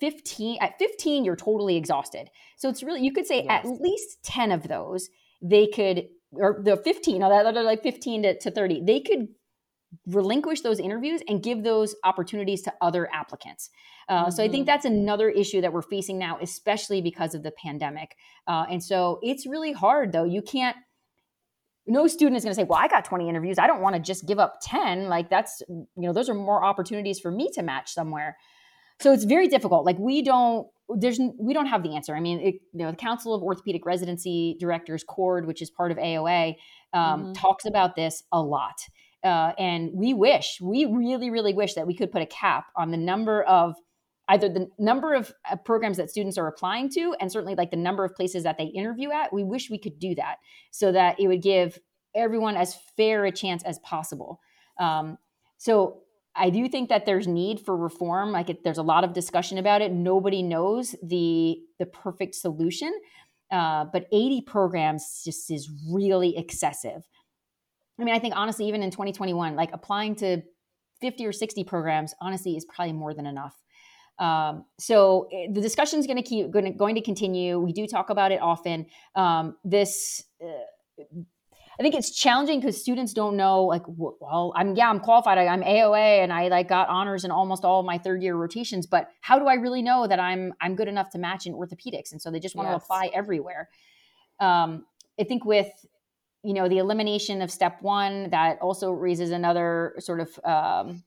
15 0.00 0.58
at 0.60 0.78
15 0.78 1.26
you're 1.26 1.36
totally 1.36 1.76
exhausted 1.76 2.30
so 2.56 2.70
it's 2.70 2.82
really 2.82 3.02
you 3.02 3.12
could 3.12 3.26
say 3.26 3.44
yes. 3.44 3.66
at 3.66 3.80
least 3.82 4.22
10 4.22 4.50
of 4.50 4.66
those 4.66 5.10
they 5.42 5.66
could 5.66 6.08
or 6.32 6.58
the 6.62 6.78
15 6.78 7.20
that 7.20 7.30
are 7.30 7.62
like 7.62 7.82
15 7.82 8.22
to, 8.22 8.38
to 8.38 8.50
30 8.50 8.82
they 8.86 9.00
could 9.00 9.28
relinquish 10.06 10.60
those 10.60 10.78
interviews 10.78 11.20
and 11.28 11.42
give 11.42 11.62
those 11.62 11.94
opportunities 12.04 12.62
to 12.62 12.72
other 12.80 13.08
applicants. 13.12 13.70
Uh, 14.08 14.22
mm-hmm. 14.22 14.30
So 14.30 14.42
I 14.42 14.48
think 14.48 14.62
mm-hmm. 14.62 14.66
that's 14.66 14.84
another 14.84 15.28
issue 15.28 15.60
that 15.60 15.72
we're 15.72 15.82
facing 15.82 16.18
now, 16.18 16.38
especially 16.40 17.00
because 17.00 17.34
of 17.34 17.42
the 17.42 17.50
pandemic. 17.50 18.16
Uh, 18.46 18.66
and 18.70 18.82
so 18.82 19.18
it's 19.22 19.46
really 19.46 19.72
hard, 19.72 20.12
though. 20.12 20.24
You 20.24 20.42
can't. 20.42 20.76
No 21.86 22.06
student 22.06 22.36
is 22.36 22.44
going 22.44 22.52
to 22.52 22.60
say, 22.60 22.64
"Well, 22.64 22.78
I 22.78 22.86
got 22.86 23.04
20 23.04 23.28
interviews. 23.28 23.58
I 23.58 23.66
don't 23.66 23.80
want 23.80 23.96
to 23.96 24.02
just 24.02 24.26
give 24.26 24.38
up 24.38 24.58
10." 24.62 25.08
Like 25.08 25.28
that's, 25.28 25.62
you 25.68 25.86
know, 25.96 26.12
those 26.12 26.28
are 26.28 26.34
more 26.34 26.64
opportunities 26.64 27.18
for 27.18 27.30
me 27.30 27.50
to 27.54 27.62
match 27.62 27.92
somewhere. 27.92 28.36
So 29.00 29.12
it's 29.12 29.24
very 29.24 29.48
difficult. 29.48 29.86
Like 29.86 29.98
we 29.98 30.22
don't 30.22 30.68
there's 30.96 31.20
we 31.38 31.54
don't 31.54 31.66
have 31.66 31.82
the 31.82 31.96
answer. 31.96 32.14
I 32.14 32.20
mean, 32.20 32.40
it, 32.40 32.54
you 32.72 32.84
know, 32.84 32.90
the 32.90 32.96
Council 32.96 33.34
of 33.34 33.42
Orthopedic 33.42 33.86
Residency 33.86 34.56
Directors, 34.58 35.04
CORD, 35.04 35.46
which 35.46 35.62
is 35.62 35.70
part 35.70 35.90
of 35.90 35.98
AOA, 35.98 36.56
um, 36.92 37.22
mm-hmm. 37.22 37.32
talks 37.32 37.64
about 37.64 37.96
this 37.96 38.22
a 38.32 38.40
lot. 38.40 38.80
Uh, 39.22 39.52
and 39.58 39.90
we 39.92 40.14
wish, 40.14 40.58
we 40.62 40.86
really, 40.86 41.30
really 41.30 41.52
wish 41.52 41.74
that 41.74 41.86
we 41.86 41.94
could 41.94 42.10
put 42.10 42.22
a 42.22 42.26
cap 42.26 42.66
on 42.76 42.90
the 42.90 42.96
number 42.96 43.42
of 43.42 43.74
either 44.30 44.48
the 44.48 44.68
number 44.78 45.12
of 45.12 45.32
uh, 45.50 45.56
programs 45.56 45.96
that 45.96 46.08
students 46.08 46.38
are 46.38 46.46
applying 46.46 46.88
to 46.88 47.14
and 47.20 47.30
certainly 47.30 47.54
like 47.54 47.70
the 47.70 47.76
number 47.76 48.04
of 48.04 48.14
places 48.14 48.44
that 48.44 48.56
they 48.56 48.64
interview 48.64 49.10
at. 49.10 49.32
We 49.32 49.44
wish 49.44 49.68
we 49.68 49.78
could 49.78 49.98
do 49.98 50.14
that 50.14 50.36
so 50.70 50.92
that 50.92 51.18
it 51.18 51.26
would 51.26 51.42
give 51.42 51.78
everyone 52.14 52.56
as 52.56 52.76
fair 52.96 53.24
a 53.24 53.32
chance 53.32 53.62
as 53.64 53.78
possible. 53.80 54.40
Um, 54.78 55.18
so 55.58 56.02
I 56.34 56.50
do 56.50 56.68
think 56.68 56.88
that 56.88 57.06
there's 57.06 57.26
need 57.26 57.60
for 57.60 57.76
reform. 57.76 58.30
Like 58.30 58.50
it, 58.50 58.64
there's 58.64 58.78
a 58.78 58.82
lot 58.82 59.04
of 59.04 59.12
discussion 59.12 59.58
about 59.58 59.82
it. 59.82 59.92
Nobody 59.92 60.42
knows 60.42 60.94
the 61.02 61.58
the 61.78 61.86
perfect 61.86 62.34
solution, 62.36 62.92
uh, 63.50 63.86
but 63.92 64.06
80 64.12 64.42
programs 64.42 65.22
just 65.24 65.50
is 65.50 65.68
really 65.90 66.36
excessive. 66.36 67.02
I 68.00 68.04
mean, 68.04 68.14
I 68.14 68.18
think 68.18 68.34
honestly, 68.36 68.66
even 68.66 68.82
in 68.82 68.90
2021, 68.90 69.54
like 69.56 69.70
applying 69.72 70.14
to 70.16 70.42
50 71.00 71.26
or 71.26 71.32
60 71.32 71.64
programs, 71.64 72.14
honestly, 72.20 72.56
is 72.56 72.64
probably 72.64 72.92
more 72.92 73.14
than 73.14 73.26
enough. 73.26 73.54
Um, 74.18 74.66
so 74.78 75.28
eh, 75.32 75.46
the 75.50 75.60
discussion 75.60 75.98
is 75.98 76.06
going 76.06 76.18
to 76.18 76.22
keep 76.22 76.50
going 76.50 76.66
to, 76.66 76.70
going 76.72 76.94
to 76.94 77.00
continue. 77.00 77.58
We 77.58 77.72
do 77.72 77.86
talk 77.86 78.10
about 78.10 78.32
it 78.32 78.40
often. 78.40 78.86
Um, 79.14 79.56
this, 79.64 80.24
uh, 80.42 81.02
I 81.78 81.82
think 81.82 81.94
it's 81.94 82.14
challenging 82.14 82.60
because 82.60 82.78
students 82.78 83.14
don't 83.14 83.38
know, 83.38 83.64
like, 83.64 83.82
well, 83.86 84.52
I'm 84.54 84.76
yeah, 84.76 84.90
I'm 84.90 85.00
qualified. 85.00 85.38
I, 85.38 85.44
am 85.44 85.62
AOA, 85.62 86.22
and 86.22 86.30
I 86.30 86.48
like 86.48 86.68
got 86.68 86.90
honors 86.90 87.24
in 87.24 87.30
almost 87.30 87.64
all 87.64 87.80
of 87.80 87.86
my 87.86 87.96
third 87.96 88.22
year 88.22 88.36
rotations. 88.36 88.86
But 88.86 89.08
how 89.22 89.38
do 89.38 89.46
I 89.46 89.54
really 89.54 89.80
know 89.80 90.06
that 90.06 90.20
I'm 90.20 90.52
I'm 90.60 90.76
good 90.76 90.88
enough 90.88 91.08
to 91.10 91.18
match 91.18 91.46
in 91.46 91.54
orthopedics? 91.54 92.12
And 92.12 92.20
so 92.20 92.30
they 92.30 92.40
just 92.40 92.54
want 92.54 92.68
yes. 92.68 92.78
to 92.78 92.84
apply 92.84 93.10
everywhere. 93.14 93.70
Um, 94.38 94.84
I 95.18 95.24
think 95.24 95.46
with 95.46 95.68
you 96.42 96.54
know 96.54 96.68
the 96.68 96.78
elimination 96.78 97.42
of 97.42 97.50
step 97.50 97.80
one 97.82 98.30
that 98.30 98.58
also 98.60 98.90
raises 98.90 99.30
another 99.30 99.94
sort 99.98 100.20
of 100.20 100.38
um, 100.44 101.02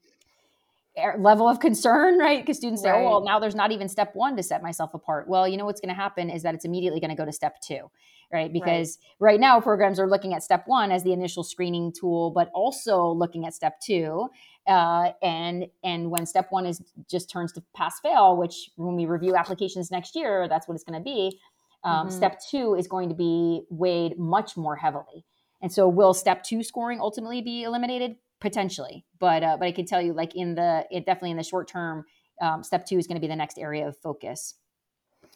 level 1.18 1.50
of 1.50 1.60
concern 1.60 2.20
right 2.20 2.42
because 2.42 2.58
students 2.58 2.82
say 2.82 2.92
oh 2.92 3.04
well 3.04 3.24
now 3.24 3.40
there's 3.40 3.56
not 3.56 3.72
even 3.72 3.90
step 3.90 4.12
one 4.16 4.36
to 4.36 4.44
set 4.44 4.62
myself 4.62 4.94
apart 4.94 5.28
well 5.28 5.48
you 5.48 5.58
know 5.58 5.66
what's 5.66 5.82
going 5.82 5.94
to 5.94 6.00
happen 6.00 6.30
is 6.30 6.44
that 6.44 6.54
it's 6.54 6.66
immediately 6.66 7.00
going 7.00 7.10
to 7.10 7.16
go 7.16 7.26
to 7.26 7.32
step 7.32 7.60
two 7.62 7.90
right 8.32 8.54
because 8.54 9.00
right. 9.20 9.32
right. 9.32 9.40
now 9.40 9.60
programs 9.60 10.00
are 10.00 10.08
looking 10.08 10.34
at 10.34 10.44
step 10.44 10.64
one 10.68 10.92
as 10.92 11.04
the 11.04 11.12
initial 11.12 11.44
screening 11.44 11.92
tool 11.92 12.32
but 12.32 12.52
also 12.54 13.08
looking 13.08 13.46
at 13.46 13.54
step 13.54 13.80
two 13.80 14.28
uh, 14.68 15.12
and 15.22 15.66
and 15.84 16.10
when 16.10 16.26
step 16.26 16.48
one 16.52 16.66
is 16.66 16.82
just 17.10 17.30
turns 17.30 17.52
to 17.52 17.64
pass 17.76 18.00
fail 18.00 18.38
which 18.38 18.70
when 18.76 18.96
we 18.96 19.06
review 19.06 19.36
applications 19.36 19.90
next 19.90 20.16
year 20.16 20.48
that's 20.48 20.68
what 20.68 20.76
it's 20.76 20.84
going 20.84 20.98
to 20.98 21.04
be 21.04 21.40
um, 21.84 22.08
mm-hmm. 22.08 22.16
Step 22.16 22.40
two 22.50 22.76
is 22.76 22.88
going 22.88 23.10
to 23.10 23.16
be 23.16 23.64
weighed 23.70 24.18
much 24.18 24.56
more 24.56 24.76
heavily. 24.76 25.26
And 25.62 25.72
so, 25.72 25.88
will 25.88 26.14
step 26.14 26.44
two 26.44 26.64
scoring 26.64 27.00
ultimately 27.00 27.42
be 27.42 27.64
eliminated? 27.64 28.16
Potentially, 28.40 29.06
but 29.20 29.42
uh, 29.42 29.56
but 29.58 29.66
I 29.68 29.72
can 29.72 29.86
tell 29.86 30.02
you, 30.02 30.14
like 30.14 30.36
in 30.36 30.56
the 30.56 30.86
it 30.92 31.06
definitely 31.06 31.32
in 31.32 31.38
the 31.38 31.44
short 31.44 31.70
term, 31.70 32.04
um, 32.42 32.62
step 32.62 32.86
two 32.86 32.98
is 32.98 33.08
going 33.08 33.16
to 33.16 33.22
be 33.22 33.28
the 33.28 33.36
next 33.36 33.58
area 33.58 33.88
of 33.88 33.98
focus. 33.98 34.56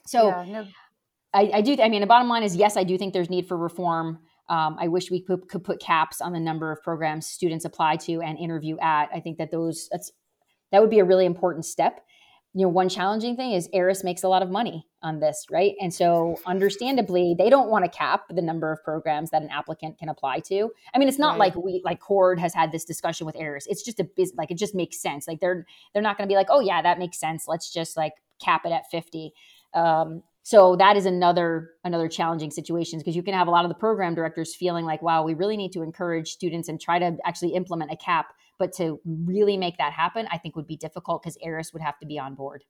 So, 0.05 0.27
yeah, 0.27 0.45
no. 0.45 0.67
I, 1.33 1.51
I, 1.55 1.62
do. 1.62 1.77
I 1.81 1.89
mean, 1.89 2.01
the 2.01 2.07
bottom 2.07 2.27
line 2.27 2.43
is 2.43 2.55
yes, 2.55 2.75
I 2.75 2.83
do 2.83 2.97
think 2.97 3.13
there's 3.13 3.29
need 3.29 3.47
for 3.47 3.57
reform. 3.57 4.19
Um, 4.49 4.77
I 4.79 4.88
wish 4.88 5.12
we 5.12 5.21
could, 5.21 5.47
could 5.49 5.63
put 5.63 5.81
caps 5.81 6.21
on 6.21 6.31
the 6.31 6.39
number 6.39 6.71
of 6.71 6.81
programs 6.81 7.27
students 7.27 7.65
apply 7.65 7.97
to 7.97 8.21
and 8.21 8.38
interview 8.38 8.77
at. 8.79 9.10
I 9.13 9.19
think 9.19 9.38
that 9.38 9.51
those 9.51 9.88
that's 9.91 10.12
that 10.71 10.81
would 10.81 10.89
be 10.89 10.99
a 10.99 11.05
really 11.05 11.25
important 11.25 11.65
step 11.65 12.01
you 12.57 12.63
know, 12.63 12.69
one 12.69 12.89
challenging 12.89 13.35
thing 13.35 13.51
is 13.51 13.69
ERAS 13.71 14.03
makes 14.03 14.23
a 14.23 14.27
lot 14.27 14.41
of 14.41 14.49
money 14.49 14.83
on 15.03 15.19
this, 15.19 15.45
right? 15.51 15.75
And 15.79 15.93
so, 15.93 16.37
understandably, 16.47 17.35
they 17.37 17.51
don't 17.51 17.69
want 17.69 17.85
to 17.85 17.91
cap 17.91 18.23
the 18.31 18.41
number 18.41 18.71
of 18.71 18.83
programs 18.83 19.29
that 19.29 19.43
an 19.43 19.49
applicant 19.51 19.99
can 19.99 20.09
apply 20.09 20.39
to. 20.47 20.71
I 20.91 20.97
mean, 20.97 21.07
it's 21.07 21.19
not 21.19 21.37
right. 21.37 21.55
like 21.55 21.55
we 21.55 21.83
like 21.85 21.99
Cord 21.99 22.39
has 22.39 22.55
had 22.55 22.71
this 22.71 22.83
discussion 22.83 23.27
with 23.27 23.35
ERAS. 23.35 23.67
It's 23.67 23.83
just 23.83 23.99
a 23.99 24.05
business, 24.05 24.39
like 24.39 24.49
it 24.49 24.57
just 24.57 24.73
makes 24.73 24.99
sense. 24.99 25.27
Like 25.27 25.39
they're 25.39 25.67
they're 25.93 26.01
not 26.01 26.17
going 26.17 26.27
to 26.27 26.31
be 26.31 26.35
like, 26.35 26.47
oh 26.49 26.59
yeah, 26.59 26.81
that 26.81 26.97
makes 26.97 27.19
sense. 27.19 27.47
Let's 27.47 27.71
just 27.71 27.95
like 27.95 28.13
cap 28.43 28.65
it 28.65 28.71
at 28.71 28.89
fifty. 28.89 29.33
Um, 29.75 30.23
so 30.47 30.77
that 30.77 30.95
is 30.95 31.05
another 31.05 31.71
another 31.83 32.07
challenging 32.07 32.51
situation 32.51 32.99
because 32.99 33.17
you 33.17 33.21
can 33.21 33.33
have 33.33 33.47
a 33.47 33.51
lot 33.51 33.65
of 33.65 33.69
the 33.69 33.75
program 33.75 34.15
directors 34.15 34.55
feeling 34.55 34.86
like, 34.86 35.01
wow, 35.01 35.21
we 35.21 35.33
really 35.33 35.57
need 35.57 35.73
to 35.73 35.81
encourage 35.81 36.29
students 36.29 36.69
and 36.69 36.79
try 36.79 36.97
to 36.97 37.17
actually 37.25 37.49
implement 37.53 37.91
a 37.91 37.97
cap 37.97 38.27
but 38.57 38.71
to 38.75 39.01
really 39.05 39.57
make 39.57 39.77
that 39.77 39.91
happen, 39.91 40.25
I 40.31 40.38
think 40.38 40.55
would 40.55 40.65
be 40.65 40.77
difficult 40.77 41.21
because 41.21 41.38
ERAS 41.43 41.73
would 41.73 41.81
have 41.81 41.99
to 41.99 42.05
be 42.05 42.17
on 42.17 42.33
board. 42.33 42.63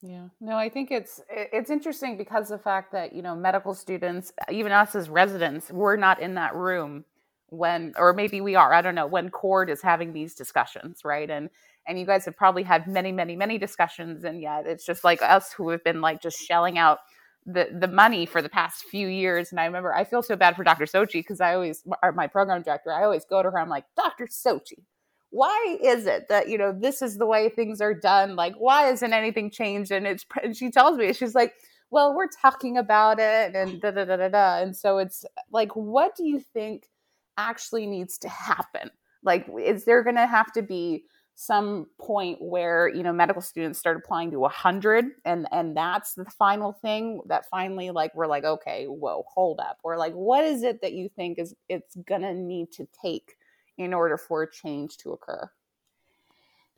Yeah, 0.00 0.28
no, 0.40 0.56
I 0.56 0.68
think 0.68 0.92
it's 0.92 1.20
it's 1.28 1.70
interesting 1.70 2.16
because 2.16 2.50
the 2.50 2.58
fact 2.58 2.92
that 2.92 3.12
you 3.12 3.20
know 3.20 3.34
medical 3.34 3.74
students, 3.74 4.32
even 4.48 4.70
us 4.70 4.94
as 4.94 5.08
residents, 5.08 5.72
we're 5.72 5.96
not 5.96 6.22
in 6.22 6.34
that 6.34 6.54
room 6.54 7.04
when, 7.48 7.94
or 7.96 8.12
maybe 8.12 8.40
we 8.40 8.54
are. 8.54 8.72
I 8.72 8.80
don't 8.80 8.94
know 8.94 9.08
when 9.08 9.28
Cord 9.28 9.70
is 9.70 9.82
having 9.82 10.12
these 10.12 10.36
discussions, 10.36 11.00
right? 11.04 11.28
And 11.28 11.50
and 11.88 11.98
you 11.98 12.06
guys 12.06 12.24
have 12.26 12.36
probably 12.36 12.62
had 12.62 12.86
many, 12.86 13.10
many, 13.10 13.34
many 13.34 13.58
discussions, 13.58 14.22
and 14.22 14.40
yet 14.40 14.66
it's 14.66 14.84
just 14.84 15.02
like 15.02 15.22
us 15.22 15.52
who 15.52 15.70
have 15.70 15.82
been 15.82 16.00
like 16.00 16.22
just 16.22 16.38
shelling 16.38 16.78
out 16.78 16.98
the 17.46 17.68
the 17.72 17.88
money 17.88 18.26
for 18.26 18.42
the 18.42 18.48
past 18.48 18.84
few 18.84 19.08
years. 19.08 19.50
And 19.50 19.58
I 19.58 19.64
remember 19.64 19.94
I 19.94 20.04
feel 20.04 20.22
so 20.22 20.36
bad 20.36 20.54
for 20.54 20.62
Dr. 20.62 20.84
Sochi 20.84 21.14
because 21.14 21.40
I 21.40 21.54
always, 21.54 21.82
my 22.14 22.26
program 22.26 22.62
director, 22.62 22.92
I 22.92 23.04
always 23.04 23.24
go 23.24 23.42
to 23.42 23.50
her. 23.50 23.58
I'm 23.58 23.70
like, 23.70 23.86
Dr. 23.96 24.26
Sochi, 24.26 24.84
why 25.30 25.78
is 25.82 26.06
it 26.06 26.28
that 26.28 26.48
you 26.48 26.56
know 26.56 26.72
this 26.72 27.02
is 27.02 27.18
the 27.18 27.26
way 27.26 27.48
things 27.48 27.80
are 27.80 27.94
done 27.94 28.34
like 28.34 28.54
why 28.56 28.90
isn't 28.90 29.12
anything 29.12 29.50
changed 29.50 29.90
and 29.90 30.06
it's 30.06 30.24
and 30.42 30.56
she 30.56 30.70
tells 30.70 30.96
me 30.96 31.12
she's 31.12 31.34
like 31.34 31.52
well 31.90 32.14
we're 32.14 32.28
talking 32.40 32.78
about 32.78 33.18
it 33.18 33.54
and 33.54 33.80
da 33.80 33.90
da 33.90 34.04
da 34.04 34.16
da 34.16 34.28
da 34.28 34.58
and 34.58 34.76
so 34.76 34.98
it's 34.98 35.24
like 35.52 35.70
what 35.76 36.16
do 36.16 36.24
you 36.24 36.40
think 36.40 36.88
actually 37.36 37.86
needs 37.86 38.16
to 38.18 38.28
happen 38.28 38.90
like 39.22 39.46
is 39.60 39.84
there 39.84 40.02
going 40.02 40.16
to 40.16 40.26
have 40.26 40.50
to 40.52 40.62
be 40.62 41.04
some 41.40 41.86
point 42.00 42.36
where 42.40 42.88
you 42.88 43.02
know 43.04 43.12
medical 43.12 43.40
students 43.40 43.78
start 43.78 43.96
applying 43.96 44.28
to 44.28 44.40
100 44.40 45.04
and 45.24 45.46
and 45.52 45.76
that's 45.76 46.14
the 46.14 46.24
final 46.24 46.72
thing 46.72 47.20
that 47.26 47.48
finally 47.48 47.90
like 47.90 48.12
we're 48.16 48.26
like 48.26 48.42
okay 48.42 48.86
whoa 48.86 49.22
hold 49.32 49.60
up 49.60 49.78
or 49.84 49.96
like 49.96 50.12
what 50.14 50.44
is 50.44 50.64
it 50.64 50.82
that 50.82 50.94
you 50.94 51.08
think 51.08 51.38
is 51.38 51.54
it's 51.68 51.96
gonna 52.08 52.34
need 52.34 52.72
to 52.72 52.88
take 53.00 53.36
in 53.78 53.94
order 53.94 54.18
for 54.18 54.42
a 54.42 54.50
change 54.50 54.96
to 54.98 55.12
occur? 55.12 55.48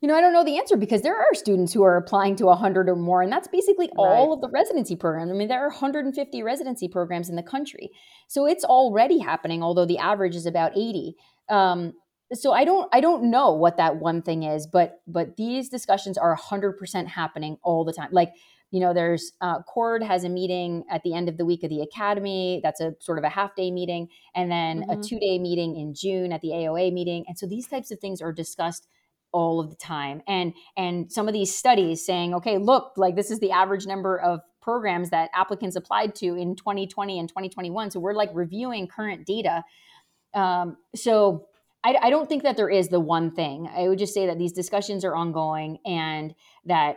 You 0.00 0.08
know, 0.08 0.14
I 0.14 0.20
don't 0.20 0.32
know 0.32 0.44
the 0.44 0.58
answer 0.58 0.76
because 0.76 1.02
there 1.02 1.16
are 1.16 1.34
students 1.34 1.74
who 1.74 1.82
are 1.82 1.96
applying 1.96 2.36
to 2.36 2.46
100 2.46 2.88
or 2.88 2.96
more, 2.96 3.20
and 3.20 3.30
that's 3.30 3.48
basically 3.48 3.90
all 3.96 4.32
of 4.32 4.40
the 4.40 4.48
residency 4.48 4.96
programs. 4.96 5.30
I 5.30 5.34
mean, 5.34 5.48
there 5.48 5.60
are 5.60 5.68
150 5.68 6.42
residency 6.42 6.88
programs 6.88 7.28
in 7.28 7.36
the 7.36 7.42
country. 7.42 7.90
So 8.26 8.46
it's 8.46 8.64
already 8.64 9.18
happening, 9.18 9.62
although 9.62 9.84
the 9.84 9.98
average 9.98 10.36
is 10.36 10.46
about 10.46 10.72
80. 10.74 11.16
Um, 11.50 11.92
so 12.32 12.52
I 12.52 12.64
don't 12.64 12.88
I 12.92 13.00
don't 13.00 13.30
know 13.30 13.52
what 13.52 13.76
that 13.76 13.96
one 13.96 14.22
thing 14.22 14.44
is, 14.44 14.66
but 14.66 15.00
but 15.06 15.36
these 15.36 15.68
discussions 15.68 16.16
are 16.16 16.36
100% 16.36 17.06
happening 17.06 17.58
all 17.62 17.84
the 17.84 17.92
time. 17.92 18.08
Like 18.12 18.32
you 18.70 18.78
know, 18.78 18.94
there's 18.94 19.32
uh, 19.40 19.62
CORD 19.62 20.04
has 20.04 20.22
a 20.22 20.28
meeting 20.28 20.84
at 20.88 21.02
the 21.02 21.12
end 21.12 21.28
of 21.28 21.36
the 21.36 21.44
week 21.44 21.64
of 21.64 21.70
the 21.70 21.80
academy. 21.80 22.60
That's 22.62 22.80
a 22.80 22.94
sort 23.00 23.18
of 23.18 23.24
a 23.24 23.28
half 23.28 23.56
day 23.56 23.72
meeting, 23.72 24.08
and 24.34 24.50
then 24.50 24.82
mm-hmm. 24.82 25.00
a 25.00 25.02
two 25.02 25.18
day 25.18 25.38
meeting 25.38 25.76
in 25.76 25.94
June 25.94 26.32
at 26.32 26.40
the 26.40 26.50
AOA 26.50 26.92
meeting. 26.92 27.24
And 27.26 27.36
so 27.36 27.46
these 27.46 27.66
types 27.66 27.90
of 27.90 27.98
things 27.98 28.22
are 28.22 28.32
discussed 28.32 28.86
all 29.32 29.60
of 29.60 29.70
the 29.70 29.76
time. 29.76 30.22
And 30.28 30.54
and 30.76 31.10
some 31.10 31.26
of 31.26 31.34
these 31.34 31.54
studies 31.54 32.04
saying, 32.06 32.34
okay, 32.34 32.58
look, 32.58 32.92
like 32.96 33.16
this 33.16 33.30
is 33.30 33.40
the 33.40 33.50
average 33.50 33.86
number 33.86 34.18
of 34.20 34.40
programs 34.62 35.10
that 35.10 35.30
applicants 35.34 35.74
applied 35.74 36.14
to 36.14 36.36
in 36.36 36.54
2020 36.54 37.18
and 37.18 37.28
2021. 37.28 37.90
So 37.90 37.98
we're 37.98 38.14
like 38.14 38.30
reviewing 38.34 38.86
current 38.86 39.26
data. 39.26 39.64
Um, 40.34 40.76
so 40.94 41.48
I, 41.82 41.96
I 42.02 42.10
don't 42.10 42.28
think 42.28 42.42
that 42.42 42.56
there 42.56 42.68
is 42.68 42.88
the 42.88 43.00
one 43.00 43.30
thing. 43.30 43.68
I 43.74 43.88
would 43.88 43.98
just 43.98 44.14
say 44.14 44.26
that 44.26 44.38
these 44.38 44.52
discussions 44.52 45.04
are 45.04 45.14
ongoing 45.14 45.78
and 45.86 46.34
that 46.66 46.96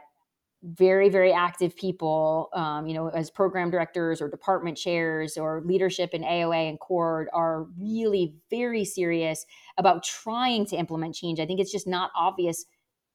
very 0.63 1.09
very 1.09 1.33
active 1.33 1.75
people 1.75 2.49
um, 2.53 2.87
you 2.87 2.93
know 2.93 3.09
as 3.09 3.29
program 3.29 3.69
directors 3.69 4.21
or 4.21 4.29
department 4.29 4.77
chairs 4.77 5.37
or 5.37 5.61
leadership 5.65 6.11
in 6.13 6.23
aoa 6.23 6.69
and 6.69 6.79
cord 6.79 7.27
are 7.33 7.63
really 7.77 8.33
very 8.49 8.85
serious 8.85 9.45
about 9.77 10.03
trying 10.03 10.65
to 10.65 10.77
implement 10.77 11.13
change 11.13 11.39
i 11.41 11.45
think 11.45 11.59
it's 11.59 11.71
just 11.71 11.85
not 11.85 12.11
obvious 12.15 12.65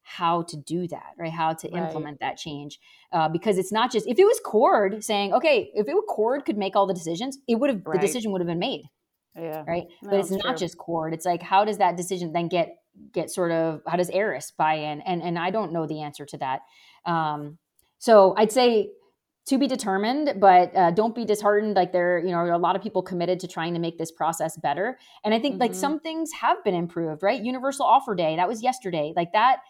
how 0.02 0.42
to 0.42 0.58
do 0.58 0.86
that 0.88 1.14
right 1.18 1.32
how 1.32 1.54
to 1.54 1.68
right. 1.68 1.82
implement 1.82 2.20
that 2.20 2.36
change 2.36 2.78
uh, 3.12 3.28
because 3.28 3.56
it's 3.56 3.72
not 3.72 3.90
just 3.90 4.06
if 4.06 4.18
it 4.18 4.24
was 4.24 4.38
cord 4.44 5.02
saying 5.02 5.32
okay 5.32 5.70
if 5.74 5.88
it 5.88 5.94
were 5.94 6.02
cord 6.02 6.44
could 6.44 6.58
make 6.58 6.76
all 6.76 6.86
the 6.86 6.94
decisions 6.94 7.38
it 7.48 7.54
would 7.54 7.70
have 7.70 7.80
right. 7.86 7.98
the 7.98 8.06
decision 8.06 8.30
would 8.30 8.42
have 8.42 8.48
been 8.48 8.58
made 8.58 8.82
yeah 9.38 9.64
right 9.66 9.86
no, 10.02 10.10
but 10.10 10.20
it's 10.20 10.30
not 10.30 10.42
true. 10.42 10.56
just 10.56 10.78
cord 10.78 11.14
it's 11.14 11.24
like 11.24 11.42
how 11.42 11.64
does 11.64 11.78
that 11.78 11.96
decision 11.96 12.32
then 12.32 12.48
get 12.48 12.76
get 13.12 13.30
sort 13.30 13.52
of 13.52 13.80
how 13.86 13.96
does 13.96 14.10
ERAS 14.10 14.52
buy 14.56 14.74
in 14.74 15.00
and 15.02 15.22
and 15.22 15.38
I 15.38 15.50
don't 15.50 15.72
know 15.72 15.86
the 15.86 16.02
answer 16.02 16.24
to 16.26 16.38
that 16.38 16.60
um, 17.06 17.58
so 17.98 18.34
I'd 18.36 18.52
say 18.52 18.90
to 19.48 19.56
be 19.56 19.66
determined, 19.66 20.34
but 20.40 20.76
uh, 20.76 20.90
don't 20.90 21.14
be 21.14 21.24
disheartened. 21.24 21.74
Like 21.74 21.90
there, 21.90 22.18
you 22.18 22.30
know, 22.32 22.54
a 22.54 22.58
lot 22.58 22.76
of 22.76 22.82
people 22.82 23.02
committed 23.02 23.40
to 23.40 23.48
trying 23.48 23.72
to 23.72 23.80
make 23.80 23.96
this 23.96 24.12
process 24.12 24.58
better. 24.58 24.98
And 25.24 25.32
I 25.32 25.40
think 25.40 25.54
mm-hmm. 25.54 25.62
like 25.62 25.74
some 25.74 26.00
things 26.00 26.30
have 26.32 26.62
been 26.64 26.74
improved, 26.74 27.22
right? 27.22 27.42
Universal 27.42 27.86
offer 27.86 28.14
day, 28.14 28.36
that 28.36 28.46
was 28.46 28.62
yesterday. 28.62 29.14
Like 29.16 29.32
that 29.32 29.60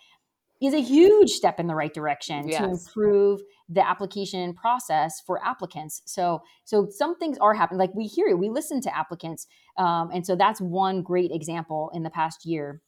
is 0.60 0.74
a 0.74 0.80
huge 0.80 1.30
step 1.30 1.60
in 1.60 1.66
the 1.66 1.74
right 1.74 1.94
direction 1.94 2.48
yes. 2.48 2.58
to 2.58 2.64
improve 2.64 3.40
the 3.68 3.86
application 3.86 4.54
process 4.54 5.20
for 5.26 5.44
applicants. 5.44 6.02
So, 6.04 6.42
so 6.64 6.88
some 6.90 7.16
things 7.16 7.38
are 7.38 7.54
happening. 7.54 7.78
Like 7.78 7.94
we 7.94 8.06
hear 8.06 8.26
it, 8.28 8.38
we 8.38 8.48
listen 8.48 8.80
to 8.82 8.96
applicants, 8.96 9.46
um, 9.76 10.10
and 10.12 10.26
so 10.26 10.34
that's 10.34 10.60
one 10.60 11.02
great 11.02 11.30
example 11.30 11.90
in 11.94 12.02
the 12.02 12.10
past 12.10 12.44
year. 12.44 12.82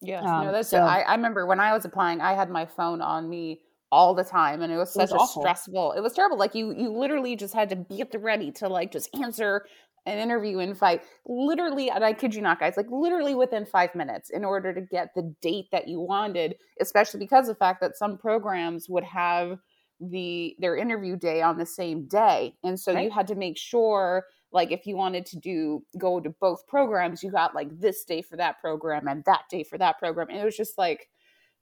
Yes, 0.00 0.24
um, 0.24 0.46
no, 0.46 0.52
that's. 0.52 0.68
So, 0.68 0.78
I, 0.78 1.00
I 1.00 1.14
remember 1.14 1.46
when 1.46 1.60
I 1.60 1.72
was 1.72 1.84
applying, 1.84 2.20
I 2.20 2.34
had 2.34 2.50
my 2.50 2.66
phone 2.66 3.00
on 3.00 3.28
me 3.28 3.60
all 3.94 4.12
the 4.12 4.24
time 4.24 4.60
and 4.60 4.72
it 4.72 4.76
was 4.76 4.92
such 4.92 5.10
it 5.10 5.14
was 5.14 5.36
a 5.36 5.40
stressful 5.40 5.92
it 5.92 6.00
was 6.00 6.12
terrible 6.12 6.36
like 6.36 6.52
you 6.52 6.74
you 6.76 6.90
literally 6.90 7.36
just 7.36 7.54
had 7.54 7.70
to 7.70 7.76
be 7.76 8.00
at 8.00 8.10
the 8.10 8.18
ready 8.18 8.50
to 8.50 8.68
like 8.68 8.90
just 8.90 9.08
answer 9.22 9.66
an 10.06 10.18
interview 10.18 10.58
invite 10.58 11.02
literally 11.26 11.90
and 11.90 12.04
i 12.04 12.12
kid 12.12 12.34
you 12.34 12.42
not 12.42 12.60
guys 12.60 12.76
like 12.76 12.90
literally 12.90 13.34
within 13.34 13.64
five 13.64 13.94
minutes 13.94 14.30
in 14.30 14.44
order 14.44 14.72
to 14.74 14.80
get 14.80 15.08
the 15.14 15.34
date 15.40 15.66
that 15.72 15.88
you 15.88 16.00
wanted 16.00 16.56
especially 16.80 17.18
because 17.18 17.48
of 17.48 17.54
the 17.54 17.58
fact 17.58 17.80
that 17.80 17.96
some 17.96 18.18
programs 18.18 18.88
would 18.88 19.04
have 19.04 19.58
the 20.00 20.54
their 20.58 20.76
interview 20.76 21.16
day 21.16 21.40
on 21.40 21.56
the 21.56 21.66
same 21.66 22.06
day 22.06 22.54
and 22.64 22.78
so 22.78 22.92
right. 22.92 23.04
you 23.04 23.10
had 23.10 23.26
to 23.26 23.34
make 23.34 23.56
sure 23.56 24.24
like 24.52 24.70
if 24.70 24.86
you 24.86 24.96
wanted 24.96 25.24
to 25.24 25.38
do 25.38 25.82
go 25.98 26.20
to 26.20 26.30
both 26.40 26.66
programs 26.66 27.22
you 27.22 27.30
got 27.30 27.54
like 27.54 27.68
this 27.80 28.04
day 28.04 28.20
for 28.20 28.36
that 28.36 28.60
program 28.60 29.08
and 29.08 29.24
that 29.24 29.42
day 29.50 29.62
for 29.62 29.78
that 29.78 29.98
program 29.98 30.28
and 30.28 30.38
it 30.38 30.44
was 30.44 30.56
just 30.56 30.76
like 30.76 31.08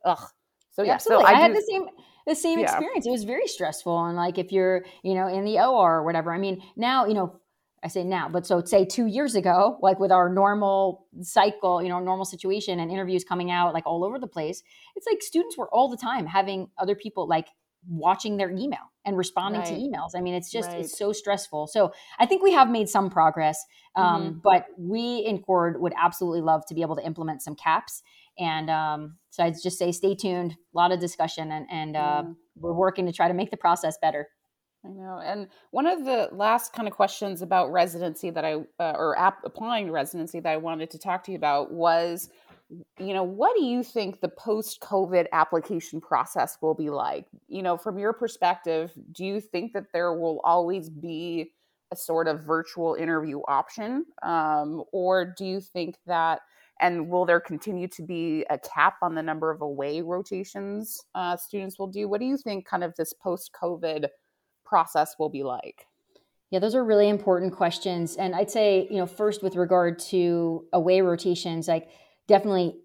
ugh 0.05 0.28
so 0.72 0.82
yeah, 0.82 0.95
Absolutely. 0.95 1.26
so 1.26 1.30
I, 1.30 1.34
I 1.34 1.40
had 1.40 1.55
the 1.55 1.64
same 1.70 1.84
the 2.26 2.34
same 2.34 2.59
yeah. 2.59 2.64
experience. 2.64 3.07
It 3.07 3.11
was 3.11 3.24
very 3.24 3.47
stressful, 3.47 4.07
and 4.07 4.16
like 4.16 4.38
if 4.38 4.51
you're 4.51 4.84
you 5.03 5.14
know 5.14 5.28
in 5.28 5.45
the 5.45 5.59
OR 5.59 5.99
or 5.99 6.03
whatever. 6.03 6.32
I 6.32 6.38
mean, 6.38 6.62
now 6.76 7.05
you 7.07 7.14
know 7.14 7.38
I 7.85 7.89
say 7.89 8.05
now, 8.05 8.28
but 8.28 8.47
so 8.47 8.62
say 8.64 8.85
two 8.85 9.07
years 9.07 9.35
ago, 9.35 9.78
like 9.83 9.99
with 9.99 10.12
our 10.12 10.28
normal 10.28 11.07
cycle, 11.20 11.83
you 11.83 11.89
know, 11.89 11.99
normal 11.99 12.24
situation 12.24 12.78
and 12.78 12.91
interviews 12.91 13.24
coming 13.24 13.51
out 13.51 13.74
like 13.74 13.87
all 13.87 14.05
over 14.05 14.18
the 14.18 14.26
place, 14.26 14.62
it's 14.95 15.07
like 15.07 15.22
students 15.22 15.59
were 15.59 15.68
all 15.74 15.89
the 15.89 15.97
time 15.97 16.26
having 16.26 16.68
other 16.78 16.95
people 16.95 17.26
like 17.26 17.49
watching 17.89 18.37
their 18.37 18.51
email 18.51 18.93
and 19.05 19.16
responding 19.16 19.62
right. 19.62 19.68
to 19.68 19.74
emails. 19.74 20.11
I 20.14 20.20
mean, 20.20 20.35
it's 20.35 20.51
just 20.51 20.68
right. 20.68 20.80
it's 20.80 20.97
so 20.97 21.12
stressful. 21.12 21.66
So 21.66 21.93
I 22.20 22.26
think 22.26 22.43
we 22.43 22.53
have 22.53 22.70
made 22.70 22.89
some 22.89 23.11
progress, 23.11 23.64
um, 23.97 24.22
mm-hmm. 24.22 24.39
but 24.45 24.66
we 24.78 25.18
in 25.18 25.41
Cord 25.41 25.80
would 25.80 25.93
absolutely 26.01 26.43
love 26.43 26.64
to 26.66 26.74
be 26.74 26.83
able 26.83 26.95
to 26.97 27.05
implement 27.05 27.43
some 27.43 27.57
caps 27.57 28.03
and 28.39 28.70
um, 28.70 29.16
so 29.30 29.45
I'd 29.45 29.61
just 29.62 29.78
say 29.78 29.93
stay 29.93 30.14
tuned. 30.14 30.53
A 30.53 30.76
lot 30.76 30.93
of 30.93 31.01
discussion, 31.01 31.53
and, 31.53 31.66
and 31.70 31.97
uh, 31.97 32.22
mm. 32.26 32.37
we're 32.57 32.72
working 32.72 33.07
to 33.07 33.12
try 33.12 33.28
to 33.28 33.35
make 33.35 33.51
the 33.51 33.57
process 33.57 33.97
better. 34.01 34.28
I 34.85 34.89
know. 34.89 35.20
And 35.24 35.49
one 35.70 35.87
of 35.87 36.05
the 36.05 36.28
last 36.33 36.72
kind 36.72 36.89
of 36.89 36.95
questions 36.95 37.41
about 37.41 37.70
residency 37.70 38.30
that 38.30 38.45
I, 38.45 38.55
uh, 38.80 38.95
or 38.97 39.16
ap- 39.16 39.45
applying 39.45 39.87
to 39.87 39.93
residency 39.93 40.41
that 40.41 40.49
I 40.49 40.57
wanted 40.57 40.91
to 40.91 40.99
talk 40.99 41.22
to 41.24 41.30
you 41.30 41.37
about 41.37 41.72
was, 41.72 42.30
you 42.99 43.14
know, 43.14 43.22
what 43.22 43.57
do 43.57 43.64
you 43.64 43.85
think 43.85 44.20
the 44.20 44.28
post 44.28 44.80
COVID 44.80 45.26
application 45.33 46.01
process 46.01 46.59
will 46.61 46.74
be 46.74 46.91
like? 46.91 47.26
You 47.47 47.62
know, 47.62 47.76
from 47.76 47.99
your 47.99 48.12
perspective, 48.12 48.93
do 49.12 49.24
you 49.24 49.41
think 49.41 49.72
that 49.74 49.93
there 49.93 50.14
will 50.14 50.41
always 50.43 50.91
be 50.91 51.53
a 51.93 51.97
sort 51.97 52.26
of 52.26 52.43
virtual 52.43 52.95
interview 52.95 53.41
option? 53.47 54.07
Um, 54.22 54.83
or 54.93 55.33
do 55.37 55.45
you 55.45 55.61
think 55.61 55.97
that 56.07 56.41
and 56.80 57.09
will 57.09 57.24
there 57.24 57.39
continue 57.39 57.87
to 57.87 58.03
be 58.03 58.45
a 58.51 58.59
cap 58.59 58.97
on 59.03 59.14
the 59.14 59.22
number 59.22 59.53
of 59.53 59.61
away 59.61 60.01
rotations 60.01 61.01
uh, 61.14 61.37
students 61.37 61.78
will 61.78 61.87
do? 61.87 62.09
What 62.09 62.18
do 62.18 62.26
you 62.26 62.37
think 62.37 62.66
kind 62.66 62.83
of 62.83 62.93
this 62.97 63.12
post 63.12 63.53
COVID 63.53 64.09
process 64.73 65.16
will 65.18 65.29
be 65.29 65.43
like? 65.43 65.87
Yeah, 66.51 66.61
those 66.61 66.75
are 66.75 66.83
really 66.83 67.11
important 67.11 67.53
questions. 67.53 68.16
And 68.16 68.35
I'd 68.35 68.51
say, 68.51 68.89
you 68.91 68.97
know, 68.97 69.07
first 69.07 69.43
with 69.43 69.55
regard 69.55 69.99
to 70.11 70.64
away 70.73 71.03
rotations, 71.03 71.68
like 71.68 71.91
definitely 72.27 72.77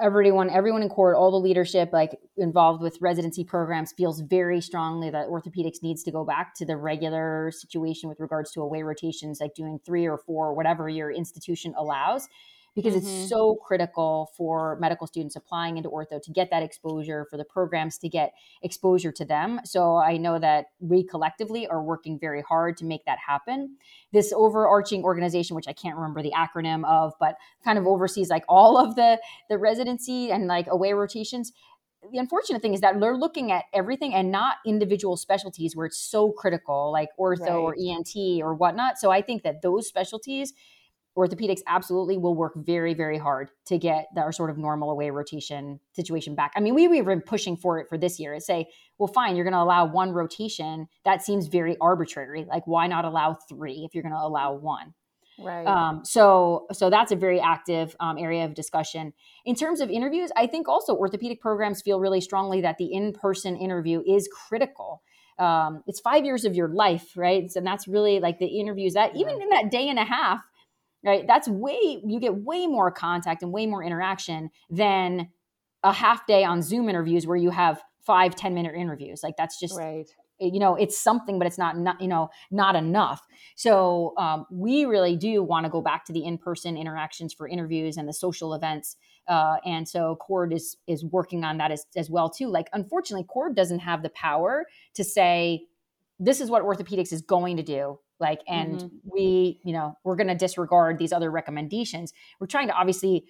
everyone 0.00 0.50
everyone 0.50 0.82
in 0.82 0.88
CORD, 0.88 1.14
all 1.14 1.30
the 1.30 1.36
leadership 1.36 1.90
like 1.92 2.18
involved 2.36 2.82
with 2.82 2.98
residency 3.00 3.44
programs 3.44 3.92
feels 3.92 4.20
very 4.20 4.60
strongly 4.60 5.10
that 5.10 5.28
orthopedics 5.28 5.80
needs 5.80 6.02
to 6.02 6.10
go 6.10 6.24
back 6.24 6.56
to 6.56 6.66
the 6.66 6.76
regular 6.76 7.52
situation 7.52 8.08
with 8.08 8.18
regards 8.18 8.50
to 8.52 8.60
away 8.60 8.82
rotations 8.82 9.38
like 9.40 9.54
doing 9.54 9.78
three 9.86 10.08
or 10.08 10.18
four 10.18 10.54
whatever 10.54 10.88
your 10.88 11.12
institution 11.12 11.72
allows 11.76 12.28
because 12.74 12.94
mm-hmm. 12.94 13.06
it's 13.06 13.28
so 13.28 13.56
critical 13.56 14.30
for 14.36 14.78
medical 14.80 15.06
students 15.06 15.36
applying 15.36 15.76
into 15.76 15.90
ortho 15.90 16.20
to 16.22 16.30
get 16.30 16.50
that 16.50 16.62
exposure, 16.62 17.26
for 17.30 17.36
the 17.36 17.44
programs 17.44 17.98
to 17.98 18.08
get 18.08 18.32
exposure 18.62 19.12
to 19.12 19.24
them. 19.24 19.60
So 19.64 19.96
I 19.96 20.16
know 20.16 20.38
that 20.38 20.66
we 20.80 21.04
collectively 21.04 21.66
are 21.66 21.82
working 21.82 22.18
very 22.18 22.42
hard 22.42 22.76
to 22.78 22.84
make 22.84 23.04
that 23.04 23.18
happen. 23.26 23.76
This 24.12 24.32
overarching 24.32 25.04
organization, 25.04 25.56
which 25.56 25.68
I 25.68 25.72
can't 25.72 25.96
remember 25.96 26.22
the 26.22 26.32
acronym 26.32 26.84
of, 26.86 27.12
but 27.20 27.36
kind 27.64 27.78
of 27.78 27.86
oversees 27.86 28.30
like 28.30 28.44
all 28.48 28.78
of 28.78 28.96
the 28.96 29.20
the 29.48 29.58
residency 29.58 30.30
and 30.30 30.46
like 30.46 30.66
away 30.68 30.92
rotations 30.92 31.52
the 32.10 32.18
unfortunate 32.18 32.62
thing 32.62 32.74
is 32.74 32.80
that 32.80 32.98
they're 32.98 33.16
looking 33.16 33.52
at 33.52 33.64
everything 33.72 34.12
and 34.12 34.32
not 34.32 34.56
individual 34.66 35.16
specialties 35.16 35.76
where 35.76 35.86
it's 35.86 35.98
so 35.98 36.32
critical, 36.32 36.90
like 36.90 37.10
ortho 37.18 37.40
right. 37.40 37.50
or 37.50 37.76
ENT 37.78 38.42
or 38.42 38.54
whatnot. 38.54 38.98
So 38.98 39.10
I 39.10 39.22
think 39.22 39.44
that 39.44 39.62
those 39.62 39.86
specialties 39.86 40.52
orthopedics 41.16 41.60
absolutely 41.66 42.16
will 42.16 42.34
work 42.34 42.52
very, 42.56 42.94
very 42.94 43.18
hard 43.18 43.50
to 43.66 43.78
get 43.78 44.06
our 44.16 44.32
sort 44.32 44.50
of 44.50 44.56
normal 44.56 44.90
away 44.90 45.10
rotation 45.10 45.78
situation 45.94 46.34
back. 46.34 46.52
I 46.56 46.60
mean, 46.60 46.74
we, 46.74 46.88
we've 46.88 47.04
been 47.04 47.20
pushing 47.20 47.56
for 47.56 47.78
it 47.78 47.88
for 47.88 47.98
this 47.98 48.18
year 48.18 48.32
and 48.32 48.42
say, 48.42 48.68
well, 48.98 49.08
fine, 49.08 49.36
you're 49.36 49.44
going 49.44 49.52
to 49.52 49.60
allow 49.60 49.84
one 49.86 50.12
rotation. 50.12 50.88
That 51.04 51.22
seems 51.22 51.48
very 51.48 51.76
arbitrary. 51.80 52.46
Like, 52.48 52.66
why 52.66 52.86
not 52.86 53.04
allow 53.04 53.36
three 53.48 53.84
if 53.84 53.94
you're 53.94 54.02
going 54.02 54.14
to 54.14 54.20
allow 54.20 54.54
one? 54.54 54.94
Right. 55.38 55.66
Um, 55.66 56.04
so, 56.04 56.66
so 56.72 56.88
that's 56.88 57.10
a 57.10 57.16
very 57.16 57.40
active 57.40 57.96
um, 58.00 58.16
area 58.18 58.44
of 58.44 58.54
discussion. 58.54 59.12
In 59.44 59.54
terms 59.54 59.80
of 59.80 59.90
interviews, 59.90 60.30
I 60.36 60.46
think 60.46 60.68
also 60.68 60.94
orthopedic 60.94 61.40
programs 61.40 61.82
feel 61.82 62.00
really 62.00 62.20
strongly 62.20 62.60
that 62.60 62.78
the 62.78 62.92
in-person 62.92 63.56
interview 63.56 64.02
is 64.06 64.28
critical. 64.28 65.02
Um, 65.38 65.82
it's 65.86 66.00
five 66.00 66.24
years 66.24 66.44
of 66.44 66.54
your 66.54 66.68
life, 66.68 67.16
right? 67.16 67.50
And 67.56 67.66
that's 67.66 67.88
really 67.88 68.20
like 68.20 68.38
the 68.38 68.46
interviews 68.46 68.94
that 68.94 69.16
even 69.16 69.40
in 69.40 69.48
that 69.48 69.70
day 69.70 69.88
and 69.88 69.98
a 69.98 70.04
half, 70.04 70.40
right? 71.04 71.26
That's 71.26 71.48
way, 71.48 72.00
you 72.04 72.20
get 72.20 72.36
way 72.36 72.66
more 72.66 72.90
contact 72.90 73.42
and 73.42 73.52
way 73.52 73.66
more 73.66 73.82
interaction 73.82 74.50
than 74.70 75.28
a 75.82 75.92
half 75.92 76.26
day 76.26 76.44
on 76.44 76.62
Zoom 76.62 76.88
interviews 76.88 77.26
where 77.26 77.36
you 77.36 77.50
have 77.50 77.82
five 78.04 78.34
ten 78.34 78.54
minute 78.54 78.74
interviews. 78.74 79.20
Like 79.22 79.36
that's 79.36 79.58
just, 79.58 79.76
right. 79.76 80.08
you 80.38 80.58
know 80.58 80.74
it's 80.74 80.98
something 80.98 81.38
but 81.38 81.46
it's 81.46 81.58
not, 81.58 81.78
not 81.78 82.00
you 82.00 82.08
know 82.08 82.28
not 82.50 82.74
enough 82.74 83.22
so 83.54 84.12
um, 84.18 84.44
we 84.50 84.84
really 84.84 85.16
do 85.16 85.42
want 85.42 85.64
to 85.64 85.70
go 85.70 85.80
back 85.80 86.04
to 86.04 86.12
the 86.12 86.24
in-person 86.24 86.76
interactions 86.76 87.32
for 87.32 87.46
interviews 87.46 87.96
and 87.96 88.08
the 88.08 88.12
social 88.12 88.54
events 88.54 88.96
uh, 89.28 89.56
and 89.64 89.88
so 89.88 90.16
cord 90.16 90.52
is 90.52 90.76
is 90.88 91.04
working 91.04 91.44
on 91.44 91.58
that 91.58 91.70
as, 91.70 91.86
as 91.94 92.10
well 92.10 92.28
too 92.28 92.48
like 92.48 92.68
unfortunately 92.72 93.24
cord 93.24 93.54
doesn't 93.54 93.78
have 93.78 94.02
the 94.02 94.10
power 94.10 94.66
to 94.94 95.04
say 95.04 95.64
this 96.18 96.40
is 96.40 96.50
what 96.50 96.62
orthopedics 96.62 97.12
is 97.12 97.22
going 97.22 97.56
to 97.56 97.62
do 97.62 97.98
like 98.22 98.40
and 98.48 98.76
mm-hmm. 98.76 98.96
we 99.04 99.60
you 99.64 99.74
know 99.74 99.98
we're 100.04 100.16
going 100.16 100.28
to 100.28 100.34
disregard 100.34 100.98
these 100.98 101.12
other 101.12 101.30
recommendations 101.30 102.14
we're 102.40 102.46
trying 102.46 102.68
to 102.68 102.74
obviously 102.74 103.26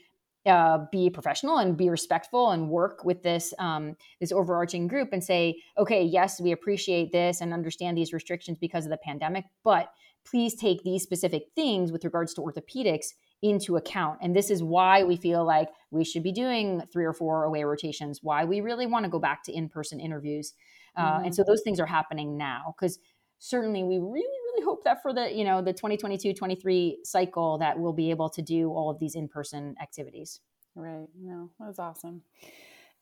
uh, 0.46 0.86
be 0.90 1.08
professional 1.08 1.58
and 1.58 1.76
be 1.76 1.88
respectful 1.88 2.50
and 2.50 2.68
work 2.68 3.04
with 3.04 3.22
this 3.22 3.54
um, 3.58 3.96
this 4.20 4.32
overarching 4.32 4.88
group 4.88 5.10
and 5.12 5.22
say, 5.22 5.56
okay, 5.78 6.02
yes, 6.02 6.40
we 6.40 6.52
appreciate 6.52 7.12
this 7.12 7.40
and 7.40 7.52
understand 7.52 7.96
these 7.96 8.12
restrictions 8.12 8.58
because 8.58 8.84
of 8.84 8.90
the 8.90 8.96
pandemic, 8.96 9.44
but 9.62 9.92
please 10.24 10.54
take 10.54 10.82
these 10.82 11.02
specific 11.02 11.44
things 11.54 11.92
with 11.92 12.04
regards 12.04 12.34
to 12.34 12.40
orthopedics 12.40 13.06
into 13.42 13.76
account. 13.76 14.18
And 14.22 14.36
this 14.36 14.50
is 14.50 14.62
why 14.62 15.02
we 15.02 15.16
feel 15.16 15.44
like 15.44 15.68
we 15.90 16.04
should 16.04 16.22
be 16.22 16.32
doing 16.32 16.82
three 16.92 17.04
or 17.04 17.12
four 17.12 17.44
away 17.44 17.64
rotations. 17.64 18.20
Why 18.22 18.44
we 18.44 18.60
really 18.60 18.86
want 18.86 19.04
to 19.04 19.10
go 19.10 19.18
back 19.18 19.42
to 19.44 19.52
in 19.52 19.68
person 19.68 20.00
interviews, 20.00 20.54
uh, 20.96 21.04
mm-hmm. 21.04 21.24
and 21.26 21.34
so 21.34 21.44
those 21.44 21.62
things 21.62 21.80
are 21.80 21.86
happening 21.86 22.36
now 22.36 22.74
because 22.76 22.98
certainly 23.42 23.82
we 23.82 23.98
really 23.98 24.38
really 24.52 24.64
hope 24.64 24.84
that 24.84 25.02
for 25.02 25.12
the 25.12 25.34
you 25.34 25.44
know 25.44 25.60
the 25.60 25.74
2022-23 25.74 26.94
cycle 27.04 27.58
that 27.58 27.78
we'll 27.78 27.92
be 27.92 28.10
able 28.10 28.30
to 28.30 28.40
do 28.40 28.70
all 28.70 28.88
of 28.88 29.00
these 29.00 29.16
in-person 29.16 29.74
activities. 29.82 30.40
Right. 30.76 31.08
No 31.20 31.50
that's 31.58 31.80
awesome. 31.80 32.22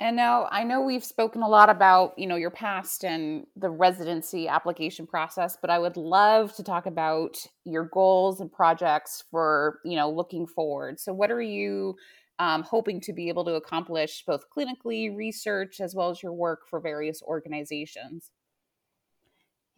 And 0.01 0.17
now 0.17 0.49
i 0.51 0.65
know 0.65 0.81
we've 0.81 1.05
spoken 1.05 1.43
a 1.43 1.49
lot 1.49 1.69
about 1.69 2.19
you 2.19 2.27
know 2.27 2.37
your 2.37 2.51
past 2.51 3.05
and 3.05 3.47
the 3.55 3.69
residency 3.69 4.49
application 4.49 5.07
process 5.07 5.59
but 5.61 5.69
i 5.69 5.79
would 5.79 5.99
love 5.99 6.55
to 6.55 6.63
talk 6.63 6.87
about 6.87 7.37
your 7.65 7.85
goals 7.85 8.41
and 8.41 8.51
projects 8.51 9.25
for 9.31 9.81
you 9.85 9.97
know 9.97 10.11
looking 10.11 10.47
forward. 10.47 10.99
So 10.99 11.13
what 11.13 11.31
are 11.31 11.43
you 11.43 11.97
um, 12.39 12.63
hoping 12.63 13.03
to 13.03 13.13
be 13.13 13.29
able 13.29 13.45
to 13.45 13.57
accomplish 13.57 14.25
both 14.27 14.45
clinically 14.49 15.15
research 15.15 15.83
as 15.83 15.95
well 15.95 16.09
as 16.09 16.23
your 16.23 16.33
work 16.33 16.61
for 16.71 16.81
various 16.81 17.23
organizations 17.23 18.31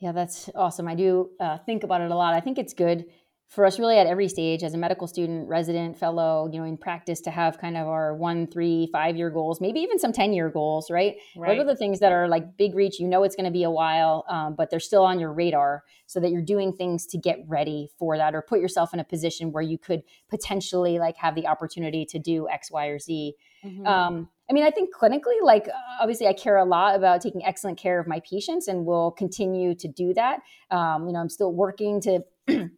yeah, 0.02 0.10
that's 0.10 0.50
awesome. 0.56 0.88
I 0.88 0.96
do 0.96 1.30
uh, 1.38 1.58
think 1.58 1.84
about 1.84 2.00
it 2.00 2.10
a 2.10 2.16
lot. 2.16 2.34
I 2.34 2.40
think 2.40 2.58
it's 2.58 2.74
good 2.74 3.04
for 3.48 3.66
us 3.66 3.78
really 3.78 3.98
at 3.98 4.06
every 4.06 4.28
stage 4.28 4.62
as 4.62 4.72
a 4.72 4.78
medical 4.78 5.06
student, 5.06 5.46
resident, 5.46 5.98
fellow, 5.98 6.48
you 6.50 6.58
know, 6.58 6.64
in 6.64 6.78
practice 6.78 7.20
to 7.20 7.30
have 7.30 7.58
kind 7.58 7.76
of 7.76 7.86
our 7.86 8.14
one, 8.16 8.46
three, 8.46 8.88
five 8.90 9.14
year 9.14 9.28
goals, 9.28 9.60
maybe 9.60 9.80
even 9.80 9.98
some 9.98 10.10
10 10.10 10.32
year 10.32 10.48
goals, 10.48 10.90
right? 10.90 11.16
right? 11.36 11.48
What 11.48 11.58
are 11.58 11.64
the 11.64 11.76
things 11.76 12.00
that 12.00 12.12
are 12.12 12.28
like 12.28 12.56
big 12.56 12.74
reach? 12.74 12.98
You 12.98 13.06
know, 13.08 13.24
it's 13.24 13.36
going 13.36 13.44
to 13.44 13.50
be 13.50 13.62
a 13.64 13.70
while, 13.70 14.24
um, 14.30 14.54
but 14.56 14.70
they're 14.70 14.80
still 14.80 15.04
on 15.04 15.20
your 15.20 15.34
radar 15.34 15.84
so 16.06 16.18
that 16.20 16.30
you're 16.30 16.40
doing 16.40 16.72
things 16.72 17.06
to 17.08 17.18
get 17.18 17.40
ready 17.46 17.90
for 17.98 18.16
that 18.16 18.34
or 18.34 18.40
put 18.40 18.58
yourself 18.58 18.94
in 18.94 19.00
a 19.00 19.04
position 19.04 19.52
where 19.52 19.62
you 19.62 19.76
could 19.76 20.02
potentially 20.30 20.98
like 20.98 21.16
have 21.18 21.34
the 21.34 21.46
opportunity 21.46 22.06
to 22.06 22.18
do 22.18 22.48
X, 22.48 22.70
Y, 22.70 22.86
or 22.86 22.98
Z. 22.98 23.34
Mm-hmm. 23.64 23.86
Um, 23.86 24.28
I 24.48 24.54
mean, 24.54 24.64
I 24.64 24.70
think 24.70 24.94
clinically, 24.94 25.42
like 25.42 25.68
obviously, 26.00 26.26
I 26.26 26.32
care 26.32 26.56
a 26.56 26.64
lot 26.64 26.96
about 26.96 27.20
taking 27.20 27.44
excellent 27.44 27.78
care 27.78 28.00
of 28.00 28.06
my 28.06 28.20
patients, 28.20 28.68
and 28.68 28.84
will 28.84 29.10
continue 29.10 29.74
to 29.74 29.88
do 29.88 30.12
that. 30.14 30.40
Um, 30.70 31.06
you 31.06 31.12
know, 31.12 31.20
I'm 31.20 31.28
still 31.28 31.52
working 31.52 32.00
to. 32.00 32.20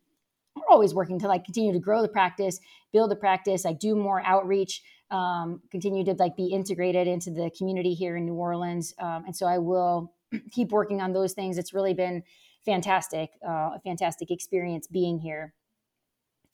we're 0.68 0.74
always 0.74 0.94
working 0.94 1.18
to 1.20 1.28
like 1.28 1.44
continue 1.44 1.72
to 1.72 1.78
grow 1.78 2.02
the 2.02 2.08
practice, 2.08 2.60
build 2.92 3.10
the 3.10 3.16
practice. 3.16 3.66
I 3.66 3.72
do 3.72 3.94
more 3.94 4.22
outreach, 4.24 4.82
um, 5.10 5.62
continue 5.70 6.04
to 6.04 6.12
like 6.12 6.36
be 6.36 6.46
integrated 6.46 7.06
into 7.06 7.30
the 7.30 7.50
community 7.56 7.94
here 7.94 8.16
in 8.16 8.26
New 8.26 8.34
Orleans, 8.34 8.94
um, 8.98 9.24
and 9.26 9.36
so 9.36 9.46
I 9.46 9.58
will 9.58 10.12
keep 10.52 10.70
working 10.70 11.00
on 11.00 11.12
those 11.12 11.32
things. 11.32 11.58
It's 11.58 11.74
really 11.74 11.94
been 11.94 12.22
fantastic, 12.64 13.30
uh, 13.46 13.70
a 13.76 13.80
fantastic 13.84 14.30
experience 14.30 14.86
being 14.86 15.18
here. 15.18 15.54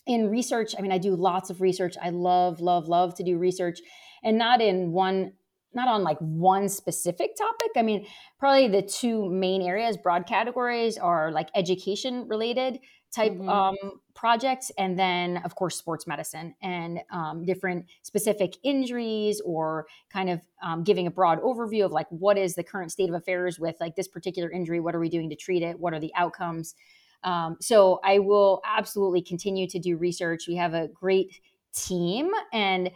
In 0.06 0.28
research, 0.28 0.74
I 0.76 0.82
mean, 0.82 0.92
I 0.92 0.98
do 0.98 1.14
lots 1.14 1.50
of 1.50 1.60
research. 1.60 1.94
I 2.02 2.10
love, 2.10 2.60
love, 2.60 2.88
love 2.88 3.14
to 3.16 3.22
do 3.22 3.38
research 3.38 3.80
and 4.22 4.38
not 4.38 4.60
in 4.60 4.92
one 4.92 5.32
not 5.74 5.88
on 5.88 6.02
like 6.02 6.18
one 6.18 6.68
specific 6.68 7.36
topic. 7.36 7.70
I 7.76 7.82
mean, 7.82 8.06
probably 8.38 8.68
the 8.68 8.82
two 8.82 9.30
main 9.30 9.62
areas, 9.62 9.96
broad 9.96 10.26
categories, 10.26 10.98
are 10.98 11.30
like 11.30 11.48
education 11.54 12.26
related 12.28 12.80
type 13.12 13.32
mm-hmm. 13.32 13.48
um, 13.48 13.76
projects, 14.14 14.70
and 14.78 14.98
then 14.98 15.38
of 15.44 15.54
course 15.54 15.76
sports 15.76 16.06
medicine 16.06 16.54
and 16.62 17.00
um, 17.10 17.44
different 17.44 17.86
specific 18.02 18.56
injuries, 18.62 19.40
or 19.44 19.86
kind 20.12 20.30
of 20.30 20.40
um, 20.62 20.84
giving 20.84 21.06
a 21.06 21.10
broad 21.10 21.40
overview 21.42 21.84
of 21.84 21.92
like 21.92 22.06
what 22.10 22.38
is 22.38 22.54
the 22.54 22.62
current 22.62 22.92
state 22.92 23.08
of 23.08 23.14
affairs 23.14 23.58
with 23.58 23.76
like 23.80 23.96
this 23.96 24.08
particular 24.08 24.50
injury, 24.50 24.80
what 24.80 24.94
are 24.94 25.00
we 25.00 25.08
doing 25.08 25.28
to 25.30 25.36
treat 25.36 25.62
it, 25.62 25.78
what 25.78 25.92
are 25.92 26.00
the 26.00 26.12
outcomes. 26.16 26.74
Um, 27.22 27.56
so 27.60 28.00
I 28.04 28.18
will 28.18 28.62
absolutely 28.64 29.22
continue 29.22 29.68
to 29.68 29.78
do 29.78 29.96
research. 29.96 30.48
We 30.48 30.56
have 30.56 30.74
a 30.74 30.88
great 30.88 31.40
team 31.74 32.30
and 32.52 32.90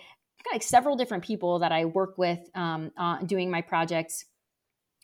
like 0.52 0.62
several 0.62 0.96
different 0.96 1.24
people 1.24 1.58
that 1.60 1.72
I 1.72 1.84
work 1.84 2.18
with 2.18 2.38
um, 2.54 2.90
uh, 2.96 3.18
doing 3.22 3.50
my 3.50 3.62
projects. 3.62 4.26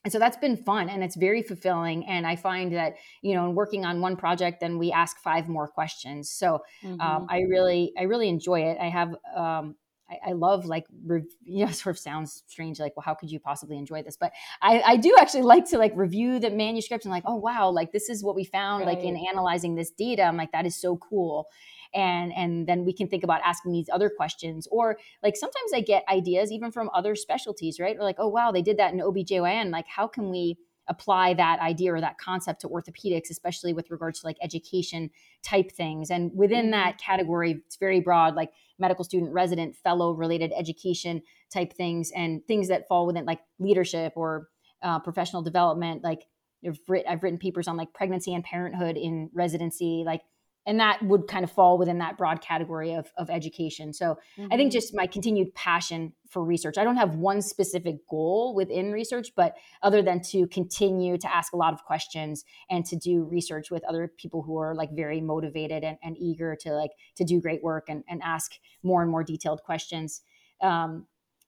And 0.05 0.13
so 0.13 0.19
that's 0.19 0.37
been 0.37 0.57
fun 0.57 0.89
and 0.89 1.05
it's 1.05 1.17
very 1.17 1.43
fulfilling. 1.43 2.07
And 2.07 2.27
I 2.27 2.37
find 2.37 2.75
that, 2.75 2.95
you 3.21 3.35
know, 3.35 3.47
in 3.47 3.55
working 3.55 3.85
on 3.85 4.01
one 4.01 4.17
project, 4.17 4.61
then 4.61 4.79
we 4.79 4.93
ask 4.93 5.19
five 5.19 5.49
more 5.49 5.69
questions. 5.69 6.31
So 6.31 6.55
um, 6.55 6.91
mm-hmm. 6.93 7.01
um, 7.01 7.27
I 7.29 7.41
really, 7.41 7.93
I 7.99 8.05
really 8.05 8.29
enjoy 8.29 8.63
it. 8.63 8.79
I 8.81 8.89
have, 8.89 9.15
um, 9.37 9.77
I, 10.09 10.31
I, 10.31 10.33
love 10.33 10.65
like, 10.65 10.87
you 11.43 11.67
know, 11.67 11.71
sort 11.71 11.97
of 11.97 11.99
sounds 11.99 12.45
strange. 12.47 12.81
Like, 12.81 12.97
well, 12.97 13.05
how 13.05 13.15
could 13.15 13.31
you 13.31 13.41
possibly 13.41 13.77
enjoy 13.77 14.03
this? 14.03 14.17
But 14.17 14.33
I, 14.63 14.81
I 14.81 14.97
do 14.97 15.15
actually 15.21 15.43
like 15.43 15.69
to 15.71 15.79
like 15.79 15.93
review 15.95 16.39
the 16.39 16.51
manuscript 16.51 17.05
and 17.05 17.13
like, 17.13 17.25
oh, 17.27 17.37
wow, 17.37 17.69
like 17.69 17.93
this 17.93 18.09
is 18.09 18.25
what 18.25 18.35
we 18.35 18.45
found, 18.45 18.87
right. 18.87 18.97
like 18.97 19.05
in 19.05 19.19
analyzing 19.31 19.75
this 19.75 19.91
data. 19.91 20.23
I'm 20.23 20.39
like, 20.39 20.53
that 20.53 20.65
is 20.65 20.77
so 20.77 20.97
cool 20.97 21.47
and 21.95 22.33
and 22.35 22.67
then 22.67 22.85
we 22.85 22.93
can 22.93 23.09
think 23.09 23.25
about 23.25 23.41
asking 23.45 23.73
these 23.73 23.89
other 23.93 24.11
questions. 24.11 24.69
Or 24.71 24.99
like 25.23 25.37
sometimes 25.37 25.73
i 25.75 25.81
get 25.81 26.05
ideas 26.09 26.53
even 26.53 26.71
from 26.71 26.91
other 26.95 27.15
specialties 27.15 27.79
right? 27.81 27.97
Or 27.97 28.03
like 28.03 28.17
oh 28.19 28.29
wow 28.29 28.53
they 28.53 28.63
did 28.63 28.79
that 28.79 28.93
in 28.93 29.01
obgyn 29.01 29.71
like 29.71 29.87
how 29.87 30.07
can 30.07 30.31
we 30.31 30.57
apply 30.89 31.35
that 31.35 31.61
idea 31.61 31.95
or 31.95 32.01
that 32.01 32.19
concept 32.19 32.61
to 32.63 32.69
orthopedics 32.69 33.31
especially 33.31 33.73
with 33.73 33.93
regards 33.93 34.21
to 34.21 34.27
like 34.27 34.37
education 34.43 35.11
type 35.43 35.71
things? 35.71 36.11
And 36.11 36.31
within 36.35 36.67
mm-hmm. 36.67 36.73
that 36.73 36.99
category 36.99 37.63
it's 37.67 37.77
very 37.77 38.01
broad 38.01 38.35
like 38.35 38.51
medical 38.79 39.05
student 39.05 39.33
resident 39.33 39.77
fellow 39.77 40.13
related 40.13 40.53
education 40.57 41.23
type 41.53 41.73
things 41.73 42.11
and 42.17 42.45
things 42.47 42.69
that 42.69 42.89
fall 42.89 43.07
within 43.07 43.27
like 43.27 43.41
leadership 43.59 44.15
or 44.17 44.49
uh, 44.83 44.99
professional 44.99 45.43
development. 45.43 46.03
Like 46.03 46.27
I've, 46.67 46.79
I've 47.09 47.23
written 47.23 47.39
papers 47.39 47.69
on 47.69 47.77
like 47.77 47.93
pregnancy 47.93 48.35
and 48.35 48.45
parenthood 48.45 48.97
in 48.97 49.31
residency. 49.33 50.03
Like 50.05 50.23
and 50.67 50.79
that 50.79 51.03
would 51.03 51.27
kind 51.27 51.45
of 51.45 51.51
fall 51.51 51.79
within 51.79 51.99
that 51.99 52.19
broad 52.19 52.41
category 52.41 52.93
of, 52.93 53.11
of 53.17 53.31
education 53.31 53.93
so 53.93 54.19
mm-hmm. 54.39 54.47
i 54.53 54.57
think 54.57 54.71
mm-hmm. 54.71 54.79
just 54.79 54.95
my 54.95 55.07
continued 55.07 55.55
passion 55.55 56.13
for 56.29 56.45
research 56.45 56.79
i 56.79 56.85
don't 56.85 56.97
have 56.97 57.15
one 57.15 57.41
specific 57.41 57.97
goal 58.09 58.55
within 58.55 58.93
research 58.93 59.29
but 59.37 59.57
other 59.83 60.03
than 60.03 60.21
to 60.21 60.47
continue 60.49 61.17
to 61.17 61.33
ask 61.33 61.53
a 61.53 61.57
lot 61.57 61.73
of 61.73 61.85
questions 61.85 62.45
and 62.69 62.85
to 62.85 62.97
do 62.97 63.25
research 63.25 63.71
with 63.71 63.85
other 63.85 64.13
people 64.19 64.43
who 64.43 64.59
are 64.59 64.75
like 64.75 64.91
very 64.93 65.21
motivated 65.21 65.83
and, 65.85 65.99
and 66.03 66.17
eager 66.19 66.57
to 66.57 66.73
like 66.73 66.93
to 67.17 67.25
do 67.25 67.41
great 67.41 67.63
work 67.63 67.87
and, 67.89 68.05
and 68.09 68.21
ask 68.23 68.53
more 68.83 69.03
and 69.03 69.11
more 69.11 69.25
detailed 69.25 69.63
questions 69.63 70.23
um, 70.63 71.07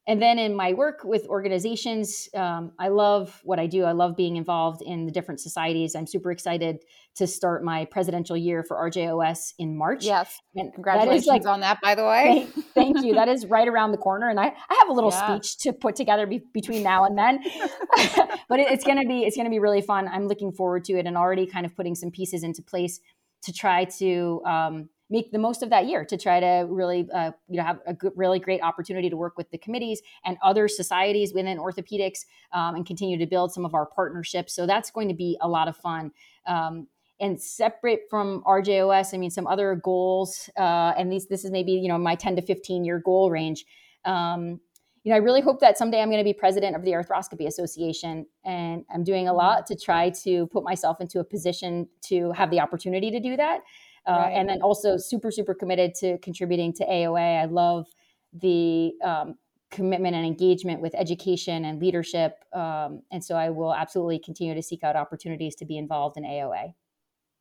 and 0.09 0.20
then 0.20 0.38
in 0.38 0.57
my 0.57 0.72
work 0.72 1.03
with 1.05 1.26
organizations, 1.26 2.28
um, 2.34 2.72
I 2.76 2.88
love 2.88 3.40
what 3.44 3.61
I 3.61 3.68
do. 3.68 3.84
I 3.84 3.92
love 3.92 4.16
being 4.16 4.36
involved 4.36 4.82
in 4.82 5.07
the 5.07 5.12
different 5.12 5.40
societies. 5.40 5.94
I'm 5.94 6.09
super 6.09 6.32
excited 6.32 6.78
to 7.14 7.26
start 7.28 7.62
my 7.62 7.84
presidential 7.84 8.36
year 8.36 8.64
for 8.64 8.76
RJOS 8.90 9.53
in 9.61 9.76
March. 9.78 10.05
Yes, 10.05 10.40
and 10.57 10.74
congratulations 10.74 11.26
like, 11.26 11.46
on 11.46 11.61
that, 11.61 11.80
by 11.80 11.94
the 11.94 12.05
way. 12.05 12.48
Thank, 12.53 12.66
thank, 12.74 13.05
you. 13.05 13.14
That 13.14 13.28
is 13.28 13.46
right 13.46 13.68
around 13.68 13.92
the 13.92 13.98
corner, 13.98 14.28
and 14.28 14.40
I, 14.40 14.46
I 14.46 14.74
have 14.80 14.88
a 14.88 14.92
little 14.92 15.11
yeah. 15.11 15.38
speech 15.38 15.59
to 15.59 15.72
put 15.72 15.94
together 15.94 16.26
be, 16.26 16.42
between 16.53 16.82
now 16.82 17.05
and 17.05 17.16
then. 17.16 17.38
but 18.48 18.59
it, 18.59 18.72
it's 18.72 18.84
gonna 18.84 19.07
be 19.07 19.24
it's 19.24 19.36
gonna 19.36 19.50
be 19.50 19.61
really 19.61 19.82
fun. 19.82 20.09
I'm 20.09 20.26
looking 20.26 20.50
forward 20.50 20.84
to 20.86 20.94
it, 20.94 21.07
and 21.07 21.16
already 21.16 21.46
kind 21.46 21.64
of 21.64 21.76
putting 21.76 21.94
some 21.94 22.11
pieces 22.11 22.42
into 22.42 22.61
place 22.62 22.98
to 23.44 23.53
try 23.53 23.84
to. 23.84 24.42
Um, 24.44 24.88
make 25.12 25.30
the 25.30 25.38
most 25.38 25.62
of 25.62 25.70
that 25.70 25.86
year 25.86 26.04
to 26.04 26.16
try 26.16 26.40
to 26.40 26.66
really 26.68 27.06
uh, 27.14 27.30
you 27.48 27.58
know 27.58 27.62
have 27.62 27.78
a 27.86 27.94
good, 27.94 28.12
really 28.16 28.38
great 28.38 28.62
opportunity 28.62 29.08
to 29.10 29.16
work 29.16 29.36
with 29.36 29.50
the 29.50 29.58
committees 29.58 30.02
and 30.24 30.36
other 30.42 30.66
societies 30.66 31.32
within 31.34 31.58
orthopedics 31.58 32.24
um, 32.52 32.74
and 32.74 32.86
continue 32.86 33.18
to 33.18 33.26
build 33.26 33.52
some 33.52 33.64
of 33.64 33.74
our 33.74 33.86
partnerships 33.86 34.54
so 34.54 34.66
that's 34.66 34.90
going 34.90 35.08
to 35.08 35.14
be 35.14 35.38
a 35.42 35.48
lot 35.48 35.68
of 35.68 35.76
fun 35.76 36.10
um, 36.46 36.88
and 37.20 37.40
separate 37.40 38.00
from 38.10 38.42
RJOS, 38.42 39.14
I 39.14 39.16
mean, 39.16 39.30
some 39.30 39.46
other 39.46 39.76
goals, 39.76 40.50
uh, 40.58 40.92
and 40.98 41.10
these, 41.10 41.28
this 41.28 41.44
is 41.44 41.52
maybe, 41.52 41.70
you 41.70 41.86
know, 41.86 41.96
my 41.96 42.16
10 42.16 42.34
to 42.34 42.42
15 42.42 42.84
year 42.84 42.98
goal 42.98 43.30
range. 43.30 43.64
Um, 44.04 44.60
you 45.04 45.10
know, 45.10 45.16
I 45.16 45.18
really 45.18 45.40
hope 45.40 45.60
that 45.60 45.78
someday 45.78 46.00
I'm 46.00 46.08
going 46.08 46.20
to 46.20 46.24
be 46.24 46.32
president 46.32 46.76
of 46.76 46.82
the 46.82 46.92
Arthroscopy 46.92 47.46
Association. 47.46 48.26
And 48.44 48.84
I'm 48.92 49.04
doing 49.04 49.28
a 49.28 49.32
lot 49.32 49.66
to 49.66 49.76
try 49.76 50.10
to 50.24 50.46
put 50.48 50.64
myself 50.64 51.00
into 51.00 51.20
a 51.20 51.24
position 51.24 51.88
to 52.02 52.32
have 52.32 52.50
the 52.50 52.60
opportunity 52.60 53.10
to 53.10 53.20
do 53.20 53.36
that. 53.36 53.60
Uh, 54.07 54.12
right. 54.12 54.30
And 54.30 54.48
then 54.48 54.62
also 54.62 54.96
super, 54.96 55.30
super 55.30 55.55
committed 55.55 55.94
to 55.96 56.18
contributing 56.18 56.72
to 56.74 56.84
AOA. 56.84 57.40
I 57.40 57.44
love 57.44 57.86
the 58.32 58.92
um, 59.05 59.36
commitment 59.70 60.14
and 60.14 60.26
engagement 60.26 60.80
with 60.80 60.94
education 60.94 61.64
and 61.64 61.80
leadership. 61.80 62.38
Um, 62.53 63.03
and 63.11 63.22
so 63.24 63.34
I 63.36 63.50
will 63.50 63.74
absolutely 63.74 64.18
continue 64.18 64.55
to 64.55 64.62
seek 64.62 64.84
out 64.84 64.96
opportunities 64.96 65.55
to 65.57 65.64
be 65.64 65.78
involved 65.78 66.16
in 66.16 66.24
AOA. 66.24 66.74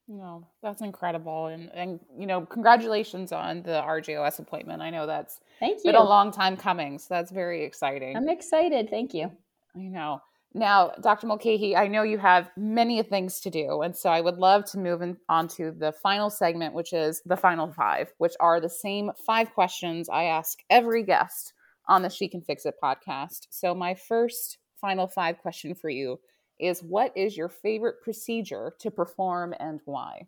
No, 0.07 0.45
that's 0.61 0.81
incredible, 0.81 1.45
and 1.45 1.71
and 1.73 1.99
you 2.17 2.25
know, 2.25 2.41
congratulations 2.41 3.31
on 3.31 3.61
the 3.63 3.81
RJOS 3.81 4.39
appointment. 4.39 4.81
I 4.81 4.89
know 4.89 5.05
that's 5.05 5.39
thank 5.59 5.77
you 5.77 5.91
been 5.91 5.95
a 5.95 6.03
long 6.03 6.31
time 6.31 6.57
coming, 6.57 6.99
so 6.99 7.07
that's 7.11 7.31
very 7.31 7.63
exciting. 7.63 8.17
I'm 8.17 8.27
excited. 8.27 8.89
Thank 8.89 9.13
you. 9.13 9.31
I 9.73 9.79
know. 9.79 10.21
Now, 10.53 10.91
Dr. 11.01 11.27
Mulcahy, 11.27 11.77
I 11.77 11.87
know 11.87 12.03
you 12.03 12.17
have 12.17 12.51
many 12.57 13.01
things 13.03 13.39
to 13.41 13.49
do, 13.49 13.83
and 13.83 13.95
so 13.95 14.09
I 14.09 14.19
would 14.19 14.37
love 14.37 14.65
to 14.71 14.79
move 14.79 15.01
in, 15.01 15.17
on 15.29 15.47
to 15.49 15.71
the 15.71 15.93
final 15.93 16.29
segment, 16.29 16.73
which 16.73 16.91
is 16.91 17.21
the 17.25 17.37
final 17.37 17.71
five, 17.71 18.11
which 18.17 18.33
are 18.41 18.59
the 18.59 18.69
same 18.69 19.11
five 19.25 19.53
questions 19.53 20.09
I 20.09 20.25
ask 20.25 20.59
every 20.69 21.03
guest 21.03 21.53
on 21.87 22.01
the 22.01 22.09
She 22.09 22.27
Can 22.27 22.41
Fix 22.41 22.65
It 22.65 22.75
podcast. 22.83 23.47
So, 23.49 23.73
my 23.73 23.93
first 23.93 24.57
final 24.75 25.07
five 25.07 25.37
question 25.37 25.73
for 25.73 25.89
you 25.89 26.19
is 26.59 26.83
what 26.83 27.15
is 27.15 27.37
your 27.37 27.49
favorite 27.49 28.01
procedure 28.03 28.73
to 28.79 28.91
perform 28.91 29.53
and 29.57 29.79
why? 29.85 30.27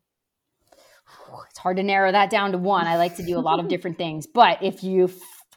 It's 1.50 1.60
hard 1.60 1.78
to 1.78 1.84
narrow 1.84 2.12
that 2.14 2.30
down 2.30 2.54
to 2.54 2.58
one. 2.58 2.88
I 2.88 2.96
like 2.96 3.18
to 3.18 3.26
do 3.26 3.38
a 3.38 3.42
lot 3.42 3.60
of 3.60 3.68
different 3.74 3.98
things, 3.98 4.26
but 4.26 4.64
if 4.64 4.84
you 4.86 5.10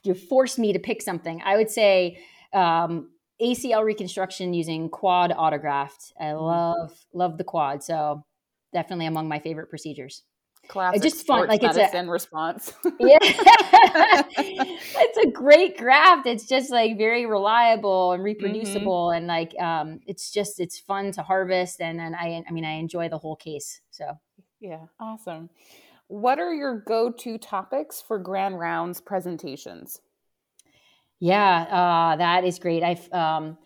you 0.03 0.13
force 0.13 0.57
me 0.57 0.73
to 0.73 0.79
pick 0.79 1.01
something, 1.01 1.41
I 1.43 1.55
would 1.57 1.69
say 1.69 2.19
um, 2.53 3.09
ACL 3.41 3.83
reconstruction 3.83 4.53
using 4.53 4.89
quad 4.89 5.31
autograft. 5.31 6.11
I 6.19 6.25
mm. 6.25 6.41
love 6.41 7.05
love 7.13 7.37
the 7.37 7.43
quad, 7.43 7.83
so 7.83 8.25
definitely 8.73 9.05
among 9.05 9.27
my 9.27 9.39
favorite 9.39 9.69
procedures. 9.69 10.23
Classic 10.67 11.03
it's 11.03 11.15
just 11.15 11.25
fun. 11.25 11.47
Like 11.47 11.63
it's 11.63 11.77
a 11.77 12.03
response. 12.05 12.73
yeah, 12.99 13.17
it's 13.21 15.17
a 15.17 15.31
great 15.31 15.77
graft. 15.77 16.27
It's 16.27 16.45
just 16.45 16.71
like 16.71 16.97
very 16.97 17.25
reliable 17.25 18.11
and 18.11 18.19
mm-hmm. 18.19 18.25
reproducible, 18.25 19.07
mm-hmm. 19.07 19.17
and 19.17 19.27
like 19.27 19.53
um, 19.59 19.99
it's 20.07 20.31
just 20.31 20.59
it's 20.59 20.79
fun 20.79 21.11
to 21.13 21.21
harvest. 21.21 21.79
And 21.79 21.99
then 21.99 22.15
I, 22.15 22.43
I 22.47 22.51
mean, 22.51 22.65
I 22.65 22.73
enjoy 22.73 23.07
the 23.07 23.17
whole 23.17 23.35
case. 23.35 23.81
So 23.91 24.17
yeah, 24.59 24.85
awesome. 24.99 25.49
What 26.09 26.39
are 26.39 26.53
your 26.53 26.79
go-to 26.87 27.37
topics 27.37 28.01
for 28.01 28.17
grand 28.17 28.57
rounds 28.57 29.01
presentations? 29.01 29.99
Yeah, 31.19 31.61
uh, 31.61 32.15
that 32.17 32.43
is 32.43 32.59
great. 32.59 32.83
I've 32.83 33.11
um, 33.11 33.57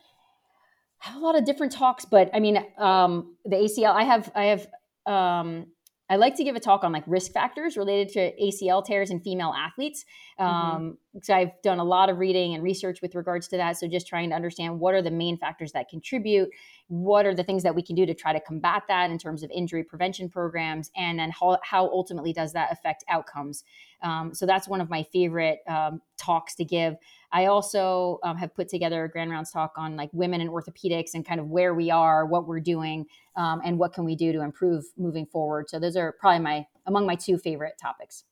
have 0.99 1.15
a 1.15 1.19
lot 1.19 1.37
of 1.37 1.45
different 1.45 1.73
talks, 1.73 2.05
but 2.05 2.29
I 2.33 2.39
mean, 2.39 2.63
um, 2.77 3.35
the 3.43 3.57
ACL. 3.57 3.93
I 3.93 4.03
have 4.03 4.31
I 4.35 4.45
have 4.45 4.67
um, 5.05 5.67
I 6.11 6.17
like 6.17 6.35
to 6.35 6.43
give 6.43 6.57
a 6.57 6.59
talk 6.59 6.83
on 6.83 6.91
like 6.91 7.05
risk 7.07 7.31
factors 7.31 7.77
related 7.77 8.09
to 8.09 8.35
ACL 8.35 8.83
tears 8.83 9.11
in 9.11 9.21
female 9.21 9.53
athletes. 9.57 10.03
Mm-hmm. 10.37 10.53
Um, 10.53 10.81
mm-hmm. 10.81 11.19
So 11.23 11.33
I've 11.33 11.61
done 11.63 11.79
a 11.79 11.85
lot 11.85 12.09
of 12.09 12.17
reading 12.17 12.53
and 12.53 12.61
research 12.61 13.01
with 13.01 13.15
regards 13.15 13.47
to 13.47 13.57
that. 13.57 13.77
So 13.77 13.87
just 13.87 14.07
trying 14.07 14.29
to 14.31 14.35
understand 14.35 14.77
what 14.77 14.93
are 14.93 15.01
the 15.01 15.09
main 15.09 15.37
factors 15.37 15.71
that 15.71 15.87
contribute, 15.87 16.49
what 16.89 17.25
are 17.25 17.33
the 17.33 17.45
things 17.45 17.63
that 17.63 17.73
we 17.75 17.81
can 17.81 17.95
do 17.95 18.05
to 18.05 18.13
try 18.13 18.33
to 18.33 18.41
combat 18.41 18.83
that 18.89 19.09
in 19.09 19.17
terms 19.17 19.41
of 19.41 19.49
injury 19.51 19.85
prevention 19.85 20.27
programs, 20.27 20.91
and 20.97 21.17
then 21.17 21.31
how, 21.31 21.57
how 21.63 21.85
ultimately 21.85 22.33
does 22.33 22.51
that 22.51 22.73
affect 22.73 23.05
outcomes. 23.07 23.63
Um, 24.03 24.33
so 24.33 24.45
that's 24.45 24.67
one 24.67 24.81
of 24.81 24.89
my 24.89 25.03
favorite 25.13 25.59
um, 25.65 26.01
talks 26.17 26.55
to 26.55 26.65
give. 26.65 26.97
I 27.31 27.45
also 27.45 28.19
um, 28.23 28.37
have 28.37 28.53
put 28.53 28.67
together 28.67 29.03
a 29.03 29.09
Grand 29.09 29.31
Rounds 29.31 29.51
talk 29.51 29.73
on 29.77 29.95
like 29.95 30.09
women 30.13 30.41
in 30.41 30.49
orthopedics 30.49 31.13
and 31.13 31.25
kind 31.25 31.39
of 31.39 31.47
where 31.47 31.73
we 31.73 31.89
are, 31.89 32.25
what 32.25 32.47
we're 32.47 32.59
doing, 32.59 33.05
um, 33.35 33.61
and 33.63 33.77
what 33.77 33.93
can 33.93 34.03
we 34.03 34.15
do 34.15 34.31
to 34.33 34.41
improve 34.41 34.85
moving 34.97 35.25
forward. 35.25 35.69
So 35.69 35.79
those 35.79 35.95
are 35.95 36.11
probably 36.13 36.39
my 36.39 36.65
among 36.85 37.05
my 37.05 37.15
two 37.15 37.37
favorite 37.37 37.75
topics. 37.81 38.25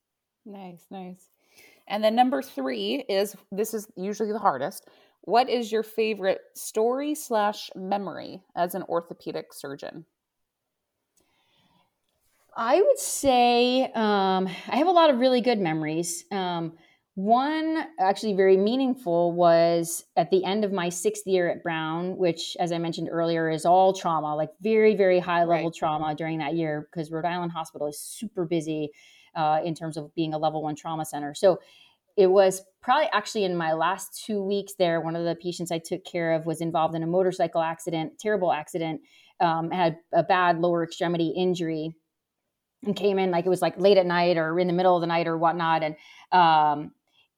Nice, 0.45 0.85
nice. 0.89 1.29
And 1.87 2.03
then 2.03 2.15
number 2.15 2.41
three 2.41 3.05
is 3.09 3.35
this 3.51 3.73
is 3.73 3.87
usually 3.95 4.31
the 4.31 4.39
hardest. 4.39 4.87
What 5.21 5.49
is 5.49 5.71
your 5.71 5.83
favorite 5.83 6.41
story 6.55 7.15
slash 7.15 7.69
memory 7.75 8.41
as 8.55 8.75
an 8.75 8.83
orthopedic 8.83 9.53
surgeon? 9.53 10.05
I 12.55 12.81
would 12.81 12.99
say 12.99 13.85
um, 13.95 14.47
I 14.67 14.77
have 14.77 14.87
a 14.87 14.91
lot 14.91 15.09
of 15.09 15.19
really 15.19 15.41
good 15.41 15.59
memories. 15.59 16.25
Um, 16.31 16.73
one 17.19 17.85
actually 17.99 18.33
very 18.33 18.55
meaningful 18.55 19.33
was 19.33 20.05
at 20.15 20.31
the 20.31 20.45
end 20.45 20.63
of 20.63 20.71
my 20.71 20.87
sixth 20.87 21.27
year 21.27 21.49
at 21.49 21.61
Brown, 21.61 22.15
which, 22.15 22.55
as 22.61 22.71
I 22.71 22.77
mentioned 22.77 23.09
earlier, 23.11 23.49
is 23.49 23.65
all 23.65 23.91
trauma, 23.91 24.37
like 24.37 24.51
very, 24.61 24.95
very 24.95 25.19
high 25.19 25.43
level 25.43 25.65
right. 25.65 25.75
trauma 25.75 26.15
during 26.15 26.37
that 26.37 26.55
year 26.55 26.87
because 26.89 27.11
Rhode 27.11 27.25
Island 27.25 27.51
Hospital 27.51 27.87
is 27.87 27.99
super 27.99 28.45
busy 28.45 28.91
uh, 29.35 29.59
in 29.65 29.75
terms 29.75 29.97
of 29.97 30.15
being 30.15 30.33
a 30.33 30.37
level 30.37 30.63
one 30.63 30.77
trauma 30.77 31.03
center. 31.03 31.33
So 31.33 31.59
it 32.15 32.27
was 32.27 32.61
probably 32.81 33.09
actually 33.11 33.43
in 33.43 33.57
my 33.57 33.73
last 33.73 34.23
two 34.23 34.41
weeks 34.41 34.75
there. 34.79 35.01
One 35.01 35.17
of 35.17 35.25
the 35.25 35.35
patients 35.35 35.73
I 35.73 35.79
took 35.79 36.05
care 36.05 36.31
of 36.31 36.45
was 36.45 36.61
involved 36.61 36.95
in 36.95 37.03
a 37.03 37.07
motorcycle 37.07 37.61
accident, 37.61 38.17
terrible 38.17 38.53
accident, 38.53 39.01
um, 39.41 39.71
had 39.71 39.97
a 40.13 40.23
bad 40.23 40.59
lower 40.59 40.85
extremity 40.85 41.33
injury 41.35 41.93
and 42.85 42.95
came 42.95 43.19
in 43.19 43.29
like 43.29 43.45
it 43.45 43.49
was 43.49 43.61
like 43.61 43.77
late 43.77 43.97
at 43.97 44.05
night 44.05 44.37
or 44.37 44.57
in 44.57 44.67
the 44.67 44.73
middle 44.73 44.95
of 44.95 45.01
the 45.01 45.07
night 45.07 45.27
or 45.27 45.37
whatnot. 45.37 45.83
And 45.83 45.95
um, 46.31 46.91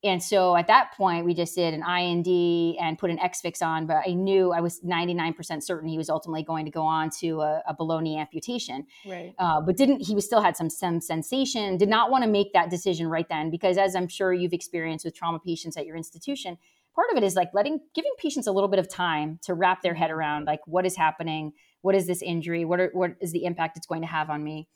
and 0.04 0.22
so 0.22 0.56
at 0.56 0.66
that 0.68 0.94
point, 0.98 1.26
we 1.26 1.36
just 1.36 1.54
did 1.54 1.76
an 1.76 1.84
I&D 1.84 2.78
and 2.82 2.98
put 2.98 3.12
an 3.12 3.20
X-Fix 3.20 3.62
on, 3.62 3.86
but 3.86 3.98
I 4.08 4.14
knew 4.14 4.52
I 4.52 4.60
was 4.60 4.80
99% 4.80 5.62
certain 5.62 5.88
he 5.88 5.98
was 5.98 6.10
ultimately 6.10 6.44
going 6.44 6.66
to 6.66 6.72
go 6.72 6.82
on 6.82 7.12
to 7.20 7.42
a, 7.42 7.62
a 7.68 7.74
below 7.76 8.00
knee 8.00 8.18
amputation. 8.18 8.88
Right. 9.06 9.36
Uh, 9.38 9.62
but 9.62 9.78
didn't, 9.78 10.02
he 10.02 10.16
was 10.16 10.26
still 10.26 10.42
had 10.42 10.58
some, 10.58 10.72
some 10.72 11.02
sensation, 11.02 11.78
did 11.78 11.90
not 11.90 12.10
want 12.10 12.24
to 12.24 12.30
make 12.30 12.52
that 12.54 12.72
decision 12.72 13.08
right 13.08 13.30
then, 13.30 13.52
because 13.52 13.78
as 13.78 13.96
I'm 13.96 14.08
sure 14.08 14.34
you've 14.34 14.54
experienced 14.54 15.06
with 15.06 15.14
trauma 15.14 15.38
patients 15.38 15.78
at 15.78 15.86
your 15.86 15.96
institution, 15.96 16.58
part 16.96 17.12
of 17.12 17.18
it 17.18 17.24
is 17.24 17.36
like 17.36 17.50
letting, 17.54 17.80
giving 17.94 18.12
patients 18.18 18.48
a 18.48 18.52
little 18.52 18.70
bit 18.70 18.80
of 18.80 18.90
time 18.90 19.38
to 19.44 19.54
wrap 19.54 19.84
their 19.84 19.94
head 19.94 20.10
around 20.10 20.46
like, 20.46 20.62
what 20.66 20.84
is 20.84 20.96
happening? 20.96 21.54
What 21.82 21.94
is 21.94 22.08
this 22.08 22.24
injury? 22.24 22.66
What, 22.66 22.80
are, 22.80 22.90
what 22.94 23.12
is 23.22 23.34
the 23.34 23.46
impact 23.46 23.78
it's 23.78 23.88
going 23.88 24.02
to 24.02 24.08
have 24.08 24.32
on 24.32 24.44
me? 24.44 24.68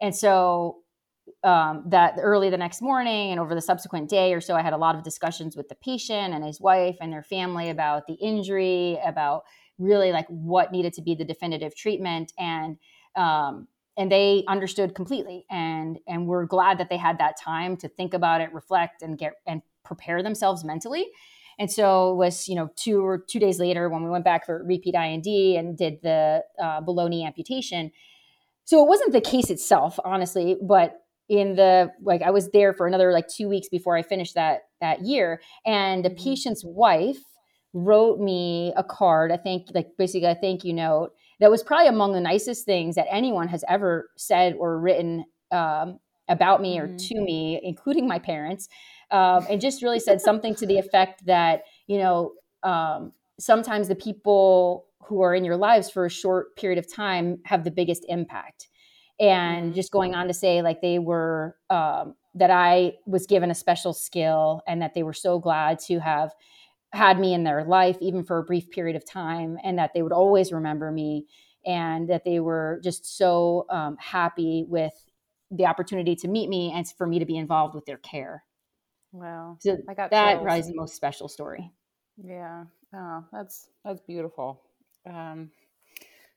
And 0.00 0.14
so 0.14 0.83
um, 1.42 1.84
that 1.86 2.14
early 2.20 2.50
the 2.50 2.56
next 2.56 2.82
morning 2.82 3.30
and 3.30 3.40
over 3.40 3.54
the 3.54 3.60
subsequent 3.60 4.08
day 4.08 4.32
or 4.34 4.40
so, 4.40 4.54
I 4.54 4.62
had 4.62 4.72
a 4.72 4.78
lot 4.78 4.94
of 4.94 5.02
discussions 5.02 5.56
with 5.56 5.68
the 5.68 5.74
patient 5.74 6.34
and 6.34 6.44
his 6.44 6.60
wife 6.60 6.96
and 7.00 7.12
their 7.12 7.22
family 7.22 7.70
about 7.70 8.06
the 8.06 8.14
injury, 8.14 8.98
about 9.04 9.44
really 9.78 10.12
like 10.12 10.26
what 10.28 10.72
needed 10.72 10.92
to 10.94 11.02
be 11.02 11.14
the 11.14 11.24
definitive 11.24 11.76
treatment, 11.76 12.32
and 12.38 12.76
um, 13.16 13.68
and 13.96 14.10
they 14.10 14.44
understood 14.48 14.94
completely, 14.94 15.46
and 15.50 15.98
and 16.06 16.26
we're 16.26 16.46
glad 16.46 16.78
that 16.78 16.88
they 16.90 16.96
had 16.96 17.18
that 17.18 17.38
time 17.38 17.76
to 17.78 17.88
think 17.88 18.14
about 18.14 18.40
it, 18.40 18.52
reflect, 18.52 19.02
and 19.02 19.18
get 19.18 19.34
and 19.46 19.62
prepare 19.84 20.22
themselves 20.22 20.64
mentally. 20.64 21.06
And 21.58 21.70
so 21.70 22.12
it 22.12 22.16
was, 22.16 22.48
you 22.48 22.56
know, 22.56 22.70
two 22.74 23.04
or 23.04 23.18
two 23.18 23.38
days 23.38 23.60
later 23.60 23.88
when 23.88 24.02
we 24.02 24.10
went 24.10 24.24
back 24.24 24.44
for 24.44 24.64
repeat 24.64 24.96
I&D 24.96 25.56
and 25.56 25.78
did 25.78 26.00
the 26.02 26.42
uh, 26.60 26.80
amputation. 27.24 27.92
So 28.64 28.82
it 28.82 28.88
wasn't 28.88 29.12
the 29.12 29.20
case 29.20 29.50
itself, 29.50 30.00
honestly, 30.04 30.56
but 30.60 31.03
in 31.28 31.56
the 31.56 31.90
like 32.02 32.22
I 32.22 32.30
was 32.30 32.50
there 32.50 32.72
for 32.72 32.86
another 32.86 33.12
like 33.12 33.28
2 33.28 33.48
weeks 33.48 33.68
before 33.68 33.96
I 33.96 34.02
finished 34.02 34.34
that 34.34 34.62
that 34.80 35.02
year 35.02 35.40
and 35.64 36.04
the 36.04 36.10
mm-hmm. 36.10 36.22
patient's 36.22 36.62
wife 36.64 37.18
wrote 37.72 38.20
me 38.20 38.72
a 38.76 38.84
card 38.84 39.32
I 39.32 39.36
think 39.36 39.68
like 39.74 39.88
basically 39.96 40.28
a 40.28 40.34
thank 40.34 40.64
you 40.64 40.72
note 40.72 41.12
that 41.40 41.50
was 41.50 41.62
probably 41.62 41.88
among 41.88 42.12
the 42.12 42.20
nicest 42.20 42.64
things 42.64 42.94
that 42.94 43.06
anyone 43.10 43.48
has 43.48 43.64
ever 43.68 44.10
said 44.16 44.54
or 44.58 44.78
written 44.78 45.24
um, 45.50 45.98
about 46.28 46.60
me 46.60 46.76
mm-hmm. 46.76 46.94
or 46.94 46.98
to 46.98 47.20
me 47.20 47.60
including 47.62 48.06
my 48.06 48.18
parents 48.18 48.68
um, 49.10 49.46
and 49.48 49.60
just 49.60 49.82
really 49.82 50.00
said 50.00 50.20
something 50.20 50.54
to 50.54 50.66
the 50.66 50.78
effect 50.78 51.24
that 51.26 51.62
you 51.86 51.98
know 51.98 52.32
um, 52.62 53.12
sometimes 53.38 53.88
the 53.88 53.94
people 53.94 54.86
who 55.00 55.22
are 55.22 55.34
in 55.34 55.44
your 55.44 55.56
lives 55.56 55.90
for 55.90 56.06
a 56.06 56.10
short 56.10 56.56
period 56.56 56.78
of 56.78 56.92
time 56.92 57.38
have 57.44 57.64
the 57.64 57.70
biggest 57.70 58.04
impact 58.08 58.68
and 59.20 59.66
mm-hmm. 59.66 59.74
just 59.74 59.92
going 59.92 60.14
on 60.14 60.26
to 60.28 60.34
say 60.34 60.62
like 60.62 60.80
they 60.80 60.98
were 60.98 61.56
um, 61.70 62.14
that 62.34 62.50
I 62.50 62.94
was 63.06 63.26
given 63.26 63.50
a 63.50 63.54
special 63.54 63.92
skill 63.92 64.62
and 64.66 64.82
that 64.82 64.94
they 64.94 65.02
were 65.02 65.12
so 65.12 65.38
glad 65.38 65.78
to 65.80 65.98
have 66.00 66.32
had 66.92 67.18
me 67.18 67.34
in 67.34 67.44
their 67.44 67.64
life 67.64 67.96
even 68.00 68.24
for 68.24 68.38
a 68.38 68.44
brief 68.44 68.70
period 68.70 68.96
of 68.96 69.04
time 69.04 69.58
and 69.64 69.78
that 69.78 69.92
they 69.94 70.02
would 70.02 70.12
always 70.12 70.52
remember 70.52 70.92
me 70.92 71.26
and 71.66 72.08
that 72.08 72.24
they 72.24 72.40
were 72.40 72.80
just 72.84 73.16
so 73.16 73.66
um, 73.70 73.96
happy 73.98 74.64
with 74.68 74.92
the 75.50 75.66
opportunity 75.66 76.14
to 76.16 76.28
meet 76.28 76.48
me 76.48 76.72
and 76.72 76.86
for 76.96 77.06
me 77.06 77.18
to 77.18 77.24
be 77.24 77.36
involved 77.36 77.74
with 77.74 77.86
their 77.86 77.98
care. 77.98 78.44
Wow. 79.12 79.56
So 79.60 79.76
I 79.88 79.94
got 79.94 80.10
that 80.10 80.40
chills. 80.42 80.58
is 80.58 80.66
the 80.68 80.74
most 80.74 80.96
special 80.96 81.28
story. 81.28 81.70
Yeah. 82.22 82.64
Oh, 82.94 83.24
that's 83.32 83.70
that's 83.84 84.00
beautiful. 84.00 84.60
Um, 85.06 85.50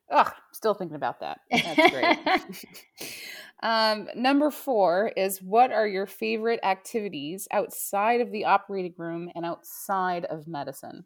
Ugh, 0.10 0.32
still 0.52 0.74
thinking 0.74 0.96
about 0.96 1.20
that. 1.20 1.40
That's 1.52 1.92
great. 1.92 2.66
um, 3.64 4.08
number 4.16 4.52
four 4.52 5.12
is 5.18 5.42
what 5.42 5.72
are 5.72 5.88
your 5.88 6.06
favorite 6.06 6.62
activities 6.64 7.48
outside 7.52 8.22
of 8.22 8.32
the 8.32 8.46
operating 8.46 8.94
room 8.98 9.30
and 9.36 9.46
outside 9.46 10.26
of 10.26 10.48
medicine? 10.48 11.06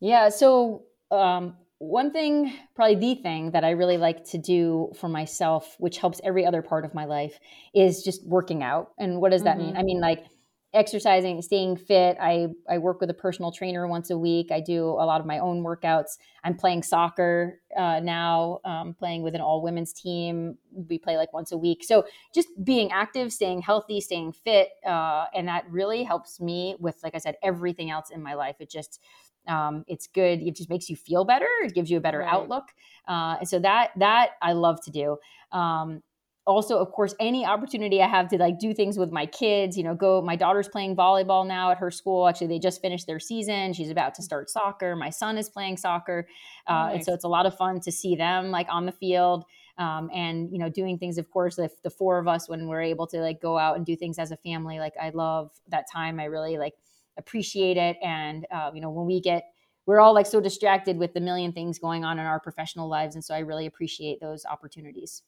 Yeah, 0.00 0.30
so 0.30 0.84
um, 1.10 1.56
one 1.78 2.10
thing, 2.10 2.52
probably 2.74 2.96
the 2.96 3.22
thing 3.22 3.52
that 3.52 3.64
I 3.64 3.70
really 3.70 3.98
like 3.98 4.24
to 4.30 4.38
do 4.38 4.92
for 4.98 5.08
myself, 5.08 5.76
which 5.78 5.98
helps 5.98 6.20
every 6.24 6.44
other 6.44 6.62
part 6.62 6.84
of 6.84 6.94
my 6.94 7.04
life, 7.04 7.38
is 7.74 8.02
just 8.02 8.24
working 8.26 8.62
out. 8.62 8.90
And 8.98 9.20
what 9.20 9.30
does 9.30 9.44
that 9.44 9.56
mm-hmm. 9.56 9.66
mean? 9.66 9.76
I 9.76 9.82
mean, 9.82 10.00
like, 10.00 10.24
exercising, 10.72 11.42
staying 11.42 11.76
fit. 11.76 12.16
I, 12.20 12.46
I 12.68 12.78
work 12.78 13.00
with 13.00 13.10
a 13.10 13.14
personal 13.14 13.50
trainer 13.50 13.88
once 13.88 14.10
a 14.10 14.16
week. 14.16 14.52
I 14.52 14.60
do 14.60 14.84
a 14.84 15.04
lot 15.04 15.20
of 15.20 15.26
my 15.26 15.40
own 15.40 15.64
workouts. 15.64 16.18
I'm 16.44 16.54
playing 16.54 16.84
soccer 16.84 17.60
uh, 17.76 17.98
now, 18.00 18.60
um, 18.64 18.94
playing 18.94 19.22
with 19.22 19.34
an 19.34 19.40
all 19.40 19.62
women's 19.62 19.92
team. 19.92 20.56
We 20.72 20.96
play 20.98 21.16
like 21.16 21.32
once 21.32 21.50
a 21.50 21.58
week. 21.58 21.82
So 21.82 22.04
just 22.32 22.48
being 22.62 22.92
active, 22.92 23.32
staying 23.32 23.62
healthy, 23.62 24.00
staying 24.00 24.32
fit. 24.32 24.68
Uh, 24.86 25.26
and 25.34 25.48
that 25.48 25.68
really 25.68 26.04
helps 26.04 26.40
me 26.40 26.76
with, 26.78 27.00
like 27.02 27.16
I 27.16 27.18
said, 27.18 27.34
everything 27.42 27.90
else 27.90 28.10
in 28.10 28.22
my 28.22 28.34
life. 28.34 28.56
It 28.60 28.70
just, 28.70 29.00
um, 29.48 29.84
it's 29.88 30.06
good. 30.06 30.40
It 30.40 30.54
just 30.54 30.70
makes 30.70 30.88
you 30.88 30.94
feel 30.94 31.24
better. 31.24 31.48
It 31.64 31.74
gives 31.74 31.90
you 31.90 31.96
a 31.96 32.00
better 32.00 32.20
right. 32.20 32.32
outlook. 32.32 32.68
Uh, 33.08 33.38
and 33.40 33.48
so 33.48 33.58
that, 33.58 33.90
that 33.96 34.30
I 34.40 34.52
love 34.52 34.80
to 34.84 34.92
do. 34.92 35.16
Um, 35.50 36.02
also 36.46 36.78
of 36.78 36.90
course 36.92 37.14
any 37.20 37.44
opportunity 37.44 38.00
i 38.02 38.08
have 38.08 38.28
to 38.28 38.38
like 38.38 38.58
do 38.58 38.72
things 38.72 38.98
with 38.98 39.12
my 39.12 39.26
kids 39.26 39.76
you 39.76 39.84
know 39.84 39.94
go 39.94 40.22
my 40.22 40.36
daughter's 40.36 40.68
playing 40.68 40.96
volleyball 40.96 41.46
now 41.46 41.70
at 41.70 41.78
her 41.78 41.90
school. 41.90 42.26
Actually 42.26 42.46
they 42.46 42.58
just 42.58 42.80
finished 42.80 43.06
their 43.06 43.20
season. 43.20 43.72
She's 43.72 43.90
about 43.90 44.14
to 44.14 44.22
start 44.22 44.48
soccer. 44.48 44.96
My 44.96 45.10
son 45.10 45.36
is 45.38 45.48
playing 45.48 45.76
soccer. 45.76 46.26
Uh, 46.66 46.72
nice. 46.72 46.94
and 46.94 47.04
so 47.04 47.14
it's 47.14 47.24
a 47.24 47.28
lot 47.28 47.46
of 47.46 47.56
fun 47.56 47.80
to 47.80 47.92
see 47.92 48.16
them 48.16 48.50
like 48.50 48.66
on 48.70 48.86
the 48.86 48.92
field 48.92 49.44
um, 49.78 50.10
and 50.14 50.50
you 50.50 50.58
know 50.58 50.68
doing 50.68 50.98
things 50.98 51.18
of 51.18 51.30
course 51.30 51.58
if 51.58 51.82
the 51.82 51.90
four 51.90 52.18
of 52.18 52.26
us 52.26 52.48
when 52.48 52.66
we're 52.66 52.82
able 52.82 53.06
to 53.06 53.18
like 53.18 53.40
go 53.40 53.58
out 53.58 53.76
and 53.76 53.84
do 53.84 53.96
things 53.96 54.18
as 54.18 54.30
a 54.30 54.36
family 54.38 54.78
like 54.78 54.94
i 55.00 55.10
love 55.10 55.50
that 55.68 55.84
time. 55.92 56.18
I 56.18 56.24
really 56.24 56.58
like 56.58 56.74
appreciate 57.16 57.76
it. 57.76 57.96
And 58.02 58.46
uh, 58.50 58.70
you 58.74 58.80
know 58.80 58.90
when 58.90 59.06
we 59.06 59.20
get 59.20 59.44
we're 59.86 60.00
all 60.00 60.14
like 60.14 60.26
so 60.26 60.40
distracted 60.40 60.98
with 60.98 61.14
the 61.14 61.20
million 61.20 61.52
things 61.52 61.78
going 61.78 62.04
on 62.04 62.18
in 62.18 62.26
our 62.26 62.38
professional 62.38 62.88
lives. 62.88 63.14
And 63.14 63.24
so 63.24 63.34
i 63.34 63.40
really 63.40 63.66
appreciate 63.66 64.20
those 64.20 64.44
opportunities 64.44 65.22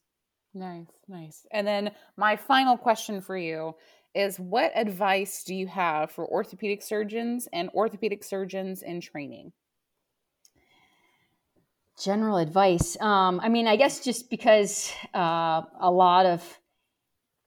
Nice, 0.55 0.90
nice. 1.09 1.46
And 1.50 1.66
then 1.66 1.92
my 2.16 2.36
final 2.36 2.76
question 2.76 3.20
for 3.20 3.36
you 3.36 3.74
is 4.14 4.38
what 4.38 4.72
advice 4.74 5.44
do 5.44 5.55
you 5.55 5.66
have 5.66 6.11
for 6.11 6.26
orthopedic 6.26 6.82
surgeons 6.82 7.48
and 7.53 7.70
orthopedic 7.70 8.22
surgeons 8.22 8.82
in 8.82 9.00
training? 9.00 9.53
General 11.98 12.36
advice. 12.38 13.00
Um, 13.00 13.40
I 13.42 13.48
mean, 13.48 13.66
I 13.66 13.76
guess 13.76 14.05
just 14.05 14.28
because 14.28 14.92
uh, 15.14 15.62
a 15.80 15.90
lot 15.90 16.26
of 16.26 16.59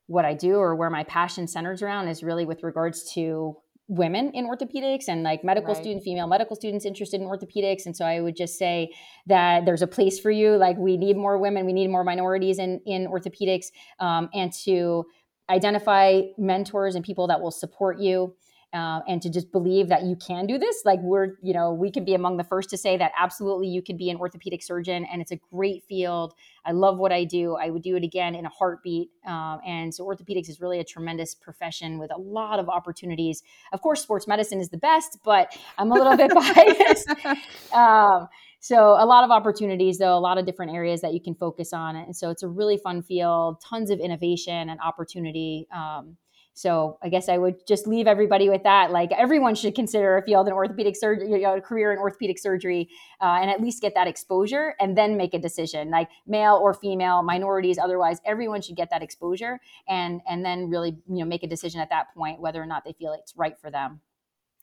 what 0.08 0.26
I 0.26 0.34
do 0.34 0.56
or 0.56 0.76
where 0.76 0.90
my 0.90 1.04
passion 1.04 1.48
centers 1.48 1.82
around 1.82 2.08
is 2.08 2.24
really 2.24 2.46
with 2.46 2.64
regards 2.64 3.12
to 3.14 3.58
women 3.88 4.32
in 4.32 4.48
orthopedics 4.48 5.08
and 5.08 5.22
like 5.24 5.44
medical 5.44 5.74
right. 5.74 5.82
student 5.82 6.04
female 6.04 6.28
medical 6.28 6.56
students 6.56 6.86
interested 6.86 7.22
in 7.22 7.28
orthopedics. 7.28 7.86
And 7.86 7.96
so 7.96 8.06
i 8.06 8.20
would 8.20 8.36
just 8.36 8.58
say 8.58 8.92
that 9.28 9.66
there's 9.66 9.82
a 9.82 9.88
place 9.88 10.20
for 10.20 10.32
you. 10.32 10.56
Like 10.56 10.78
we 10.78 10.98
need 10.98 11.18
more 11.18 11.38
women. 11.38 11.66
We 11.66 11.74
need 11.74 11.90
more 11.90 12.04
minorities 12.04 12.60
in 12.60 12.82
in 12.86 13.08
orthopedics 13.08 13.68
um, 14.00 14.30
and 14.34 14.52
to 14.64 15.06
identify 15.50 16.22
mentors 16.38 16.96
and 16.96 17.06
people 17.06 17.28
that 17.28 17.40
will 17.40 17.52
support 17.52 18.00
you 18.00 18.36
uh, 18.76 19.00
and 19.08 19.22
to 19.22 19.30
just 19.30 19.52
believe 19.54 19.88
that 19.88 20.04
you 20.04 20.18
can 20.18 20.46
do 20.46 20.58
this. 20.58 20.82
Like 20.84 21.00
we're, 21.02 21.38
you 21.42 21.54
know, 21.54 21.72
we 21.72 21.90
can 21.90 22.04
be 22.04 22.14
among 22.14 22.36
the 22.36 22.44
first 22.44 22.70
to 22.72 22.78
say 22.78 22.98
that 22.98 23.14
absolutely 23.18 23.68
you 23.68 23.82
can 23.82 23.96
be 23.96 24.10
an 24.10 24.18
orthopedic 24.18 24.62
surgeon, 24.62 25.06
and 25.06 25.22
it's 25.22 25.32
a 25.32 25.40
great 25.54 25.86
field. 25.88 26.34
I 26.66 26.74
love 26.74 26.98
what 26.98 27.14
I 27.14 27.24
do. 27.24 27.56
I 27.56 27.70
would 27.70 27.84
do 27.84 27.96
it 27.96 28.04
again 28.04 28.36
in 28.36 28.46
a 28.46 28.50
heartbeat. 28.50 29.12
Um, 29.26 29.60
and 29.66 29.94
so 29.94 30.04
orthopedics 30.04 30.50
is 30.50 30.60
really 30.60 30.80
a 30.80 30.84
tremendous 30.84 31.34
profession 31.34 32.00
with 32.00 32.12
a 32.14 32.20
lot 32.20 32.60
of 32.60 32.68
opportunities. 32.68 33.44
Of 33.72 33.82
course, 33.82 34.02
sports 34.02 34.28
medicine 34.28 34.60
is 34.60 34.70
the 34.70 34.78
best, 34.78 35.20
but 35.24 35.58
I'm 35.78 35.92
a 35.92 35.96
little 35.96 36.18
bit 36.18 36.34
biased. 36.36 37.74
Um, 37.74 38.28
so 38.60 38.98
a 39.00 39.06
lot 39.06 39.24
of 39.24 39.32
opportunities, 39.32 40.00
though, 40.00 40.18
a 40.18 40.20
lot 40.20 40.38
of 40.38 40.46
different 40.46 40.74
areas 40.74 41.00
that 41.02 41.14
you 41.14 41.22
can 41.22 41.36
focus 41.36 41.72
on. 41.72 41.96
And 41.96 42.16
so 42.16 42.30
it's 42.30 42.44
a 42.44 42.48
really 42.48 42.78
fun 42.78 43.04
field, 43.04 43.62
tons 43.64 43.90
of 43.90 44.00
innovation 44.00 44.70
and 44.70 44.80
opportunity. 44.84 45.68
Um, 45.74 46.18
so 46.56 46.98
I 47.04 47.10
guess 47.10 47.28
I 47.28 47.38
would 47.38 47.68
just 47.68 47.86
leave 47.86 48.08
everybody 48.08 48.48
with 48.48 48.64
that. 48.64 48.90
Like 48.90 49.12
everyone 49.12 49.56
should 49.56 49.76
consider 49.76 50.18
a 50.18 50.24
field 50.24 50.48
in 50.48 50.54
an 50.54 50.58
orthopedic 50.58 50.96
surgery, 50.96 51.30
you 51.30 51.42
know, 51.42 51.58
a 51.58 51.62
career 51.62 51.92
in 51.92 52.00
orthopedic 52.00 52.40
surgery, 52.40 52.88
uh, 53.22 53.40
and 53.42 53.50
at 53.50 53.62
least 53.62 53.82
get 53.82 53.94
that 53.96 54.08
exposure, 54.08 54.74
and 54.80 54.98
then 54.98 55.18
make 55.18 55.34
a 55.34 55.40
decision. 55.40 55.92
Like 55.92 56.08
male 56.26 56.56
or 56.56 56.74
female, 56.74 57.24
minorities, 57.24 57.78
otherwise, 57.78 58.22
everyone 58.26 58.62
should 58.62 58.78
get 58.78 58.90
that 58.92 59.04
exposure, 59.04 59.60
and 59.90 60.22
and 60.30 60.46
then 60.46 60.70
really 60.70 60.98
you 61.10 61.20
know 61.20 61.26
make 61.26 61.44
a 61.44 61.48
decision 61.48 61.82
at 61.82 61.90
that 61.90 62.14
point 62.16 62.40
whether 62.40 62.64
or 62.64 62.66
not 62.66 62.86
they 62.86 62.94
feel 62.94 63.12
it's 63.12 63.36
right 63.36 63.60
for 63.60 63.70
them. 63.70 64.00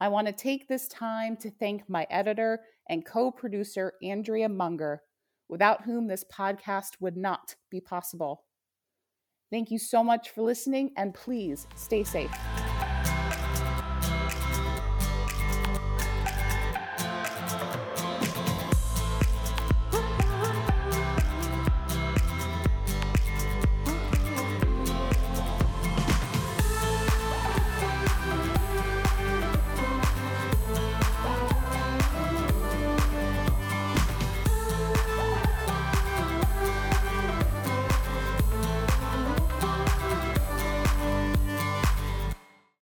I 0.00 0.06
want 0.08 0.28
to 0.28 0.32
take 0.32 0.68
this 0.68 0.88
time 0.88 1.36
to 1.38 1.50
thank 1.50 1.88
my 1.88 2.06
editor 2.10 2.60
and 2.88 3.06
co 3.06 3.30
producer, 3.30 3.92
Andrea 4.02 4.48
Munger, 4.48 5.02
without 5.48 5.84
whom 5.84 6.08
this 6.08 6.24
podcast 6.24 7.00
would 7.00 7.16
not 7.16 7.54
be 7.70 7.80
possible. 7.80 8.42
Thank 9.50 9.70
you 9.70 9.78
so 9.78 10.02
much 10.02 10.30
for 10.30 10.42
listening, 10.42 10.90
and 10.96 11.14
please 11.14 11.68
stay 11.76 12.02
safe. 12.04 12.30